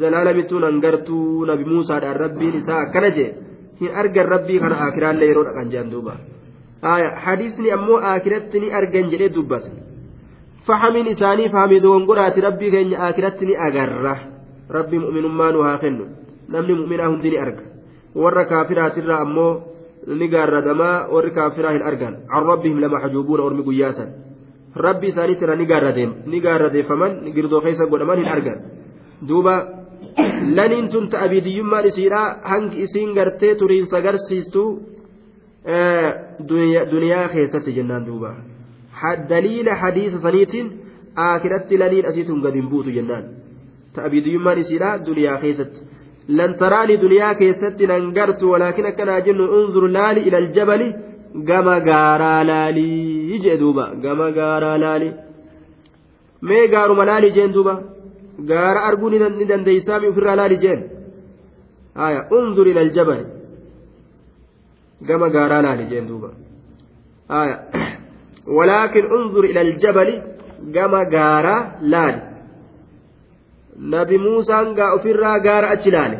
zalaalamittuun 0.00 0.64
hangartuu 0.68 1.44
nabi 1.50 1.64
muusaadhaan 1.72 2.20
rabbiin 2.24 2.54
isaa 2.60 2.80
akkana 2.86 3.10
jee 3.18 3.30
hin 3.80 3.90
argan 4.02 4.28
rabbii 4.34 4.58
kana 4.64 4.76
akiraallee 4.88 5.28
yeroo 5.30 5.44
dhaqan 5.48 5.70
jedhan 5.74 5.90
duuba 5.94 6.14
hadiisni 7.24 7.70
ammoo 7.72 7.98
akiratti 8.12 8.60
ni 8.60 8.72
argan 8.72 9.10
jedhee 9.10 9.28
dubbata. 9.34 9.70
Fahamiin 10.66 11.06
isaanii 11.06 11.48
fahamii 11.48 11.80
dogongoraati 11.82 12.40
rabbii 12.40 12.70
keenya 12.70 12.98
akiratti 13.08 13.46
ni 13.46 13.56
agarra. 13.56 14.16
Rabbii 14.70 14.98
mu'minummaa 14.98 15.52
nu 15.52 15.62
haa 15.62 15.78
kennu. 15.78 16.04
Namni 16.48 16.74
mu'minaa 16.74 17.08
hundi 17.08 17.30
ni 17.30 17.38
arga. 17.38 17.62
Warra 18.14 18.44
kaafiraatirraa 18.44 19.20
ammoo 19.20 19.62
ni 20.06 20.28
gaarradamaa 20.28 21.08
warri 21.08 21.30
kaafiraa 21.30 21.72
hin 21.72 21.82
argan. 21.82 22.14
An 22.28 22.46
rabbihim 22.46 22.80
lama 22.80 23.00
hajuubuuna 23.00 23.42
ormi 23.44 23.62
guyyaasan 23.62 24.12
rabbi 24.76 25.08
isaaniitirra 25.08 25.56
ni 25.56 26.40
gaarradeeffaman 26.40 27.32
girdoo 27.34 27.60
keessa 27.60 27.86
godhaman 27.86 28.18
hin 28.18 28.28
argan. 28.28 28.58
Duuba 29.28 29.54
laniin 30.56 30.88
tun 30.88 31.08
ta'abiidiyyummaan 31.08 31.86
isiidhaa 31.86 32.38
hangi 32.42 32.82
isiin 32.82 33.14
gartee 33.14 33.54
turiinsa 33.54 33.96
agarsiistu 33.98 34.62
jennaan 37.78 38.06
duuba 38.06 38.34
daliila 39.28 39.74
hadiisa 39.74 40.18
saniitiin 40.26 40.68
akiratti 41.16 41.78
laniin 41.78 42.06
asiitun 42.10 42.40
gad 42.44 42.54
hin 42.60 42.68
buutu 42.68 42.90
jennaan 42.98 43.24
ta'abiidiyyummaan 43.94 44.58
isiidha 44.58 44.90
duniyaa 45.06 45.38
keessatti 45.44 45.80
lan 46.28 46.54
taraani 46.62 47.00
duniyaa 47.00 47.34
keessatti 47.40 47.86
nan 47.86 48.12
gartu 48.18 48.50
walaakin 48.52 48.86
akkanaa 48.92 49.20
jennu 49.26 49.50
unzur 49.58 49.90
laali 49.96 50.20
ila 50.28 50.38
aljabali 50.44 50.88
gama 51.50 51.80
gaaraa 51.88 52.40
laalii 52.46 53.38
jee 53.44 53.58
duuba 53.62 53.86
gama 54.06 54.30
gaaraa 54.38 54.78
laali 54.84 55.12
mee 56.48 56.64
gaaruma 56.74 57.06
laali 57.10 57.30
jeen 57.36 57.54
duuba 57.56 57.74
gaara 58.50 58.84
arguu 58.88 59.10
ni 59.10 59.48
dandeeysaami 59.52 60.08
ofirraa 60.12 60.36
laali 60.40 60.58
jeen 60.64 60.84
haya 62.02 62.26
unzur 62.38 62.68
ila 62.68 62.80
aljabali 62.86 63.24
gama 65.08 65.28
gaaraa 65.30 65.62
laali 65.62 65.86
jeen 65.90 66.06
duuba. 66.08 66.30
Walaakin 68.56 69.06
unzur 69.16 69.44
ila 69.50 69.60
aljabali 69.60 70.14
gama 70.76 71.04
gaaraa 71.04 71.60
laali. 71.80 72.20
Nabi 73.94 74.18
muusaan 74.18 74.74
gaa 74.74 74.92
ofirraa 74.96 75.38
gaara 75.46 75.70
achi 75.74 75.90
laale. 75.90 76.18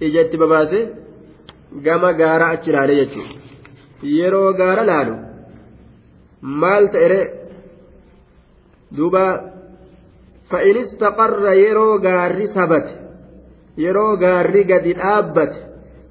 Ija 0.00 0.22
babaase 0.38 0.80
gama 1.86 2.12
gaara 2.12 2.46
achi 2.54 2.72
laale 2.72 2.94
jechuudha. 3.00 3.34
Yeroo 4.02 4.52
gaara 4.52 4.84
laalu 4.90 5.14
maal 6.40 6.88
ta'ere? 6.92 7.20
Duuba 8.96 9.24
fa'in 10.50 10.76
istaqarra 10.82 11.54
yeroo 11.54 11.98
gaarri 11.98 12.46
sabate 12.54 12.92
yeroo 13.84 14.16
gaarri 14.16 14.62
gadi 14.64 14.92
dhaabbate 15.00 15.65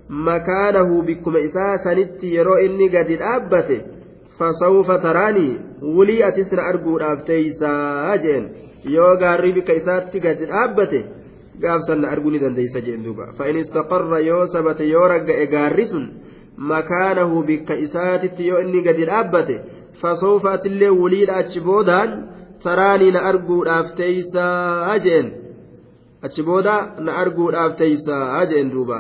makaanahu 0.10 1.01
bikkuma 1.03 1.39
isaa 1.39 1.78
sanitti 1.84 2.36
yeroo 2.36 2.58
inni 2.60 2.89
gadi 2.89 3.16
dhaabbate 3.18 3.78
fasawfa 4.39 4.99
taraanii 4.99 5.58
wulii 5.82 6.24
atis 6.24 6.51
na 6.51 6.64
arguudhaaf 6.72 7.24
teeysaa 7.26 8.18
jeen. 8.18 8.49
Yoo 8.95 9.16
gaarri 9.18 9.53
bika 9.53 9.74
isaatti 9.74 10.20
gadi 10.20 10.45
dhaabbate 10.45 11.06
gaafsan 11.60 12.01
na 12.01 12.10
arguu 12.12 12.32
ni 12.32 12.39
dandeeysa 12.39 12.82
jeen 12.82 13.03
duuba. 13.03 13.32
Fa'in 13.38 13.58
istaqarra 13.58 14.20
yoo 14.20 14.45
sabate 14.47 14.88
yoo 14.89 15.08
ragga'e 15.08 15.47
gaarri 15.47 15.88
sun 15.88 16.06
makaanahu 16.58 17.43
bikka 17.43 17.76
isaatitti 17.76 18.47
yoo 18.47 18.60
inni 18.62 18.82
gadi 18.82 19.06
dhaabbate 19.06 19.60
fasawfa 20.01 20.51
atillee 20.53 20.89
wuliidha 20.89 21.36
achi 21.36 21.60
boodaan 21.60 22.12
taraanii 22.64 23.12
na 23.12 23.22
arguudhaaf 23.32 23.95
teeysaa 23.95 24.99
jeen. 24.99 25.34
Achi 26.22 26.43
booda 26.43 26.76
na 26.99 27.18
arguudhaaf 27.24 27.76
teeysaa 27.78 28.45
jeen 28.45 28.72
duuba 28.72 28.99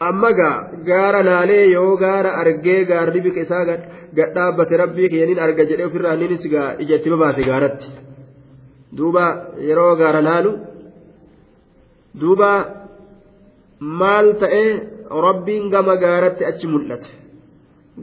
amma 0.00 0.30
gaa 0.32 0.56
gaara 0.88 1.22
laalee 1.28 1.64
yoo 1.76 1.96
gaara 1.96 2.30
argee 2.40 2.84
gaarri 2.90 3.20
bika 3.26 3.40
isaa 3.46 3.64
gad 3.68 3.82
dhaabbate 4.34 4.74
rabbii 4.82 5.08
keenin 5.12 5.38
arga 5.46 5.64
jedhee 5.70 5.88
ofirraa 5.90 6.14
innis 6.14 6.44
gaa 6.54 6.68
ijatti 6.84 7.12
babaase 7.12 7.42
gaaratti 7.50 7.86
duuba 8.98 9.24
yeroo 9.68 9.92
gaara 10.00 10.20
laalu 10.28 10.52
duuba 12.20 12.50
maal 13.80 14.26
ta'ee 14.40 14.70
rabbiin 15.26 15.70
gama 15.70 15.94
gaaratti 15.96 16.44
achi 16.44 16.66
mul'ate? 16.66 17.08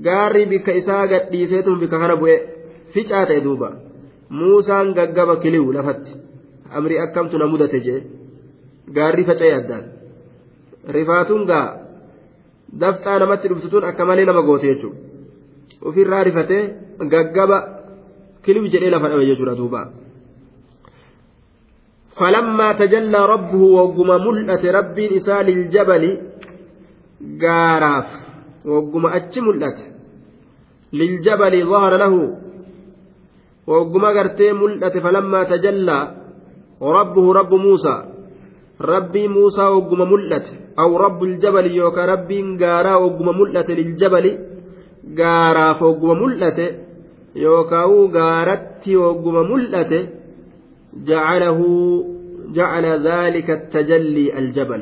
Gaarri 0.06 0.46
bika 0.46 0.72
isaa 0.82 1.08
gadhiiseetuma 1.08 1.80
bika 1.80 1.98
kana 2.00 2.16
bu'e 2.22 2.36
ficaa 2.94 3.26
ta'e 3.26 3.42
duuba. 3.44 3.70
Muusaan 4.30 4.94
gaggaba 4.94 5.36
kiliwu 5.44 5.72
lafatti. 5.74 6.12
Amrii 6.78 7.00
akkamtu 7.06 7.38
na 7.38 7.48
mudate 7.48 7.80
jee? 7.86 8.04
Gaarri 8.96 9.24
faca'e 9.30 9.54
addaan. 9.60 9.84
Rifaatuun 10.96 11.46
gaa 11.46 11.68
dafxaa 12.81 13.19
namatti 13.19 13.49
dhuftutuun 13.49 13.85
akka 13.91 14.05
malee 14.05 14.27
nama 14.29 14.43
goote 14.43 14.67
jechuudha 14.73 14.99
ofirraa 15.89 16.25
rifatee 16.29 16.63
gaggaba 17.13 17.59
kiliwi 18.45 18.73
jedhee 18.73 18.91
lafa 18.95 19.09
dhabe 19.09 19.27
jechuudha 19.31 19.59
duuba. 19.63 19.83
فلما 22.21 22.73
تجلى 22.73 23.21
ربه 23.27 23.63
وقم 23.79 24.09
ملأت 24.27 24.65
ربي 24.79 25.17
إساء 25.17 25.43
للجبل 25.43 26.05
قاراف 27.43 28.09
وقم 28.65 29.05
أتش 29.07 29.39
ملأت 29.39 29.79
للجبل 30.93 31.55
ظهر 31.73 31.93
له 31.97 32.15
وقم 33.67 34.05
قرتي 34.17 34.53
ملأت 34.53 34.95
فلما 35.05 35.41
تجلى 35.45 35.99
ربه 36.83 37.33
رب 37.33 37.53
موسى 37.67 37.97
ربي 38.81 39.29
موسى 39.29 39.63
وقم 39.63 40.01
ملأت 40.13 40.47
أو 40.80 40.98
رب 40.98 41.24
الجبل 41.24 41.66
يوكا 41.72 42.06
ربي 42.06 42.58
قارا 42.62 42.96
وقم 42.96 43.28
ملأت 43.42 43.70
للجبل 43.72 44.26
قاراف 45.20 45.82
وقم 45.82 46.10
ملأت 46.24 46.60
يوكا 47.36 47.84
قارت 48.18 48.84
وقم 48.90 49.36
ملأت 49.52 50.10
جعله 51.08 51.60
جعل 52.56 52.86
ذلك 53.08 53.50
التجلي 53.50 54.38
الجبل. 54.40 54.82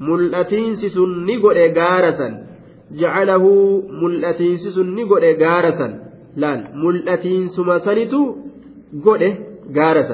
ملأتين 0.00 0.74
سن 0.74 1.10
نقول 1.26 1.58
غارة 1.78 2.20
جعله 3.00 3.44
ملأتين 4.02 4.56
سن 4.56 4.94
نقول 4.94 5.24
غارة 5.42 5.80
ملأتين 6.84 7.46
سمسنتو 7.46 8.22
قول 9.04 9.22
غارة 9.76 10.10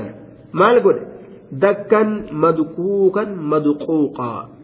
مال 0.54 0.76
قول 0.84 0.96
دكا 1.52 2.02
مدكوكا 2.32 3.24
مدقوقا. 3.52 4.59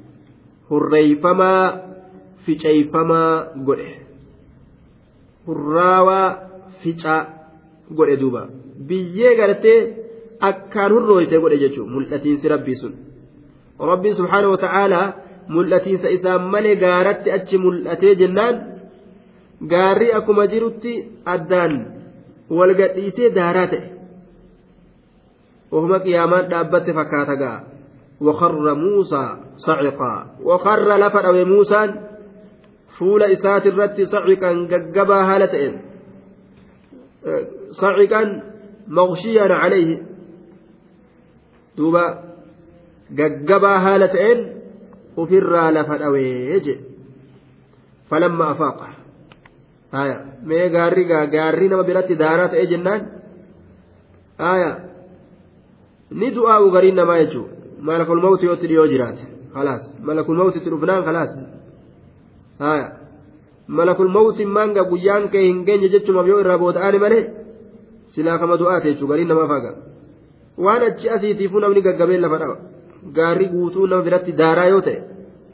hurreeyfamaa 0.71 1.63
ficeeyfamaa 2.45 3.33
godhe 3.67 3.91
hurraawaa 5.47 6.29
fica 6.83 7.15
godhe 7.99 8.17
duuba 8.23 8.43
biyyee 8.89 9.35
gartee 9.41 9.79
akkaan 10.51 10.93
hurroyte 10.97 11.43
godhe 11.45 11.59
jechuun 11.65 11.93
mul'atiinsi 11.95 12.49
rabbii 12.55 12.79
sun 12.83 12.95
rabbiin 13.91 14.17
subhaanahu 14.21 14.53
wa 14.57 14.63
ta'aalaa 14.67 15.07
mul'atiinsa 15.55 16.09
isaan 16.17 16.43
malee 16.55 16.77
gaaratti 16.85 17.35
achi 17.37 17.59
mul'atee 17.65 18.15
jennaan 18.23 18.57
gaarri 19.73 20.09
akkuma 20.19 20.47
jirutti 20.53 20.93
addaan 21.35 21.73
wal 22.57 22.73
gadhiisee 22.81 23.35
daaraa 23.39 23.67
ta'e. 23.73 23.87
ohuma 25.73 25.99
qiyaamaan 26.05 26.51
dhaabbate 26.51 26.93
fakkaata 26.99 27.35
ga'a. 27.43 27.59
وخر 28.21 28.75
موسى 28.75 29.37
صعقا 29.57 30.27
وخر 30.43 30.97
لفر 30.97 31.45
موسى 31.45 31.95
فول 32.99 33.23
إسات 33.23 33.67
الرت 33.67 34.01
صعقا 34.01 34.69
ققبا 34.71 35.15
هالتين 35.15 35.81
صعقا 37.71 38.43
مغشيا 38.89 39.55
عليه 39.55 40.03
دوبا 41.77 42.27
ta'een 44.11 44.41
ofirraa 45.17 45.71
lafa 45.71 45.99
dhawee 45.99 46.59
jedhe 46.67 46.75
falamma 48.11 48.51
afaaqa 48.55 48.89
haya 49.93 50.17
mee 50.43 50.69
gaarri 50.75 51.05
gaarri 51.07 51.69
nama 51.69 51.85
biratti 51.91 52.19
daaraa 52.23 52.49
ta'ee 52.49 52.67
jennaan 52.73 53.03
jechuudha 57.23 57.56
dhiyoo 58.69 58.87
jiraate 58.93 59.25
khalaas 59.55 59.83
malakul 60.07 60.37
mawti 60.41 60.59
itti 60.59 60.71
dhufnaan 60.71 61.05
khalaas 61.09 61.31
haya 62.59 62.87
malakul 63.69 64.09
mawti 64.17 64.45
manga 64.57 64.83
guyyaan 64.91 65.29
kee 65.33 65.45
hin 65.49 65.65
geenye 65.67 65.89
jechumaaf 65.95 66.27
yoo 66.33 66.41
irraa 66.45 66.59
boota'ani 66.59 66.99
malee 67.05 67.25
silaa 68.15 68.39
kama 68.39 68.59
du'aate 68.61 68.87
jechuudha 68.93 69.13
gariin 69.13 69.29
namaa 69.33 69.49
faaga 69.53 69.71
waan 70.65 70.83
achi 70.89 71.11
asiitiifuu 71.17 71.61
namni 71.65 71.83
gaggabeen 71.87 72.23
lafa 72.25 72.39
dhaba 72.43 72.57
gaarri 73.17 73.49
guutuu 73.55 73.87
nama 73.87 74.03
biratti 74.09 74.39
daaraa 74.41 74.69
yoo 74.73 74.81
ta'e 74.89 75.01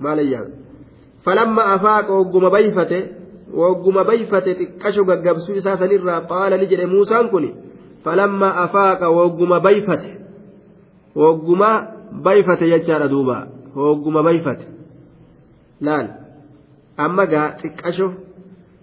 maalayyaa 0.07 0.47
falamma 1.25 1.63
afaaqa 1.77 2.13
wagguma 2.19 2.51
bayfate 2.57 2.99
wagguma 3.63 4.05
bayfate 4.11 4.51
xiqqasho 4.61 5.05
gaggabsuu 5.11 5.57
isaa 5.63 5.77
sanirraa 5.83 6.21
qaala 6.33 6.57
ni 6.61 6.71
jedhe 6.73 6.87
muusaan 6.95 7.31
kun 7.33 7.47
falamma 8.05 8.49
afaaqa 8.65 9.11
wagguma 9.19 9.61
bayfate 9.67 10.11
wagguma 11.23 11.71
bayfate 12.27 12.67
jechaadha 12.73 13.09
duuba 13.09 13.37
wagguma 13.75 14.23
bayfate 14.23 14.65
laal 15.81 16.07
amma 17.05 17.27
gaa 17.33 17.49
xiqqasho 17.61 18.09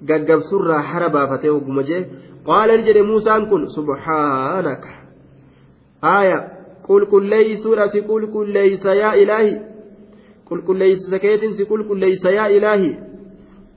gaggabsurraa 0.09 0.81
hara 0.91 1.09
baafatee 1.15 1.49
wagguma 1.55 1.83
jee 1.89 2.01
qaala 2.47 2.77
ni 2.77 2.83
jedhe 2.87 3.01
muusaan 3.11 3.43
kun 3.49 3.67
subhaanaka 3.75 4.91
aaya 6.13 6.37
qulqulleeysuudha 6.87 7.85
si 7.93 8.01
qulqulleeysa 8.09 8.95
yaa 9.01 9.13
ilaahi 9.23 9.53
qulqulleeysa 10.49 11.19
keetin 11.25 11.53
si 11.57 11.63
qulqulleeysa 11.71 12.29
yaa 12.37 12.49
ilaahi 12.57 12.91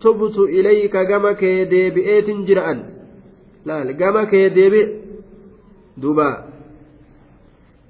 tubtu 0.03 0.43
ilayka 0.59 1.05
gama 1.11 1.35
kee 1.41 1.59
deebi'eetin 1.73 2.39
jira'an 2.49 2.79
laal 3.67 3.93
gama 4.01 4.23
kee 4.33 4.47
deebi'e 4.57 4.85
duuba 6.03 6.29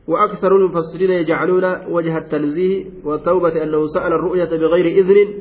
وأكثر 0.09 0.57
المفسرين 0.57 1.11
يجعلون 1.11 1.64
وجه 1.88 2.18
التنزيه 2.18 2.84
والتوبة 3.05 3.62
أنه 3.62 3.86
سأل 3.86 4.12
الرؤية 4.12 4.44
بغير 4.44 4.86
إذن 4.86 5.34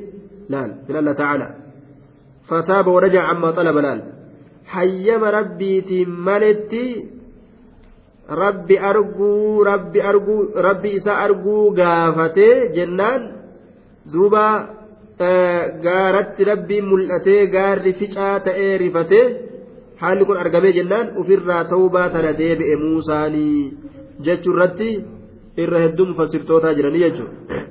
لال 0.50 0.76
من 0.90 0.96
الله 0.96 1.14
تعالى 1.14 1.56
فتاب 2.48 2.88
ورجع 2.88 3.22
عما 3.24 3.52
طلب 3.52 3.78
لال 3.78 4.04
حيم 4.66 5.24
ربي 5.24 5.82
تملتي 5.82 7.06
arguu 8.32 9.64
rabbi 9.64 10.00
arguu 10.00 10.54
rabbi 10.56 10.96
isa 10.96 11.14
arguu 11.26 11.74
gaafatee 11.76 12.72
jennaan 12.76 13.22
duuba 14.14 14.46
gaaratti 15.86 16.44
rabbiin 16.52 16.86
mul'atee 16.86 17.48
gaarri 17.52 17.94
ficaa 17.94 18.40
ta'ee 18.40 18.78
rifatee 18.78 19.26
haalli 20.02 20.26
kun 20.26 20.38
argamee 20.38 20.74
jennaan 20.74 21.18
ofirraa 21.18 21.64
ta'uu 21.66 21.90
tana 21.90 22.38
deebi'e 22.38 22.76
muusaanii 22.76 23.91
jechuu 24.26 24.54
irratti 24.56 24.90
irra 25.58 25.80
hedduun 25.86 26.16
fasirtootaa 26.20 26.74
jiranii 26.78 27.04
jechuudha. 27.06 27.62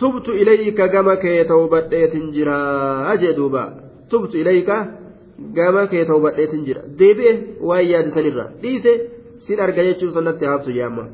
tubtu 0.00 0.32
ilayka 0.32 0.88
gama 0.88 1.16
kee 1.16 1.44
ta'u 1.44 1.68
badheetin 1.68 2.32
jiraa 2.32 3.16
jee 3.20 3.36
duuba. 3.36 3.62
Tubtu 4.10 4.38
ilayka 4.42 4.76
gama 5.56 5.86
kee 5.86 6.04
ta'u 6.08 6.20
badheetin 6.24 6.64
jira. 6.64 6.82
Deebi'e 6.98 7.32
waan 7.68 7.84
yaadisanirra 7.92 8.44
dhiise 8.62 8.92
sin 9.44 9.60
arga 9.60 9.82
jechuun 9.88 10.12
sanatti 10.16 10.44
haabsu 10.50 10.70
yaamma 10.80 11.04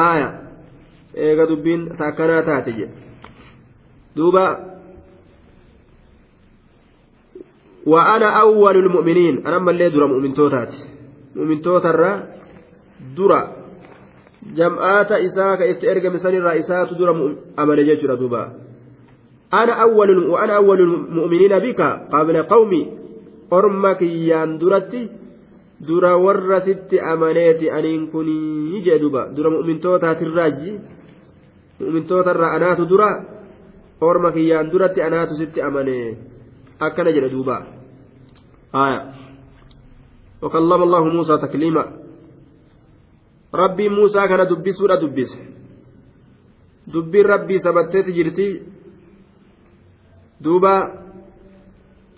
aaya. 0.00 0.28
Eega 1.14 1.46
dubbiin 1.50 1.86
taakkanaa 1.98 2.42
taate 2.48 2.72
jedhe 2.78 2.94
duuba. 4.16 4.44
Wa 7.86 8.00
ana 8.14 8.28
awwalul 8.42 8.90
mu'miniin. 8.96 9.42
Anammallee 9.46 9.90
dura 9.94 10.06
mu'mintootaati 10.14 10.78
mu'mintootarra 11.38 12.10
مؤمن 13.00 13.14
توتر 13.16 13.16
درا 13.16 13.40
جمعات 14.56 15.12
إساك 15.12 15.60
إتأرق 15.62 16.04
مسان 16.12 16.34
الرئيسات 16.34 16.88
درا 16.94 17.36
أمل 17.58 17.86
جيش 17.86 18.04
دوبا 18.04 18.52
أنا 19.54 19.72
أول 19.72 20.18
وأنا 20.28 20.56
أول 20.56 20.80
المؤمنين 20.80 21.58
بك 21.58 21.80
قبل 22.12 22.42
قومي 22.42 22.82
أرمك 23.52 24.02
يان 24.02 24.58
درتي 24.58 25.08
dura 25.80 26.12
warra 26.20 26.60
sitti 26.60 27.00
amaneeti 27.00 27.70
aniin 27.70 28.12
kunii 28.12 28.82
jee 28.84 28.98
duba 29.00 29.32
dura 29.36 29.50
mu'mintootaatiirraaji 29.50 30.72
mu'mintootarraa 31.80 32.52
anaatu 32.56 32.84
dura 32.88 33.24
orma 34.00 34.32
kiyyaan 34.32 34.68
duratti 34.72 35.02
anaatu 35.02 35.40
sitti 35.40 35.62
amanee 35.62 36.18
akkana 36.80 37.12
jedhe 37.12 37.32
duuba 37.32 37.56
aya 38.72 39.00
وكلم 40.42 40.82
الله 40.82 41.04
موسى 41.04 41.36
تكليما 41.36 41.84
rabbiin 43.52 43.92
muusaa 43.92 44.28
kana 44.28 44.44
dubbisuudha 44.48 45.00
dubbise. 45.00 45.38
Dubbiin 46.92 47.26
rabbii 47.26 47.60
sabatteeti 47.60 48.12
jirti. 48.12 48.62
Duuba 50.44 50.90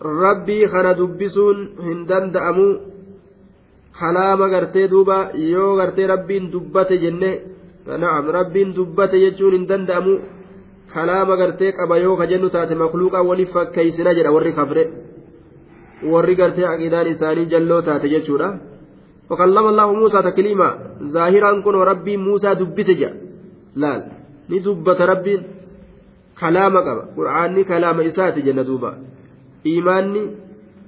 rabbii 0.01 0.69
kana 0.69 0.95
dubbisuun 0.95 1.59
hin 1.83 2.07
danda'amu. 2.09 2.69
Kalaama 3.93 4.49
gartee 4.49 4.89
duuba 4.89 5.31
yoo 5.35 5.77
gartee 5.77 6.07
rabbiin 6.07 6.53
dubbate 6.53 6.99
jenne 6.99 7.31
na'am 7.87 8.31
rabbiin 8.31 8.75
dubbate 8.75 9.21
jechuun 9.21 9.53
hin 9.53 9.69
danda'amu. 9.69 10.19
Kalaama 10.95 11.37
gartee 11.37 11.73
qaba 11.73 11.99
yoo 11.99 12.17
kajennu 12.17 12.51
taate 12.51 12.75
makluuqaa 12.75 13.23
waliif 13.23 13.53
fakkeeysina 13.53 14.15
jedha 14.15 14.33
warri 14.33 14.53
kafre. 14.53 14.85
Warri 16.13 16.35
gartee 16.37 16.67
aqiidaan 16.67 17.07
isaanii 17.07 17.47
jalloo 17.47 17.83
taate 17.83 18.09
jechuudha. 18.09 18.72
وكلم 19.33 19.65
الله 19.69 19.93
موسى 19.93 20.19
تكليما. 20.23 20.69
ظاهرا 21.17 21.61
كن 21.65 21.75
ربي 21.75 22.17
موسى 22.17 22.55
دبت 22.55 22.91
جا 23.01 23.11
لا 23.81 23.91
ندبت 24.53 25.01
ربي 25.01 25.35
كلام 26.41 26.75
قبا 26.77 27.05
قرآني 27.17 27.65
كلام 27.65 28.01
إساتي 28.01 28.41
جنة 28.45 28.63
دوبا 28.63 28.93
إيماني 29.67 30.23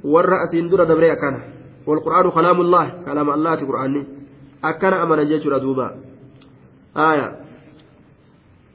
والرأس 0.05 0.53
اندر 0.55 0.85
دبري 0.85 1.13
أكانه 1.13 1.43
والقرآن 1.87 2.31
كلام 2.31 2.61
الله. 2.61 2.87
كلام 3.09 3.29
الله 3.31 3.55
قرآني 3.65 4.03
أكن 4.65 4.93
أمن 4.93 5.25
جيش 5.29 5.45
دوبا 5.49 5.89
آية. 6.97 7.29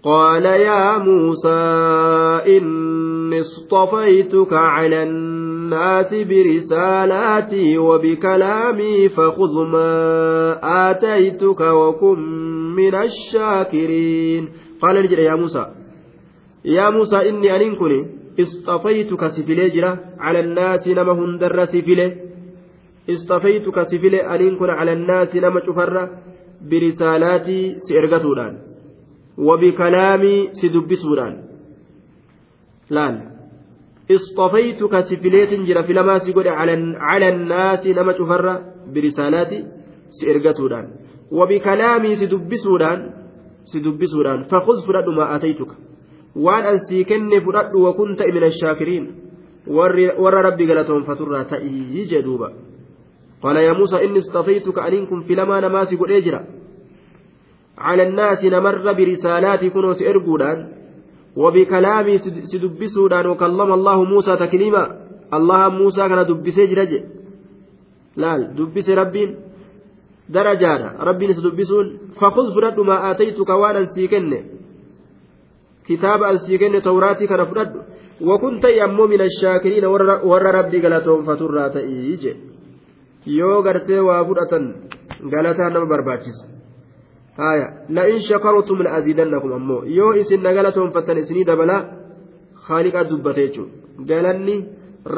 قال 0.03 0.45
يا 0.45 0.97
موسى 0.97 1.59
إني 2.57 3.41
اصطفيتك 3.41 4.53
على 4.53 5.03
الناس 5.03 5.38
برسالاتي 6.23 7.77
وبكلامي 7.77 9.09
فخذ 9.09 9.53
ما 9.71 9.91
آتيتك 10.91 11.61
وكن 11.61 12.19
من 12.75 12.95
الشاكرين. 12.95 14.49
قال 14.81 15.03
نجري 15.03 15.23
يا 15.23 15.35
موسى. 15.35 15.65
يا 16.65 16.89
موسى 16.89 17.29
إني 17.29 17.55
أنكني 17.55 18.07
اصطفيتك 18.39 19.27
سفلي 19.27 19.97
على 20.19 20.39
الناس 20.39 20.87
نما 20.87 21.11
هندر 21.11 21.65
سفلي. 21.65 22.15
استفيتك 23.09 23.83
سفلي 23.83 24.35
أنين 24.35 24.55
كن 24.57 24.69
على 24.69 24.93
الناس 24.93 25.35
نما 25.35 25.59
شفرة 25.65 26.09
برسالاتي 26.61 27.75
سيرغسودان. 27.79 28.57
وبكلامي 29.37 30.49
سدبسودان. 30.53 31.43
لأن. 32.89 33.38
اصطفيتك 34.11 34.99
سفليت 34.99 35.51
جرى 35.67 35.83
في 35.83 35.93
لما 35.93 36.19
سيقول 36.19 36.47
على 37.09 37.29
الناس 37.29 37.87
نما 37.87 38.13
شفرة 38.17 38.53
برسالاتي 38.93 39.59
سيرغسودان 40.17 40.85
وبكلامي 41.31 42.15
سدبسودان 42.15 42.99
سدبسودان. 43.71 44.39
فخذ 44.49 44.77
فرد 44.87 45.07
ما 45.17 45.35
آتيتك. 45.35 45.71
kenne 47.09 47.41
fudhadhu 47.41 47.83
wakunta 47.83 48.23
min 48.33 48.43
ashaakiriin 48.43 49.05
warra 49.67 50.41
rabbi 50.41 50.65
galatoon 50.65 51.05
faturraa 51.05 51.45
ta'ii 51.45 52.05
jee 52.05 52.23
duuba 52.23 52.51
قال 53.41 53.55
يا 53.55 53.73
موسى 53.73 54.05
إني 54.05 54.19
اصطفيتك 54.19 54.79
أنكم 54.79 55.21
في 55.21 55.35
لما 55.35 55.59
نماسي 55.59 55.95
قل 55.95 56.11
إجرا 56.11 56.45
على 57.77 58.03
الناس 58.07 58.43
نمر 58.43 58.93
برسالاتي 58.93 59.69
كنوا 59.69 59.93
سيرقودان 59.93 60.78
وبكلامي 61.41 62.15
سدبسودان 62.51 63.25
وكلم 63.31 63.69
الله 63.77 63.97
موسى 64.11 64.33
تكليما. 64.43 64.83
الله 65.37 65.61
موسى 65.79 66.03
كان 66.09 66.21
دبسي 66.29 66.63
جرج. 66.71 66.93
لا 68.21 68.31
دبس 68.57 68.87
ربين. 68.99 69.29
درجانا. 70.35 70.89
ربين 71.07 71.29
سدبسون. 71.37 71.85
فخذ 72.19 72.45
فرد 72.55 72.77
ما 72.89 72.95
آتيتك 73.11 73.49
وأنا 73.61 73.85
سيكن 73.95 74.33
كتاب 75.87 76.19
السيكن 76.23 76.73
توراتي 76.81 77.25
كان 77.31 77.41
فرد 77.49 77.71
وكنت 78.27 78.63
يمو 78.79 79.03
من 79.11 79.21
الشاكرين. 79.29 79.85
ور 80.31 80.43
ربي 80.57 80.77
قالتهم 80.83 81.21
فترات 81.27 81.75
إيجي 81.77 82.33
yoo 83.27 83.61
gartee 83.63 83.99
waa 83.99 84.23
fudhatan 84.25 84.63
galataa 85.31 85.69
nama 85.69 85.85
barbaachisa 85.85 86.58
haya 87.41 87.67
la'in 87.97 88.19
shakartum 88.29 88.79
la'aziidannakum 88.85 89.51
ammoo 89.59 89.81
yoo 89.97 90.13
isin 90.21 90.41
nagalatoonfattan 90.47 91.17
isinii 91.23 91.45
dabala 91.51 91.77
haaliqaa 92.67 93.05
dubbate 93.11 93.41
jechuudha 93.47 93.73
galanni 94.09 94.55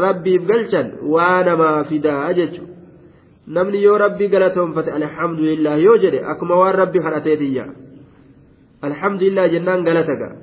rabbiif 0.03 0.41
galchan 0.51 0.87
waa 1.13 1.37
namaa 1.49 1.77
fidaa 1.89 2.33
jechuudha 2.39 2.71
namni 3.55 3.83
yoo 3.83 3.97
rabbii 4.05 4.29
galatoonfate 4.33 4.91
alhamdulillah 4.99 5.75
yoo 5.85 5.97
jedhe 6.03 6.19
akkuma 6.33 6.55
waan 6.61 6.75
rabbi 6.81 6.99
kadhateetiyya 7.05 7.65
alhamdulillah 8.89 9.45
jennaan 9.53 9.81
galata 9.87 10.15
ga'a 10.21 10.35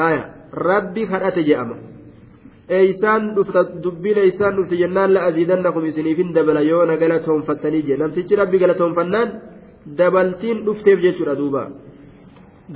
haya 0.00 0.22
rabbi 0.68 1.02
kadhate 1.12 1.42
je'ama. 1.48 1.76
eeysaan 2.78 3.22
dhufta 3.36 3.60
dubbiin 3.84 4.18
eeysaan 4.22 4.56
dhufte 4.56 4.76
jennaan 4.82 5.10
la 5.14 5.20
aziidannakum 5.28 5.84
isiniifin 5.90 6.30
dabala 6.36 6.60
yoo 6.70 6.84
na 6.90 6.96
galatoonfattanii 7.02 7.82
jee 7.88 7.96
namtichi 8.02 8.34
rabbi 8.42 8.58
galatoonfannaan 8.62 9.28
dabaltiin 10.00 10.58
dhufteef 10.66 10.98
jechuudha 11.04 11.34
duuba 11.40 11.62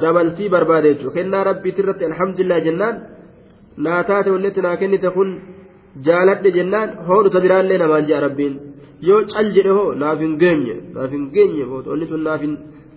dabaltii 0.02 0.48
barbaade 0.54 0.88
jechuudha 0.92 1.14
kennaa 1.18 1.44
rabbiitti 1.50 1.80
irratti 1.82 2.04
alhamdulillah 2.10 2.58
jennaan 2.66 2.96
naa 3.84 4.00
taate 4.08 4.30
wannetti 4.34 4.60
naa 4.66 4.76
kennite 4.80 5.08
kun 5.16 5.30
jaaladhe 6.06 6.50
jennaan 6.58 6.88
hoodhuta 7.08 7.38
biraallee 7.44 7.78
namaan 7.82 8.04
jea 8.10 8.20
rabbiin 8.26 8.54
yoo 9.08 9.20
cal 9.32 9.48
jedhe 9.56 9.72
hoo 9.78 9.88
naaf 10.02 10.18
hin 10.24 10.34
geenye 10.42 10.76
naaf 10.94 11.10
hin 11.16 11.24
geenye 11.36 11.64
wanni 11.90 12.06
sun 12.10 12.22
naaf 12.28 12.40
hin 12.46 12.54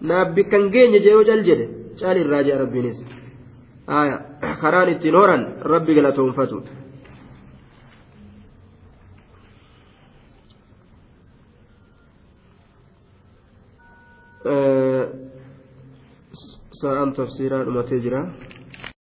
naaf 0.10 0.28
bikka 0.36 0.56
hin 0.62 0.70
geenye 0.76 1.00
jee 1.06 1.14
yoo 1.18 1.24
cal 1.30 1.42
jedhe 1.50 1.66
cal 2.00 2.18
irraa 2.24 2.44
jea 2.48 2.58
rabbiinis 2.64 2.98
karaan 4.62 4.90
ittiin 4.94 5.16
horan 5.20 5.44
rabbi 5.74 5.92
galatoonfatu. 5.98 6.58
Sa'aan 16.82 17.12
tafsiiraa 17.18 17.64
dhumatee 17.68 18.00
jira 18.06 18.22